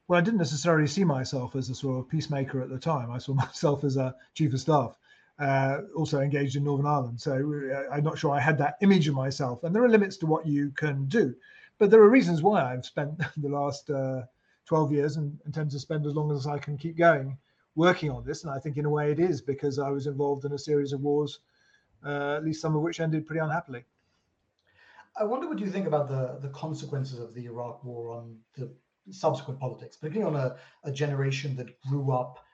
well, 0.06 0.18
I 0.18 0.22
didn't 0.22 0.38
necessarily 0.38 0.86
see 0.86 1.04
myself 1.04 1.56
as 1.56 1.70
a 1.70 1.74
sort 1.74 1.98
of 1.98 2.08
peacemaker 2.08 2.60
at 2.60 2.68
the 2.68 2.78
time. 2.78 3.10
I 3.10 3.18
saw 3.18 3.34
myself 3.46 3.84
as 3.84 3.96
a 3.96 4.14
chief 4.34 4.52
of 4.52 4.60
staff, 4.60 4.98
uh, 5.38 5.78
also 5.96 6.20
engaged 6.20 6.56
in 6.56 6.64
Northern 6.64 6.86
Ireland. 6.86 7.20
So 7.20 7.32
uh, 7.32 7.94
I'm 7.94 8.04
not 8.04 8.18
sure 8.18 8.30
I 8.30 8.40
had 8.40 8.58
that 8.58 8.76
image 8.82 9.08
of 9.08 9.14
myself. 9.14 9.64
And 9.64 9.74
there 9.74 9.82
are 9.82 9.88
limits 9.88 10.16
to 10.18 10.26
what 10.26 10.46
you 10.46 10.70
can 10.72 11.06
do, 11.06 11.34
but 11.78 11.90
there 11.90 12.00
are 12.00 12.10
reasons 12.10 12.42
why 12.42 12.62
I've 12.62 12.84
spent 12.84 13.18
the 13.36 13.48
last 13.48 13.90
uh, 13.90 14.22
12 14.66 14.92
years 14.92 15.16
and 15.16 15.38
intend 15.46 15.70
to 15.70 15.78
spend 15.78 16.06
as 16.06 16.14
long 16.14 16.32
as 16.32 16.46
I 16.46 16.58
can 16.58 16.76
keep 16.76 16.96
going 16.96 17.36
working 17.74 18.10
on 18.10 18.24
this. 18.24 18.44
And 18.44 18.52
I 18.52 18.58
think 18.58 18.76
in 18.76 18.84
a 18.84 18.90
way 18.90 19.10
it 19.10 19.20
is 19.20 19.40
because 19.40 19.78
I 19.78 19.90
was 19.90 20.06
involved 20.06 20.44
in 20.44 20.52
a 20.52 20.58
series 20.58 20.92
of 20.92 21.00
wars, 21.00 21.40
uh, 22.04 22.36
at 22.36 22.44
least 22.44 22.60
some 22.60 22.76
of 22.76 22.82
which 22.82 23.00
ended 23.00 23.26
pretty 23.26 23.40
unhappily. 23.40 23.84
I 25.16 25.24
wonder 25.24 25.48
what 25.48 25.60
you 25.60 25.70
think 25.70 25.86
about 25.86 26.08
the 26.08 26.38
the 26.40 26.52
consequences 26.52 27.20
of 27.20 27.34
the 27.34 27.44
Iraq 27.46 27.84
War 27.84 28.10
on 28.10 28.36
the 28.56 28.68
subsequent 29.10 29.60
politics, 29.60 29.96
particularly 29.96 30.34
on 30.34 30.40
a, 30.40 30.56
a 30.82 30.92
generation 30.92 31.54
that 31.56 31.80
grew 31.82 32.10
up 32.10 32.44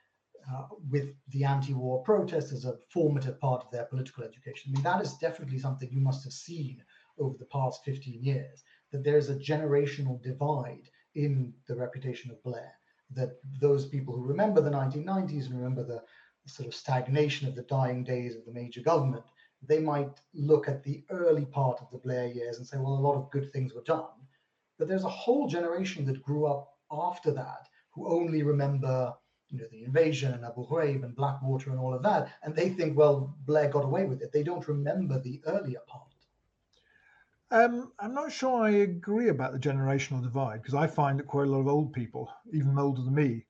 uh, 0.52 0.66
with 0.90 1.14
the 1.28 1.44
anti-war 1.44 2.02
protest 2.02 2.52
as 2.52 2.64
a 2.64 2.76
formative 2.88 3.40
part 3.40 3.64
of 3.64 3.70
their 3.70 3.84
political 3.84 4.24
education. 4.24 4.70
I 4.70 4.74
mean, 4.74 4.82
that 4.82 5.00
is 5.00 5.14
definitely 5.14 5.58
something 5.58 5.88
you 5.90 6.00
must 6.00 6.24
have 6.24 6.32
seen 6.32 6.82
over 7.18 7.36
the 7.38 7.44
past 7.46 7.84
15 7.84 8.22
years, 8.22 8.64
that 8.90 9.04
there's 9.04 9.30
a 9.30 9.36
generational 9.36 10.20
divide 10.22 10.88
in 11.14 11.52
the 11.66 11.76
reputation 11.76 12.30
of 12.30 12.42
Blair, 12.42 12.72
that 13.12 13.38
those 13.60 13.86
people 13.86 14.14
who 14.14 14.22
remember 14.24 14.60
the 14.60 14.70
1990s 14.70 15.46
and 15.46 15.56
remember 15.56 15.84
the, 15.84 16.02
sort 16.46 16.66
of 16.66 16.74
stagnation 16.74 17.46
of 17.46 17.54
the 17.54 17.62
dying 17.64 18.02
days 18.02 18.34
of 18.34 18.44
the 18.44 18.52
major 18.52 18.80
government, 18.80 19.22
they 19.62 19.78
might 19.78 20.10
look 20.32 20.68
at 20.68 20.82
the 20.82 21.04
early 21.10 21.44
part 21.44 21.78
of 21.80 21.88
the 21.92 21.98
Blair 21.98 22.26
years 22.26 22.56
and 22.56 22.66
say, 22.66 22.78
well, 22.78 22.94
a 22.94 23.06
lot 23.06 23.14
of 23.14 23.30
good 23.30 23.52
things 23.52 23.74
were 23.74 23.82
done 23.82 24.08
but 24.80 24.88
there's 24.88 25.04
a 25.04 25.10
whole 25.10 25.46
generation 25.46 26.06
that 26.06 26.22
grew 26.22 26.46
up 26.46 26.78
after 26.90 27.30
that 27.32 27.68
who 27.90 28.08
only 28.08 28.42
remember 28.42 29.14
you 29.50 29.58
know 29.58 29.66
the 29.70 29.84
invasion 29.84 30.32
and 30.32 30.42
Abu 30.42 30.66
Ghraib 30.66 31.04
and 31.04 31.14
Blackwater 31.14 31.70
and 31.70 31.78
all 31.78 31.92
of 31.92 32.02
that, 32.04 32.30
and 32.42 32.56
they 32.56 32.70
think, 32.70 32.96
well, 32.96 33.36
Blair 33.44 33.68
got 33.68 33.84
away 33.84 34.06
with 34.06 34.22
it. 34.22 34.32
They 34.32 34.42
don't 34.42 34.66
remember 34.66 35.20
the 35.20 35.42
earlier 35.44 35.80
part. 35.86 36.09
Um, 37.52 37.92
I'm 37.98 38.14
not 38.14 38.30
sure 38.30 38.62
I 38.62 38.70
agree 38.70 39.28
about 39.28 39.52
the 39.52 39.58
generational 39.58 40.22
divide 40.22 40.62
because 40.62 40.74
I 40.74 40.86
find 40.86 41.18
that 41.18 41.26
quite 41.26 41.48
a 41.48 41.50
lot 41.50 41.60
of 41.60 41.68
old 41.68 41.92
people, 41.92 42.32
even 42.52 42.78
older 42.78 43.02
than 43.02 43.14
me, 43.14 43.44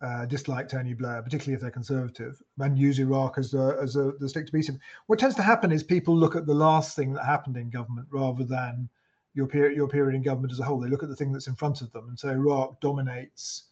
uh, 0.00 0.26
dislike 0.26 0.68
Tony 0.68 0.94
Blair, 0.94 1.22
particularly 1.22 1.54
if 1.54 1.60
they're 1.60 1.70
conservative, 1.70 2.40
and 2.58 2.78
use 2.78 2.98
Iraq 2.98 3.38
as 3.38 3.54
a, 3.54 3.76
as 3.80 3.96
a, 3.96 4.12
the 4.18 4.28
stick 4.28 4.46
to 4.46 4.52
beat 4.52 4.68
him. 4.68 4.80
What 5.06 5.18
tends 5.18 5.36
to 5.36 5.42
happen 5.42 5.70
is 5.70 5.82
people 5.82 6.16
look 6.16 6.34
at 6.34 6.46
the 6.46 6.54
last 6.54 6.96
thing 6.96 7.12
that 7.12 7.24
happened 7.24 7.56
in 7.56 7.70
government 7.70 8.08
rather 8.10 8.44
than 8.44 8.88
your 9.34 9.46
period 9.46 9.76
your 9.76 9.88
period 9.88 10.16
in 10.16 10.22
government 10.22 10.52
as 10.52 10.58
a 10.58 10.64
whole. 10.64 10.80
They 10.80 10.88
look 10.88 11.02
at 11.04 11.08
the 11.08 11.16
thing 11.16 11.32
that's 11.32 11.46
in 11.46 11.54
front 11.54 11.80
of 11.80 11.92
them, 11.92 12.08
and 12.08 12.18
so 12.18 12.30
Iraq 12.30 12.80
dominates 12.80 13.64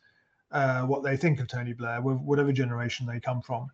uh, 0.52 0.82
what 0.82 1.02
they 1.02 1.16
think 1.16 1.40
of 1.40 1.48
Tony 1.48 1.72
Blair, 1.72 2.00
whatever 2.00 2.52
generation 2.52 3.06
they 3.06 3.18
come 3.18 3.42
from. 3.42 3.68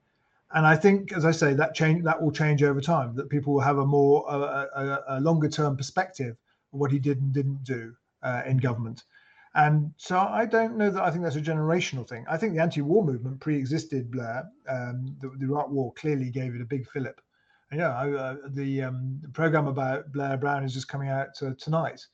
And 0.55 0.67
I 0.67 0.77
think, 0.77 1.13
as 1.13 1.25
I 1.25 1.31
say, 1.31 1.55
that 1.55 1.75
change 1.75 2.05
that 2.05 2.21
will 2.21 2.33
change 2.33 2.63
over 2.63 2.81
time. 2.81 3.15
That 3.17 3.31
people 3.31 3.55
will 3.55 3.61
have 3.61 3.79
a 3.79 3.87
more 3.87 4.25
a, 4.29 4.39
a, 4.39 5.05
a 5.09 5.21
longer 5.21 5.49
term 5.49 5.77
perspective 5.77 6.37
of 6.73 6.81
what 6.81 6.93
he 6.93 6.99
did 6.99 7.21
and 7.21 7.33
didn't 7.33 7.65
do 7.65 7.95
uh, 8.23 8.43
in 8.47 8.59
government. 8.59 9.05
And 9.55 9.93
so 9.99 10.19
I 10.19 10.47
don't 10.47 10.77
know 10.77 10.91
that 10.91 11.03
I 11.03 11.11
think 11.11 11.25
that's 11.25 11.37
a 11.37 11.41
generational 11.41 12.09
thing. 12.09 12.25
I 12.29 12.39
think 12.39 12.55
the 12.55 12.63
anti-war 12.63 13.05
movement 13.05 13.41
pre-existed 13.41 14.11
Blair. 14.11 14.49
Um, 14.69 15.15
the, 15.21 15.31
the, 15.39 15.45
Iraq 15.45 15.69
War 15.69 15.93
clearly 15.93 16.31
gave 16.31 16.55
it 16.55 16.63
a 16.63 16.67
big 16.67 16.89
fillip. 16.89 17.21
And, 17.71 17.81
yeah, 17.81 17.91
uh, 17.91 18.37
the, 18.49 18.83
um, 18.83 19.19
the, 19.23 19.29
program 19.29 19.67
about 19.67 20.11
Blair 20.13 20.39
Brown 20.39 20.65
is 20.65 20.73
just 20.73 20.89
coming 20.89 21.09
out 21.09 21.31
uh, 21.43 21.51
tonight. 21.59 22.07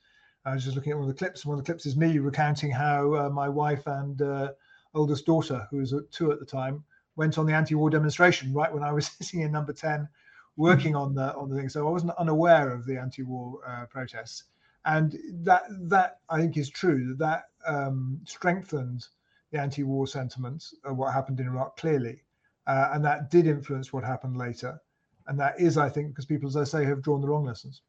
I 0.44 0.54
was 0.54 0.64
just 0.64 0.74
looking 0.74 0.92
at 0.92 0.98
one 0.98 1.08
of 1.08 1.14
the 1.14 1.18
clips. 1.18 1.46
One 1.46 1.58
of 1.58 1.64
the 1.64 1.70
clips 1.70 1.86
is 1.86 1.96
me 1.96 2.18
recounting 2.18 2.70
how 2.70 3.14
uh, 3.14 3.28
my 3.28 3.48
wife 3.48 3.86
and 3.86 4.20
uh, 4.20 4.52
oldest 4.94 5.26
daughter, 5.26 5.66
who 5.70 5.78
was 5.78 5.94
two 6.10 6.32
at 6.32 6.40
the 6.40 6.46
time, 6.46 6.82
went 7.18 7.36
on 7.36 7.44
the 7.44 7.52
anti-war 7.52 7.90
demonstration 7.90 8.54
right 8.54 8.72
when 8.72 8.82
I 8.82 8.92
was 8.92 9.06
sitting 9.20 9.40
in 9.40 9.52
number 9.52 9.74
ten, 9.74 10.08
working 10.56 10.96
on 10.96 11.14
the 11.14 11.34
on 11.34 11.50
the 11.50 11.56
thing. 11.56 11.68
So 11.68 11.86
I 11.86 11.90
wasn't 11.90 12.12
unaware 12.18 12.70
of 12.70 12.86
the 12.86 12.98
anti-war 12.98 13.58
uh, 13.66 13.84
protests 13.86 14.44
and 14.84 15.18
that 15.44 15.64
that 15.68 16.20
I 16.30 16.40
think 16.40 16.56
is 16.56 16.70
true. 16.70 17.14
That 17.14 17.44
that 17.64 17.72
um, 17.72 18.20
strengthened 18.24 19.06
the 19.52 19.60
anti-war 19.60 20.06
sentiments 20.06 20.74
of 20.84 20.96
what 20.96 21.12
happened 21.12 21.40
in 21.40 21.46
Iraq 21.46 21.76
clearly, 21.76 22.22
uh, 22.66 22.90
and 22.92 23.04
that 23.04 23.30
did 23.30 23.46
influence 23.46 23.92
what 23.92 24.04
happened 24.04 24.36
later. 24.36 24.80
And 25.26 25.38
that 25.38 25.60
is, 25.60 25.76
I 25.76 25.90
think, 25.90 26.08
because 26.08 26.24
people, 26.24 26.48
as 26.48 26.56
I 26.56 26.64
say, 26.64 26.84
have 26.86 27.02
drawn 27.02 27.20
the 27.20 27.28
wrong 27.28 27.44
lessons. 27.44 27.82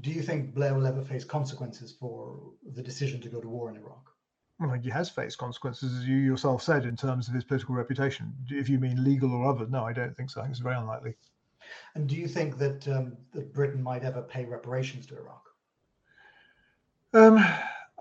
Do 0.00 0.10
you 0.10 0.22
think 0.22 0.54
Blair 0.54 0.74
will 0.74 0.86
ever 0.86 1.02
face 1.02 1.24
consequences 1.24 1.92
for 1.92 2.40
the 2.74 2.82
decision 2.82 3.20
to 3.20 3.28
go 3.28 3.40
to 3.42 3.48
war 3.48 3.68
in 3.68 3.76
Iraq? 3.76 4.11
Well, 4.62 4.70
I 4.70 4.74
think 4.74 4.84
he 4.84 4.90
has 4.90 5.10
faced 5.10 5.38
consequences, 5.38 5.98
as 5.98 6.06
you 6.06 6.14
yourself 6.16 6.62
said, 6.62 6.84
in 6.84 6.96
terms 6.96 7.26
of 7.26 7.34
his 7.34 7.42
political 7.42 7.74
reputation. 7.74 8.32
If 8.48 8.68
you 8.68 8.78
mean 8.78 9.02
legal 9.02 9.34
or 9.34 9.50
other, 9.50 9.66
no, 9.66 9.84
I 9.84 9.92
don't 9.92 10.16
think 10.16 10.30
so. 10.30 10.40
I 10.40 10.44
think 10.44 10.52
it's 10.52 10.60
very 10.60 10.76
unlikely. 10.76 11.16
And 11.96 12.08
do 12.08 12.14
you 12.14 12.28
think 12.28 12.58
that 12.58 12.86
um, 12.86 13.16
that 13.32 13.52
Britain 13.52 13.82
might 13.82 14.04
ever 14.04 14.22
pay 14.22 14.44
reparations 14.44 15.06
to 15.06 15.16
Iraq? 15.16 15.48
Um, 17.12 17.38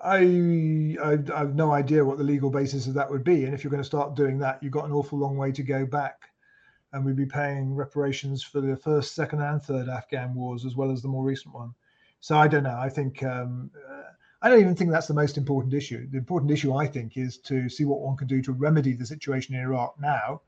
I, 0.04 0.98
I, 1.04 1.18
I 1.34 1.40
have 1.40 1.56
no 1.56 1.72
idea 1.72 2.06
what 2.06 2.20
the 2.20 2.24
legal 2.24 2.52
basis 2.52 2.86
of 2.86 2.94
that 2.94 3.10
would 3.10 3.24
be, 3.24 3.46
and 3.46 3.56
if 3.56 3.64
you're 3.64 3.72
going 3.72 3.82
to 3.82 3.88
start 3.88 4.16
doing 4.16 4.38
that, 4.40 4.62
you've 4.62 4.72
got 4.72 4.86
an 4.86 4.92
awful 4.92 5.18
long 5.18 5.38
way 5.38 5.52
to 5.52 5.64
go 5.64 5.84
back, 5.84 6.30
and 6.94 7.04
we'd 7.04 7.16
be 7.16 7.26
paying 7.26 7.74
reparations 7.74 8.44
for 8.44 8.62
the 8.62 8.78
first, 8.78 9.16
second, 9.16 9.42
and 9.42 9.64
third 9.64 9.90
Afghan 9.90 10.36
wars 10.36 10.64
as 10.64 10.76
well 10.76 10.92
as 10.92 11.02
the 11.02 11.08
more 11.08 11.24
recent 11.24 11.56
one. 11.56 11.74
So 12.20 12.38
I 12.38 12.48
don't 12.48 12.64
know. 12.64 12.78
I 12.78 12.90
think 12.90 13.24
um, 13.24 13.72
uh, 13.90 14.12
I 14.44 14.50
don't 14.50 14.60
even 14.60 14.76
think 14.76 14.90
that's 14.90 15.08
the 15.08 15.14
most 15.14 15.38
important 15.38 15.74
issue. 15.74 16.08
The 16.10 16.18
important 16.18 16.52
issue, 16.52 16.74
I 16.74 16.88
think, 16.88 17.16
is 17.16 17.38
to 17.40 17.70
see 17.70 17.86
what 17.86 18.00
one 18.00 18.18
can 18.18 18.28
do 18.28 18.42
to 18.42 18.52
remedy 18.52 18.94
the 18.94 19.06
situation 19.06 19.54
in 19.54 19.62
Iraq 19.62 20.00
now, 20.00 20.42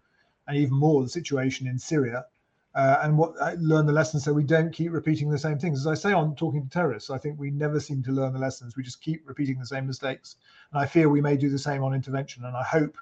and 0.48 0.58
even 0.58 0.76
more 0.76 1.04
the 1.04 1.10
situation 1.10 1.68
in 1.68 1.78
Syria, 1.78 2.26
uh, 2.74 2.98
and 3.04 3.16
what 3.18 3.36
uh, 3.40 3.54
learn 3.60 3.86
the 3.86 3.94
lessons 3.94 4.24
so 4.24 4.34
we 4.34 4.44
don't 4.44 4.74
keep 4.74 4.92
repeating 4.92 5.30
the 5.30 5.38
same 5.38 5.60
things. 5.60 5.80
As 5.80 5.86
I 5.86 5.94
say 5.94 6.12
on 6.12 6.36
talking 6.36 6.64
to 6.64 6.70
terrorists, 6.70 7.12
I 7.12 7.20
think 7.20 7.40
we 7.40 7.52
never 7.52 7.80
seem 7.80 8.02
to 8.04 8.12
learn 8.12 8.34
the 8.34 8.40
lessons. 8.40 8.76
We 8.76 8.82
just 8.82 9.00
keep 9.00 9.22
repeating 9.28 9.60
the 9.60 9.66
same 9.66 9.86
mistakes, 9.86 10.38
and 10.72 10.82
I 10.82 10.88
fear 10.88 11.08
we 11.08 11.22
may 11.22 11.38
do 11.38 11.52
the 11.52 11.60
same 11.60 11.84
on 11.84 11.94
intervention. 11.94 12.46
And 12.46 12.58
I 12.58 12.64
hope, 12.64 12.98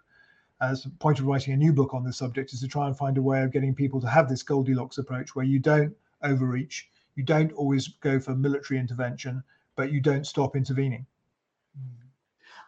as 0.60 0.84
a 0.84 0.90
point 0.90 1.20
of 1.20 1.26
writing 1.26 1.54
a 1.54 1.58
new 1.58 1.72
book 1.72 1.94
on 1.94 2.04
this 2.04 2.18
subject, 2.18 2.52
is 2.52 2.60
to 2.60 2.68
try 2.68 2.88
and 2.88 2.98
find 2.98 3.18
a 3.18 3.22
way 3.22 3.44
of 3.44 3.54
getting 3.54 3.74
people 3.74 4.02
to 4.02 4.10
have 4.10 4.28
this 4.28 4.44
Goldilocks 4.44 4.98
approach, 4.98 5.36
where 5.38 5.46
you 5.46 5.60
don't 5.60 5.96
overreach, 6.22 6.90
you 7.16 7.24
don't 7.24 7.54
always 7.54 7.88
go 7.88 8.20
for 8.20 8.36
military 8.36 8.78
intervention, 8.78 9.42
but 9.76 9.92
you 9.92 10.02
don't 10.02 10.26
stop 10.26 10.56
intervening. 10.56 11.06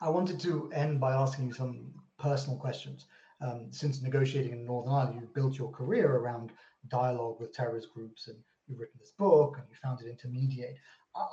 I 0.02 0.10
wanted 0.10 0.40
to 0.42 0.70
end 0.74 1.00
by 1.00 1.14
asking 1.14 1.48
you 1.48 1.54
some 1.54 1.94
personal 2.20 2.58
questions. 2.58 3.06
Um, 3.42 3.68
since 3.72 4.02
negotiating 4.02 4.52
in 4.52 4.66
Northern 4.66 4.94
Ireland, 4.94 5.20
you've 5.22 5.34
built 5.34 5.58
your 5.58 5.72
career 5.72 6.16
around 6.16 6.52
dialogue 6.90 7.40
with 7.40 7.54
terrorist 7.54 7.94
groups 7.94 8.28
and 8.28 8.38
you've 8.68 8.80
written 8.80 9.00
this 9.00 9.12
book 9.12 9.58
and 9.58 9.66
you 9.70 9.76
founded 9.82 10.08
Inter 10.08 10.30
Mediate. 10.30 10.76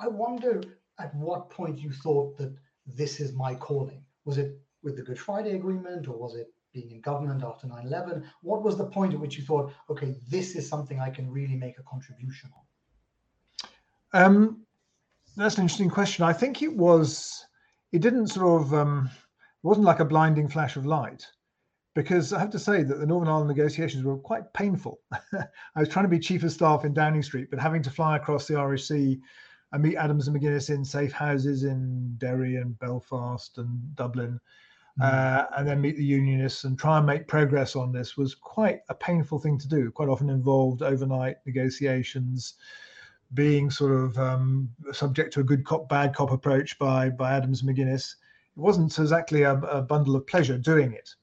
I 0.00 0.08
wonder 0.08 0.62
at 0.98 1.14
what 1.14 1.50
point 1.50 1.78
you 1.78 1.90
thought 1.90 2.36
that 2.38 2.54
this 2.86 3.20
is 3.20 3.32
my 3.32 3.54
calling. 3.54 4.04
Was 4.24 4.38
it 4.38 4.58
with 4.82 4.96
the 4.96 5.02
Good 5.02 5.18
Friday 5.18 5.54
Agreement 5.54 6.08
or 6.08 6.16
was 6.16 6.34
it 6.34 6.52
being 6.72 6.90
in 6.90 7.00
government 7.00 7.42
after 7.42 7.66
9 7.66 7.86
11? 7.86 8.24
What 8.42 8.62
was 8.62 8.76
the 8.76 8.86
point 8.86 9.14
at 9.14 9.20
which 9.20 9.36
you 9.36 9.44
thought, 9.44 9.72
okay, 9.88 10.14
this 10.28 10.54
is 10.54 10.68
something 10.68 11.00
I 11.00 11.10
can 11.10 11.30
really 11.30 11.56
make 11.56 11.78
a 11.78 11.82
contribution 11.82 12.50
on? 12.54 14.24
Um, 14.24 14.66
that's 15.40 15.56
an 15.56 15.62
interesting 15.62 15.90
question. 15.90 16.24
I 16.24 16.32
think 16.32 16.62
it 16.62 16.74
was, 16.74 17.44
it 17.92 18.00
didn't 18.00 18.28
sort 18.28 18.62
of, 18.62 18.74
um, 18.74 19.10
it 19.12 19.66
wasn't 19.66 19.86
like 19.86 20.00
a 20.00 20.04
blinding 20.04 20.48
flash 20.48 20.76
of 20.76 20.86
light 20.86 21.26
because 21.94 22.32
I 22.32 22.38
have 22.38 22.50
to 22.50 22.58
say 22.58 22.82
that 22.82 22.98
the 22.98 23.06
Northern 23.06 23.28
Ireland 23.28 23.48
negotiations 23.48 24.04
were 24.04 24.16
quite 24.16 24.52
painful. 24.52 25.00
I 25.12 25.46
was 25.76 25.88
trying 25.88 26.04
to 26.04 26.10
be 26.10 26.18
chief 26.18 26.42
of 26.44 26.52
staff 26.52 26.84
in 26.84 26.94
Downing 26.94 27.22
Street, 27.22 27.48
but 27.50 27.58
having 27.58 27.82
to 27.82 27.90
fly 27.90 28.16
across 28.16 28.46
the 28.46 28.56
Irish 28.56 28.86
Sea 28.86 29.20
and 29.72 29.82
meet 29.82 29.96
Adams 29.96 30.28
and 30.28 30.36
McGuinness 30.36 30.70
in 30.70 30.84
safe 30.84 31.12
houses 31.12 31.64
in 31.64 32.14
Derry 32.18 32.56
and 32.56 32.78
Belfast 32.78 33.58
and 33.58 33.94
Dublin, 33.96 34.40
mm. 35.00 35.04
uh, 35.04 35.46
and 35.56 35.66
then 35.66 35.80
meet 35.80 35.96
the 35.96 36.04
unionists 36.04 36.64
and 36.64 36.78
try 36.78 36.98
and 36.98 37.06
make 37.06 37.28
progress 37.28 37.76
on 37.76 37.92
this 37.92 38.16
was 38.16 38.34
quite 38.34 38.80
a 38.88 38.94
painful 38.94 39.38
thing 39.38 39.58
to 39.58 39.68
do. 39.68 39.90
Quite 39.90 40.08
often 40.08 40.30
involved 40.30 40.82
overnight 40.82 41.36
negotiations, 41.46 42.54
being 43.34 43.70
sort 43.70 43.92
of 43.92 44.18
um, 44.18 44.68
subject 44.92 45.32
to 45.34 45.40
a 45.40 45.44
good 45.44 45.64
cop, 45.64 45.88
bad 45.88 46.14
cop 46.14 46.30
approach 46.30 46.78
by 46.78 47.10
by 47.10 47.32
Adams 47.32 47.62
McGuinness. 47.62 48.14
It 48.56 48.60
wasn't 48.60 48.98
exactly 48.98 49.42
a, 49.42 49.54
a 49.54 49.82
bundle 49.82 50.16
of 50.16 50.26
pleasure 50.26 50.58
doing 50.58 50.92
it. 50.92 51.14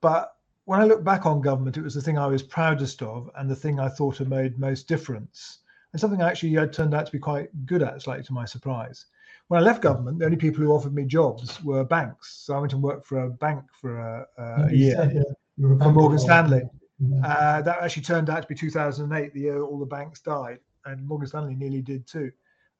But 0.00 0.34
when 0.64 0.80
I 0.80 0.84
look 0.84 1.04
back 1.04 1.26
on 1.26 1.40
government, 1.40 1.76
it 1.76 1.82
was 1.82 1.94
the 1.94 2.02
thing 2.02 2.18
I 2.18 2.26
was 2.26 2.42
proudest 2.42 3.02
of 3.02 3.30
and 3.36 3.50
the 3.50 3.56
thing 3.56 3.78
I 3.78 3.88
thought 3.88 4.18
had 4.18 4.28
made 4.28 4.58
most 4.58 4.88
difference, 4.88 5.58
and 5.92 6.00
something 6.00 6.22
I 6.22 6.28
actually 6.28 6.52
had 6.54 6.72
turned 6.72 6.94
out 6.94 7.06
to 7.06 7.12
be 7.12 7.18
quite 7.18 7.48
good 7.66 7.82
at, 7.82 8.02
slightly 8.02 8.24
to 8.24 8.32
my 8.32 8.44
surprise. 8.44 9.06
When 9.48 9.60
I 9.60 9.64
left 9.64 9.82
government, 9.82 10.18
the 10.18 10.24
only 10.24 10.36
people 10.36 10.64
who 10.64 10.72
offered 10.72 10.94
me 10.94 11.04
jobs 11.04 11.62
were 11.62 11.84
banks. 11.84 12.42
So 12.44 12.54
I 12.54 12.58
went 12.58 12.72
and 12.72 12.82
worked 12.82 13.06
for 13.06 13.24
a 13.24 13.30
bank 13.30 13.64
for 13.80 13.98
a, 13.98 14.26
a 14.38 14.72
year 14.72 15.10
yeah. 15.14 15.22
for 15.58 15.92
Morgan 15.92 16.18
Stanley. 16.18 16.62
Yeah. 16.98 17.26
Uh, 17.26 17.62
that 17.62 17.82
actually 17.82 18.04
turned 18.04 18.30
out 18.30 18.42
to 18.42 18.48
be 18.48 18.54
2008, 18.54 19.34
the 19.34 19.40
year 19.40 19.62
all 19.62 19.78
the 19.78 19.86
banks 19.86 20.20
died, 20.20 20.58
and 20.86 21.06
Morgan 21.06 21.28
Stanley 21.28 21.54
nearly 21.54 21.82
did 21.82 22.06
too. 22.06 22.30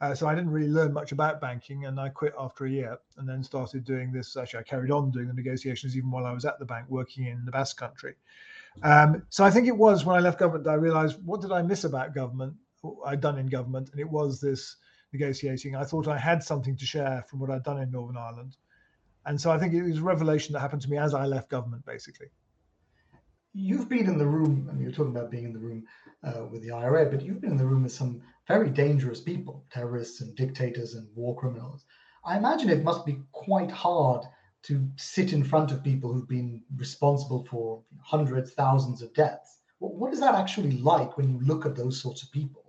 Uh, 0.00 0.14
so 0.16 0.26
I 0.26 0.34
didn't 0.34 0.50
really 0.50 0.68
learn 0.68 0.92
much 0.92 1.12
about 1.12 1.40
banking, 1.40 1.84
and 1.84 2.00
I 2.00 2.08
quit 2.08 2.34
after 2.36 2.64
a 2.64 2.70
year, 2.70 2.98
and 3.18 3.28
then 3.28 3.44
started 3.44 3.84
doing 3.84 4.10
this. 4.10 4.36
Actually, 4.36 4.60
I 4.60 4.62
carried 4.64 4.90
on 4.90 5.12
doing 5.12 5.28
the 5.28 5.32
negotiations 5.32 5.96
even 5.96 6.10
while 6.10 6.26
I 6.26 6.32
was 6.32 6.44
at 6.44 6.58
the 6.58 6.64
bank, 6.64 6.86
working 6.88 7.26
in 7.26 7.44
the 7.44 7.52
Basque 7.52 7.76
Country. 7.76 8.14
Um, 8.82 9.22
so 9.28 9.44
I 9.44 9.50
think 9.50 9.68
it 9.68 9.76
was 9.76 10.04
when 10.04 10.16
I 10.16 10.20
left 10.20 10.40
government 10.40 10.64
that 10.64 10.70
I 10.70 10.74
realised 10.74 11.18
what 11.24 11.40
did 11.40 11.52
I 11.52 11.62
miss 11.62 11.84
about 11.84 12.14
government? 12.14 12.54
I'd 13.06 13.20
done 13.20 13.38
in 13.38 13.46
government, 13.46 13.90
and 13.92 14.00
it 14.00 14.08
was 14.08 14.40
this 14.40 14.76
negotiating. 15.12 15.76
I 15.76 15.84
thought 15.84 16.08
I 16.08 16.18
had 16.18 16.42
something 16.42 16.76
to 16.76 16.84
share 16.84 17.24
from 17.28 17.38
what 17.38 17.50
I'd 17.50 17.62
done 17.62 17.80
in 17.80 17.92
Northern 17.92 18.16
Ireland, 18.16 18.56
and 19.26 19.40
so 19.40 19.52
I 19.52 19.58
think 19.58 19.72
it 19.72 19.82
was 19.82 19.98
a 19.98 20.02
revelation 20.02 20.52
that 20.54 20.60
happened 20.60 20.82
to 20.82 20.90
me 20.90 20.98
as 20.98 21.14
I 21.14 21.26
left 21.26 21.48
government, 21.48 21.86
basically. 21.86 22.26
You've 23.54 23.88
been 23.88 24.06
in 24.06 24.16
the 24.16 24.26
room, 24.26 24.66
I 24.70 24.72
mean, 24.72 24.82
you're 24.82 24.92
talking 24.92 25.14
about 25.14 25.30
being 25.30 25.44
in 25.44 25.52
the 25.52 25.58
room 25.58 25.84
uh, 26.24 26.46
with 26.50 26.62
the 26.62 26.70
IRA, 26.70 27.06
but 27.06 27.22
you've 27.22 27.40
been 27.40 27.50
in 27.50 27.58
the 27.58 27.66
room 27.66 27.82
with 27.82 27.92
some 27.92 28.22
very 28.48 28.70
dangerous 28.70 29.20
people, 29.20 29.64
terrorists 29.70 30.22
and 30.22 30.34
dictators 30.34 30.94
and 30.94 31.06
war 31.14 31.36
criminals. 31.36 31.84
I 32.24 32.38
imagine 32.38 32.70
it 32.70 32.84
must 32.84 33.04
be 33.04 33.18
quite 33.32 33.70
hard 33.70 34.24
to 34.62 34.88
sit 34.96 35.32
in 35.32 35.42
front 35.42 35.72
of 35.72 35.82
people 35.82 36.12
who've 36.12 36.28
been 36.28 36.62
responsible 36.76 37.44
for 37.50 37.82
hundreds, 38.00 38.52
thousands 38.52 39.02
of 39.02 39.12
deaths. 39.12 39.58
What 39.80 40.12
is 40.12 40.20
that 40.20 40.36
actually 40.36 40.78
like 40.78 41.16
when 41.16 41.28
you 41.28 41.40
look 41.40 41.66
at 41.66 41.74
those 41.74 42.00
sorts 42.00 42.22
of 42.22 42.30
people? 42.30 42.62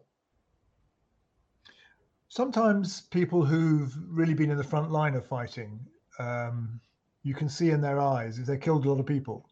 Sometimes 2.29 3.01
people 3.01 3.45
who've 3.45 3.95
really 4.07 4.33
been 4.33 4.49
in 4.49 4.57
the 4.57 4.63
front 4.63 4.91
line 4.91 5.13
of 5.13 5.25
fighting, 5.25 5.79
um, 6.17 6.81
you 7.21 7.35
can 7.35 7.47
see 7.47 7.69
in 7.69 7.79
their 7.79 7.99
eyes 8.01 8.39
if 8.39 8.47
they 8.47 8.57
killed 8.57 8.85
a 8.85 8.89
lot 8.89 8.99
of 8.99 9.05
people. 9.05 9.47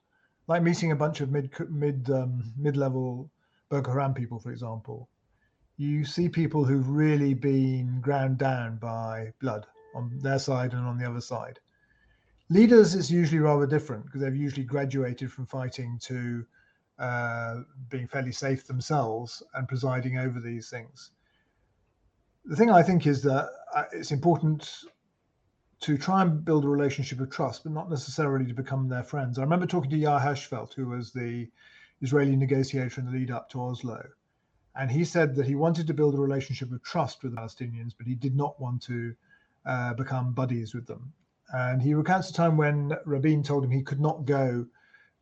Like 0.51 0.63
meeting 0.63 0.91
a 0.91 0.97
bunch 0.97 1.21
of 1.21 1.31
mid 1.31 1.49
mid 1.69 2.09
um, 2.09 2.43
mid 2.57 2.75
level 2.75 3.31
Boko 3.69 3.91
Haram 3.91 4.13
people, 4.13 4.37
for 4.37 4.51
example, 4.51 5.07
you 5.77 6.03
see 6.03 6.27
people 6.27 6.65
who've 6.65 6.89
really 6.89 7.33
been 7.33 8.01
ground 8.01 8.37
down 8.37 8.75
by 8.75 9.31
blood 9.39 9.65
on 9.95 10.19
their 10.19 10.39
side 10.39 10.73
and 10.73 10.85
on 10.85 10.97
the 10.97 11.09
other 11.09 11.21
side. 11.21 11.57
Leaders 12.49 12.95
is 12.95 13.09
usually 13.09 13.39
rather 13.39 13.65
different 13.65 14.03
because 14.03 14.19
they've 14.19 14.35
usually 14.35 14.65
graduated 14.65 15.31
from 15.31 15.45
fighting 15.45 15.97
to 16.01 16.45
uh, 16.99 17.61
being 17.87 18.05
fairly 18.05 18.33
safe 18.33 18.67
themselves 18.67 19.41
and 19.53 19.69
presiding 19.69 20.17
over 20.17 20.41
these 20.41 20.69
things. 20.69 21.11
The 22.43 22.57
thing 22.57 22.69
I 22.69 22.83
think 22.83 23.07
is 23.07 23.21
that 23.21 23.47
uh, 23.73 23.83
it's 23.93 24.11
important 24.11 24.69
to 25.81 25.97
try 25.97 26.21
and 26.21 26.45
build 26.45 26.65
a 26.65 26.69
relationship 26.69 27.19
of 27.19 27.29
trust, 27.29 27.63
but 27.63 27.73
not 27.73 27.89
necessarily 27.89 28.45
to 28.45 28.53
become 28.53 28.87
their 28.87 29.03
friends. 29.03 29.37
I 29.37 29.43
remember 29.43 29.65
talking 29.65 29.91
to 29.91 29.97
Yair 29.97 30.21
Hirschfeld, 30.21 30.73
who 30.73 30.87
was 30.87 31.11
the 31.11 31.49
Israeli 32.01 32.35
negotiator 32.35 33.01
in 33.01 33.07
the 33.07 33.11
lead 33.11 33.31
up 33.31 33.49
to 33.51 33.61
Oslo 33.61 34.03
and 34.75 34.89
he 34.89 35.03
said 35.03 35.35
that 35.35 35.45
he 35.45 35.55
wanted 35.55 35.87
to 35.87 35.93
build 35.93 36.15
a 36.15 36.19
relationship 36.19 36.71
of 36.71 36.81
trust 36.83 37.23
with 37.23 37.35
the 37.35 37.41
Palestinians, 37.41 37.93
but 37.97 38.07
he 38.07 38.15
did 38.15 38.35
not 38.35 38.59
want 38.59 38.81
to 38.83 39.13
uh, 39.65 39.93
become 39.93 40.33
buddies 40.33 40.73
with 40.73 40.87
them. 40.87 41.11
And 41.53 41.81
he 41.81 41.93
recounts 41.93 42.29
a 42.29 42.33
time 42.33 42.55
when 42.55 42.93
Rabin 43.05 43.43
told 43.43 43.65
him 43.65 43.71
he 43.71 43.83
could 43.83 43.99
not 43.99 44.25
go 44.25 44.65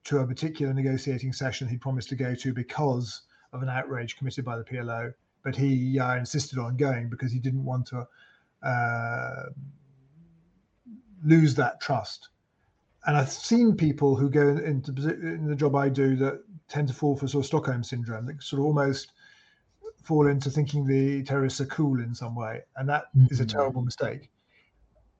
to 0.05 0.19
a 0.19 0.27
particular 0.27 0.73
negotiating 0.73 1.33
session 1.33 1.67
he 1.67 1.77
promised 1.77 2.09
to 2.09 2.15
go 2.15 2.35
to 2.35 2.53
because 2.53 3.21
of 3.51 3.63
an 3.63 3.69
outrage 3.69 4.17
committed 4.17 4.45
by 4.45 4.55
the 4.57 4.63
PLO, 4.63 5.11
but 5.43 5.55
he 5.55 5.99
uh, 5.99 6.15
insisted 6.15 6.59
on 6.59 6.77
going 6.77 7.09
because 7.09 7.31
he 7.31 7.39
didn't 7.39 7.65
want 7.65 7.87
to 7.87 8.07
uh, 8.61 9.49
lose 11.23 11.55
that 11.55 11.79
trust. 11.81 12.29
And 13.05 13.15
I've 13.17 13.31
seen 13.31 13.75
people 13.75 14.15
who 14.15 14.29
go 14.29 14.49
into 14.49 14.91
in 14.91 15.47
the 15.47 15.55
job 15.55 15.75
I 15.75 15.89
do 15.89 16.15
that 16.17 16.43
tend 16.67 16.87
to 16.89 16.93
fall 16.93 17.15
for 17.15 17.27
sort 17.27 17.43
of 17.43 17.47
Stockholm 17.47 17.83
syndrome, 17.83 18.25
that 18.27 18.43
sort 18.43 18.59
of 18.59 18.65
almost 18.65 19.13
fall 20.03 20.27
into 20.27 20.49
thinking 20.49 20.85
the 20.85 21.23
terrorists 21.23 21.61
are 21.61 21.65
cool 21.67 21.99
in 21.99 22.13
some 22.13 22.35
way, 22.35 22.61
and 22.75 22.87
that 22.89 23.05
mm-hmm. 23.15 23.27
is 23.31 23.39
a 23.39 23.45
terrible 23.45 23.81
mistake. 23.81 24.29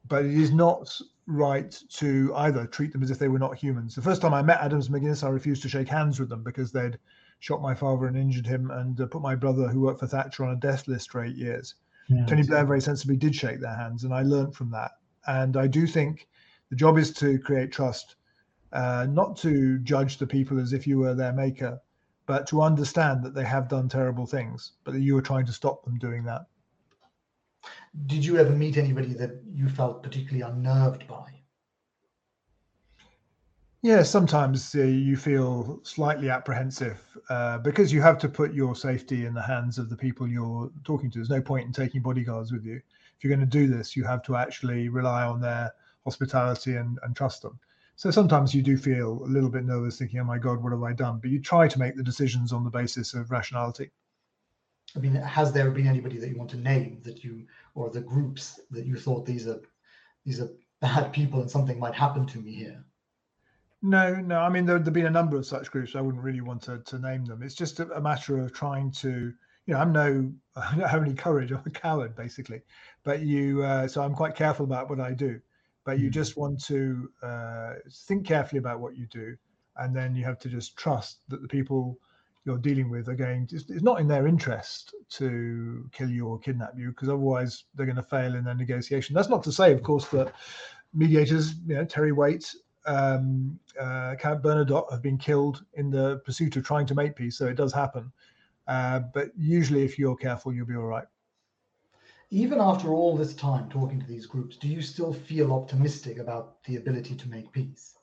But 0.08 0.26
it 0.26 0.34
is 0.34 0.52
not 0.52 1.00
right 1.28 1.78
to 1.89 2.34
either 2.36 2.66
treat 2.66 2.91
them 2.91 3.04
as 3.04 3.12
if 3.12 3.20
they 3.20 3.28
were 3.28 3.39
not 3.39 3.56
humans. 3.56 3.95
The 3.95 4.02
first 4.02 4.22
time 4.22 4.34
I 4.34 4.41
met 4.41 4.60
Adams 4.62 4.89
McGuinness, 4.89 5.24
I 5.24 5.30
refused 5.30 5.62
to 5.62 5.70
shake 5.70 5.88
hands 5.88 6.20
with 6.20 6.30
them 6.30 6.43
because 6.43 6.72
they'd 6.72 6.97
shot 7.39 7.62
my 7.62 7.74
father 7.74 8.08
and 8.08 8.18
injured 8.18 8.47
him, 8.47 8.72
and 8.72 9.00
uh, 9.00 9.06
put 9.06 9.22
my 9.22 9.36
brother, 9.36 9.68
who 9.68 9.82
worked 9.82 10.00
for 10.00 10.08
Thatcher, 10.08 10.43
on 10.43 10.52
a 10.52 10.60
death 10.60 10.88
list 10.88 11.12
for 11.12 11.24
eight 11.24 11.36
years. 11.36 11.76
Yeah, 12.08 12.26
Tony 12.26 12.43
Blair 12.43 12.66
very 12.66 12.82
sensibly 12.82 13.16
did 13.16 13.36
shake 13.36 13.62
their 13.62 13.76
hands, 13.76 14.04
and 14.04 14.14
I 14.14 14.24
learned 14.24 14.56
from 14.56 14.72
that. 14.72 14.91
And 15.30 15.57
I 15.57 15.67
do 15.67 15.86
think 15.86 16.27
the 16.71 16.75
job 16.75 16.97
is 16.97 17.13
to 17.13 17.38
create 17.38 17.71
trust, 17.71 18.15
uh, 18.73 19.05
not 19.07 19.38
to 19.38 19.77
judge 19.80 20.17
the 20.17 20.25
people 20.25 20.59
as 20.59 20.73
if 20.73 20.88
you 20.88 20.97
were 20.97 21.13
their 21.13 21.34
maker, 21.34 21.80
but 22.25 22.47
to 22.47 22.63
understand 22.63 23.23
that 23.23 23.36
they 23.36 23.45
have 23.45 23.67
done 23.67 23.88
terrible 23.88 24.25
things, 24.25 24.73
but 24.84 24.95
that 24.95 25.01
you 25.01 25.13
were 25.13 25.21
trying 25.21 25.45
to 25.45 25.53
stop 25.53 25.86
them 25.86 25.99
doing 25.99 26.23
that. 26.23 26.41
Did 28.07 28.25
you 28.25 28.38
ever 28.38 28.49
meet 28.49 28.77
anybody 28.77 29.13
that 29.13 29.39
you 29.53 29.69
felt 29.69 30.01
particularly 30.01 30.41
unnerved 30.41 31.07
by? 31.07 31.25
Yeah, 33.84 34.01
sometimes 34.01 34.73
uh, 34.75 34.82
you 34.82 35.15
feel 35.15 35.80
slightly 35.84 36.30
apprehensive 36.30 36.99
uh, 37.30 37.59
because 37.59 37.93
you 37.93 38.01
have 38.01 38.17
to 38.17 38.27
put 38.27 38.53
your 38.53 38.75
safety 38.75 39.25
in 39.25 39.36
the 39.36 39.43
hands 39.43 39.77
of 39.77 39.89
the 39.89 39.95
people 39.95 40.27
you're 40.27 40.71
talking 40.84 41.11
to. 41.11 41.19
There's 41.19 41.30
no 41.30 41.41
point 41.41 41.67
in 41.67 41.71
taking 41.71 42.01
bodyguards 42.01 42.51
with 42.51 42.65
you. 42.65 42.82
If 43.20 43.26
you're 43.26 43.36
going 43.36 43.45
to 43.49 43.57
do 43.59 43.67
this, 43.67 43.97
you 43.97 44.05
have 44.05 44.24
to 44.24 44.38
actually 44.38 44.88
rely 44.88 45.26
on 45.26 45.41
their 45.41 45.74
hospitality 46.05 46.78
and, 46.78 46.97
and 47.03 47.13
trust 47.13 47.41
them. 47.41 47.59
So 47.97 48.11
sometimes 48.11 48.55
you 48.55 48.61
do 48.61 48.78
feel 48.78 49.22
a 49.26 49.28
little 49.28 49.49
bit 49.49 49.65
nervous, 49.65 49.97
thinking, 49.97 50.22
"Oh 50.22 50.24
my 50.24 50.38
God, 50.38 50.63
what 50.63 50.72
have 50.72 50.84
I 50.84 50.93
done?" 50.93 51.20
But 51.20 51.30
you 51.30 51.41
try 51.41 51.67
to 51.67 51.80
make 51.80 51.97
the 51.97 52.03
decisions 52.03 52.53
on 52.53 52.63
the 52.63 52.70
basis 52.70 53.13
of 53.13 53.30
rationality. 53.30 53.91
I 54.95 54.99
mean, 54.99 55.15
has 55.15 55.51
there 55.51 55.70
been 55.70 55.86
anybody 55.86 56.17
that 56.17 56.30
you 56.30 56.38
want 56.38 56.49
to 56.51 56.57
name 56.57 57.01
that 57.03 57.26
you, 57.26 57.45
or 57.76 57.89
the 57.89 57.99
groups 57.99 58.61
that 58.72 58.86
you 58.86 58.95
thought 58.95 59.26
these 59.26 59.47
are, 59.47 59.59
these 60.26 60.39
are 60.39 60.49
bad 60.80 61.11
people 61.11 61.41
and 61.41 61.51
something 61.51 61.78
might 61.78 61.93
happen 61.93 62.26
to 62.28 62.39
me 62.39 62.53
here? 62.53 62.82
No, 63.82 64.15
no. 64.15 64.39
I 64.39 64.47
mean, 64.47 64.65
there 64.65 64.78
have 64.78 64.93
been 64.93 65.05
a 65.05 65.11
number 65.11 65.36
of 65.36 65.45
such 65.45 65.70
groups. 65.70 65.93
I 65.93 66.01
wouldn't 66.01 66.24
really 66.24 66.41
want 66.41 66.61
to, 66.63 66.80
to 66.80 66.99
name 66.99 67.26
them. 67.26 67.43
It's 67.43 67.53
just 67.53 67.82
a, 67.82 67.91
a 67.91 68.01
matter 68.01 68.39
of 68.39 68.53
trying 68.53 68.91
to, 68.93 69.34
you 69.70 69.76
know, 69.76 69.82
I'm 69.82 69.93
no, 69.93 70.32
I 70.55 70.76
don't 70.76 70.89
have 70.89 71.03
any 71.03 71.13
courage. 71.13 71.51
I'm 71.51 71.61
a 71.63 71.70
coward, 71.70 72.15
basically. 72.15 72.61
But 73.03 73.22
you, 73.22 73.63
uh, 73.63 73.88
so 73.88 74.01
I'm 74.01 74.15
quite 74.15 74.36
careful 74.36 74.65
about 74.65 74.89
what 74.89 74.99
I 74.99 75.13
do. 75.13 75.39
But 75.86 75.99
you 75.99 76.09
mm. 76.09 76.13
just 76.13 76.36
want 76.38 76.63
to 76.65 77.09
uh, 77.22 77.74
think 78.07 78.26
carefully 78.26 78.57
about 78.57 78.80
what 78.80 78.97
you 78.97 79.05
do, 79.05 79.38
and 79.78 79.95
then 79.95 80.15
you 80.15 80.26
have 80.26 80.39
to 80.39 80.49
just 80.49 80.76
trust 80.76 81.20
that 81.30 81.43
the 81.43 81.47
people 81.47 81.99
you're 82.45 82.57
dealing 82.57 82.89
with 82.89 83.09
are 83.09 83.15
going. 83.15 83.45
To, 83.47 83.57
it's 83.57 83.84
not 83.84 83.99
in 83.99 84.07
their 84.07 84.28
interest 84.28 84.95
to 85.11 85.88
kill 85.91 86.09
you 86.09 86.28
or 86.28 86.39
kidnap 86.39 86.74
you, 86.76 86.89
because 86.89 87.07
otherwise 87.07 87.65
they're 87.76 87.86
going 87.86 87.95
to 87.95 88.03
fail 88.03 88.34
in 88.34 88.43
their 88.43 88.55
negotiation. 88.55 89.13
That's 89.13 89.30
not 89.30 89.43
to 89.43 89.51
say, 89.51 89.72
of 89.72 89.84
course, 89.84 90.07
that 90.07 90.34
mediators, 90.95 91.53
you 91.67 91.76
know, 91.76 91.86
Terry 91.86 92.11
Waite 92.11 92.55
um, 92.88 93.59
uh, 93.80 94.15
Count 94.15 94.41
Bernadotte 94.41 94.91
have 94.91 95.03
been 95.03 95.20
killed 95.20 95.63
in 95.76 95.91
the 95.91 96.17
pursuit 96.26 96.55
of 96.55 96.63
trying 96.65 96.88
to 96.88 96.95
make 96.95 97.15
peace. 97.15 97.38
So 97.38 97.45
it 97.45 97.55
does 97.55 97.72
happen. 97.72 98.11
Uh, 98.70 98.99
but 98.99 99.32
usually, 99.36 99.84
if 99.84 99.97
you're 99.97 100.15
careful, 100.15 100.53
you'll 100.53 100.67
be 100.67 100.76
all 100.76 100.84
right. 100.84 101.07
Even 102.30 102.59
after 102.59 102.89
all 102.89 103.17
this 103.17 103.34
time 103.34 103.67
talking 103.67 103.99
to 103.99 104.05
these 104.05 104.28
groups, 104.28 104.57
do 104.57 104.67
you 104.67 104.84
still 104.84 105.11
feel 105.11 105.51
optimistic 105.51 106.20
about 106.20 106.63
the 106.65 106.76
ability 106.76 107.15
to 107.15 107.28
make 107.28 107.51
peace? 107.51 107.95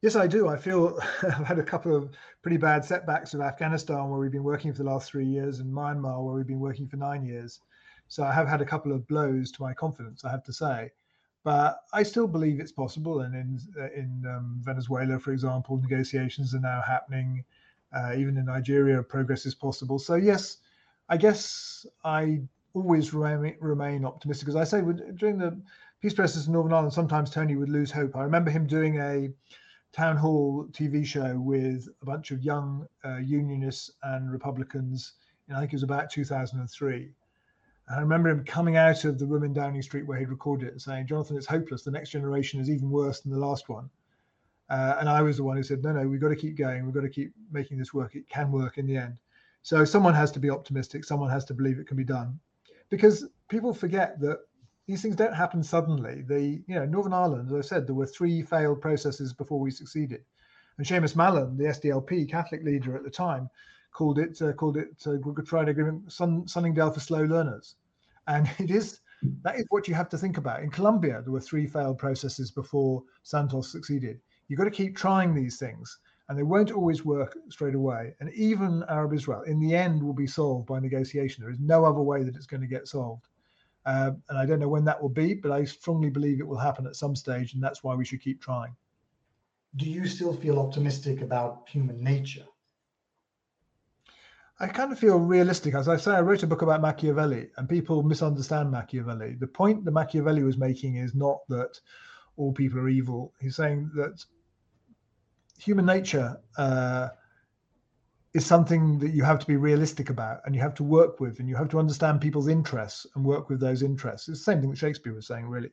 Yes, 0.00 0.16
I 0.16 0.26
do. 0.26 0.48
I 0.48 0.56
feel 0.56 0.98
I've 1.22 1.46
had 1.46 1.58
a 1.58 1.62
couple 1.62 1.94
of 1.94 2.12
pretty 2.40 2.56
bad 2.56 2.82
setbacks 2.82 3.34
with 3.34 3.42
Afghanistan, 3.42 4.08
where 4.08 4.18
we've 4.18 4.32
been 4.32 4.42
working 4.42 4.72
for 4.72 4.78
the 4.78 4.90
last 4.90 5.10
three 5.10 5.26
years, 5.26 5.58
and 5.58 5.70
Myanmar, 5.70 6.24
where 6.24 6.34
we've 6.34 6.46
been 6.46 6.58
working 6.58 6.88
for 6.88 6.96
nine 6.96 7.22
years. 7.22 7.60
So 8.08 8.24
I 8.24 8.32
have 8.32 8.48
had 8.48 8.62
a 8.62 8.66
couple 8.66 8.92
of 8.92 9.06
blows 9.06 9.52
to 9.52 9.62
my 9.62 9.74
confidence, 9.74 10.24
I 10.24 10.30
have 10.30 10.44
to 10.44 10.52
say. 10.52 10.92
But 11.44 11.76
I 11.92 12.04
still 12.04 12.26
believe 12.26 12.58
it's 12.58 12.72
possible. 12.72 13.20
And 13.20 13.34
in 13.34 13.60
in 13.94 14.24
um, 14.26 14.60
Venezuela, 14.62 15.18
for 15.18 15.32
example, 15.32 15.76
negotiations 15.76 16.54
are 16.54 16.60
now 16.60 16.80
happening. 16.80 17.44
Uh, 17.94 18.14
even 18.16 18.36
in 18.38 18.46
Nigeria, 18.46 19.02
progress 19.02 19.44
is 19.46 19.54
possible. 19.54 19.98
So 19.98 20.14
yes, 20.14 20.58
I 21.08 21.16
guess 21.16 21.86
I 22.04 22.40
always 22.74 23.12
remain, 23.12 24.04
optimistic. 24.04 24.48
As 24.48 24.56
I 24.56 24.64
say, 24.64 24.80
during 25.16 25.38
the 25.38 25.60
peace 26.00 26.14
process 26.14 26.46
in 26.46 26.52
Northern 26.52 26.72
Ireland, 26.72 26.94
sometimes 26.94 27.30
Tony 27.30 27.56
would 27.56 27.68
lose 27.68 27.90
hope. 27.90 28.16
I 28.16 28.22
remember 28.22 28.50
him 28.50 28.66
doing 28.66 28.98
a 28.98 29.30
town 29.92 30.16
hall 30.16 30.66
TV 30.72 31.04
show 31.04 31.38
with 31.38 31.86
a 32.00 32.04
bunch 32.06 32.30
of 32.30 32.42
young 32.42 32.86
uh, 33.04 33.18
unionists 33.18 33.90
and 34.02 34.32
Republicans. 34.32 35.12
And 35.48 35.56
I 35.56 35.60
think 35.60 35.72
it 35.72 35.76
was 35.76 35.82
about 35.82 36.10
2003. 36.10 37.12
And 37.88 37.96
I 37.96 38.00
remember 38.00 38.30
him 38.30 38.44
coming 38.44 38.76
out 38.76 39.04
of 39.04 39.18
the 39.18 39.26
room 39.26 39.44
in 39.44 39.52
Downing 39.52 39.82
Street 39.82 40.06
where 40.06 40.18
he'd 40.18 40.30
recorded 40.30 40.68
it 40.68 40.80
saying, 40.80 41.08
Jonathan, 41.08 41.36
it's 41.36 41.46
hopeless. 41.46 41.82
The 41.82 41.90
next 41.90 42.10
generation 42.10 42.58
is 42.60 42.70
even 42.70 42.90
worse 42.90 43.20
than 43.20 43.32
the 43.32 43.38
last 43.38 43.68
one. 43.68 43.90
Uh, 44.70 44.96
and 45.00 45.08
I 45.08 45.20
was 45.22 45.36
the 45.36 45.44
one 45.44 45.56
who 45.56 45.62
said, 45.62 45.82
no, 45.82 45.92
no, 45.92 46.06
we've 46.08 46.20
got 46.20 46.28
to 46.28 46.36
keep 46.36 46.56
going. 46.56 46.84
We've 46.84 46.94
got 46.94 47.02
to 47.02 47.08
keep 47.08 47.32
making 47.50 47.78
this 47.78 47.92
work. 47.92 48.14
It 48.14 48.28
can 48.28 48.50
work 48.50 48.78
in 48.78 48.86
the 48.86 48.96
end. 48.96 49.16
So 49.62 49.84
someone 49.84 50.14
has 50.14 50.30
to 50.32 50.40
be 50.40 50.50
optimistic. 50.50 51.04
Someone 51.04 51.30
has 51.30 51.44
to 51.46 51.54
believe 51.54 51.78
it 51.78 51.86
can 51.86 51.96
be 51.96 52.04
done. 52.04 52.38
Because 52.88 53.26
people 53.48 53.74
forget 53.74 54.20
that 54.20 54.38
these 54.86 55.02
things 55.02 55.16
don't 55.16 55.34
happen 55.34 55.62
suddenly. 55.62 56.22
The, 56.22 56.62
you 56.66 56.74
know, 56.74 56.84
Northern 56.84 57.12
Ireland, 57.12 57.48
as 57.48 57.54
I 57.54 57.60
said, 57.60 57.86
there 57.86 57.94
were 57.94 58.06
three 58.06 58.42
failed 58.42 58.80
processes 58.80 59.32
before 59.32 59.60
we 59.60 59.70
succeeded. 59.70 60.24
And 60.78 60.86
Seamus 60.86 61.16
Mallon, 61.16 61.56
the 61.56 61.64
SDLP 61.64 62.28
Catholic 62.28 62.64
leader 62.64 62.96
at 62.96 63.04
the 63.04 63.10
time, 63.10 63.48
called 63.92 64.18
it 64.18 64.40
uh, 64.42 64.52
called 64.52 64.76
it 64.76 65.02
uh, 65.06 65.16
Good 65.16 65.46
Friday 65.46 65.70
Agreement, 65.70 66.10
Sun, 66.10 66.48
Sunningdale 66.48 66.90
for 66.90 67.00
slow 67.00 67.22
learners, 67.22 67.76
and 68.26 68.50
it 68.58 68.70
is 68.70 69.00
that 69.42 69.56
is 69.56 69.66
what 69.68 69.86
you 69.86 69.94
have 69.94 70.08
to 70.08 70.18
think 70.18 70.38
about. 70.38 70.62
In 70.62 70.70
Colombia, 70.70 71.20
there 71.22 71.32
were 71.32 71.40
three 71.40 71.66
failed 71.66 71.98
processes 71.98 72.50
before 72.50 73.02
Santos 73.22 73.70
succeeded. 73.70 74.20
You've 74.52 74.58
got 74.58 74.64
to 74.64 74.70
keep 74.70 74.94
trying 74.94 75.34
these 75.34 75.56
things, 75.56 75.98
and 76.28 76.38
they 76.38 76.42
won't 76.42 76.72
always 76.72 77.06
work 77.06 77.38
straight 77.48 77.74
away. 77.74 78.14
And 78.20 78.30
even 78.34 78.84
Arab 78.86 79.14
Israel, 79.14 79.40
in 79.44 79.58
the 79.58 79.74
end, 79.74 80.02
will 80.02 80.12
be 80.12 80.26
solved 80.26 80.66
by 80.66 80.78
negotiation. 80.78 81.42
There 81.42 81.50
is 81.50 81.58
no 81.58 81.86
other 81.86 82.02
way 82.02 82.22
that 82.22 82.36
it's 82.36 82.44
going 82.44 82.60
to 82.60 82.66
get 82.66 82.86
solved. 82.86 83.28
Uh, 83.86 84.10
and 84.28 84.38
I 84.38 84.44
don't 84.44 84.60
know 84.60 84.68
when 84.68 84.84
that 84.84 85.00
will 85.00 85.08
be, 85.08 85.32
but 85.32 85.52
I 85.52 85.64
strongly 85.64 86.10
believe 86.10 86.38
it 86.38 86.46
will 86.46 86.58
happen 86.58 86.86
at 86.86 86.96
some 86.96 87.16
stage, 87.16 87.54
and 87.54 87.62
that's 87.62 87.82
why 87.82 87.94
we 87.94 88.04
should 88.04 88.20
keep 88.20 88.42
trying. 88.42 88.76
Do 89.76 89.88
you 89.88 90.06
still 90.06 90.34
feel 90.34 90.60
optimistic 90.60 91.22
about 91.22 91.66
human 91.70 92.04
nature? 92.04 92.44
I 94.60 94.66
kind 94.66 94.92
of 94.92 94.98
feel 94.98 95.18
realistic. 95.18 95.74
As 95.74 95.88
I 95.88 95.96
say, 95.96 96.10
I 96.10 96.20
wrote 96.20 96.42
a 96.42 96.46
book 96.46 96.60
about 96.60 96.82
Machiavelli, 96.82 97.48
and 97.56 97.66
people 97.66 98.02
misunderstand 98.02 98.70
Machiavelli. 98.70 99.36
The 99.36 99.46
point 99.46 99.86
that 99.86 99.92
Machiavelli 99.92 100.42
was 100.42 100.58
making 100.58 100.96
is 100.96 101.14
not 101.14 101.38
that 101.48 101.80
all 102.36 102.52
people 102.52 102.80
are 102.80 102.90
evil. 102.90 103.32
He's 103.40 103.56
saying 103.56 103.90
that 103.94 104.22
human 105.58 105.86
nature 105.86 106.40
uh, 106.56 107.08
is 108.34 108.46
something 108.46 108.98
that 108.98 109.10
you 109.10 109.22
have 109.22 109.38
to 109.38 109.46
be 109.46 109.56
realistic 109.56 110.10
about, 110.10 110.40
and 110.44 110.54
you 110.54 110.60
have 110.60 110.74
to 110.74 110.84
work 110.84 111.20
with, 111.20 111.38
and 111.38 111.48
you 111.48 111.56
have 111.56 111.68
to 111.70 111.78
understand 111.78 112.20
people's 112.20 112.48
interests 112.48 113.06
and 113.14 113.24
work 113.24 113.48
with 113.50 113.60
those 113.60 113.82
interests. 113.82 114.28
It's 114.28 114.40
the 114.40 114.44
same 114.44 114.60
thing 114.60 114.70
that 114.70 114.78
Shakespeare 114.78 115.14
was 115.14 115.26
saying, 115.26 115.46
really. 115.46 115.70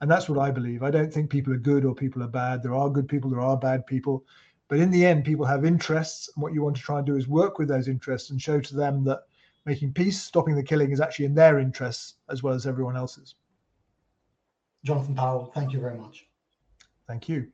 And 0.00 0.10
that's 0.10 0.28
what 0.28 0.38
I 0.38 0.52
believe. 0.52 0.82
I 0.84 0.92
don't 0.92 1.12
think 1.12 1.28
people 1.28 1.52
are 1.52 1.58
good 1.58 1.84
or 1.84 1.94
people 1.94 2.22
are 2.22 2.28
bad. 2.28 2.62
There 2.62 2.74
are 2.74 2.88
good 2.88 3.08
people, 3.08 3.30
there 3.30 3.40
are 3.40 3.56
bad 3.56 3.84
people. 3.86 4.24
But 4.68 4.78
in 4.78 4.90
the 4.90 5.04
end, 5.04 5.24
people 5.24 5.46
have 5.46 5.64
interests, 5.64 6.30
and 6.34 6.42
what 6.42 6.52
you 6.52 6.62
want 6.62 6.76
to 6.76 6.82
try 6.82 6.98
and 6.98 7.06
do 7.06 7.16
is 7.16 7.26
work 7.26 7.58
with 7.58 7.68
those 7.68 7.88
interests 7.88 8.30
and 8.30 8.40
show 8.40 8.60
to 8.60 8.76
them 8.76 9.02
that 9.04 9.20
making 9.64 9.92
peace, 9.92 10.22
stopping 10.22 10.54
the 10.54 10.62
killing, 10.62 10.92
is 10.92 11.00
actually 11.00 11.24
in 11.24 11.34
their 11.34 11.58
interests 11.58 12.14
as 12.30 12.42
well 12.42 12.54
as 12.54 12.66
everyone 12.66 12.96
else's. 12.96 13.34
Jonathan 14.84 15.14
Powell, 15.14 15.50
thank 15.54 15.72
you 15.72 15.80
very 15.80 15.98
much. 15.98 16.26
Thank 17.06 17.28
you. 17.28 17.48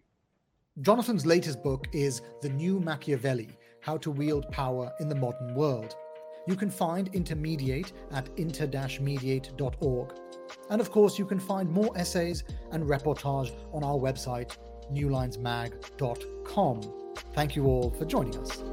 Jonathan's 0.81 1.25
latest 1.25 1.63
book 1.63 1.87
is 1.93 2.21
The 2.43 2.49
New 2.49 2.81
Machiavelli 2.81 3.57
How 3.79 3.97
to 3.99 4.11
Wield 4.11 4.51
Power 4.51 4.93
in 4.99 5.09
the 5.09 5.15
Modern 5.15 5.55
World. 5.55 5.95
You 6.49 6.57
can 6.57 6.69
find 6.69 7.09
Inter 7.15 7.37
Mediate 7.37 7.93
at 8.11 8.29
inter-mediate.org. 8.37 10.13
And 10.71 10.81
of 10.81 10.91
course, 10.91 11.17
you 11.17 11.27
can 11.27 11.39
find 11.39 11.71
more 11.71 11.97
essays 11.97 12.43
and 12.73 12.83
reportage 12.83 13.53
on 13.73 13.85
our 13.85 13.97
website, 13.97 14.57
newlinesmag.com. 14.93 16.81
Thank 17.35 17.55
you 17.55 17.67
all 17.67 17.91
for 17.91 18.05
joining 18.05 18.37
us. 18.37 18.65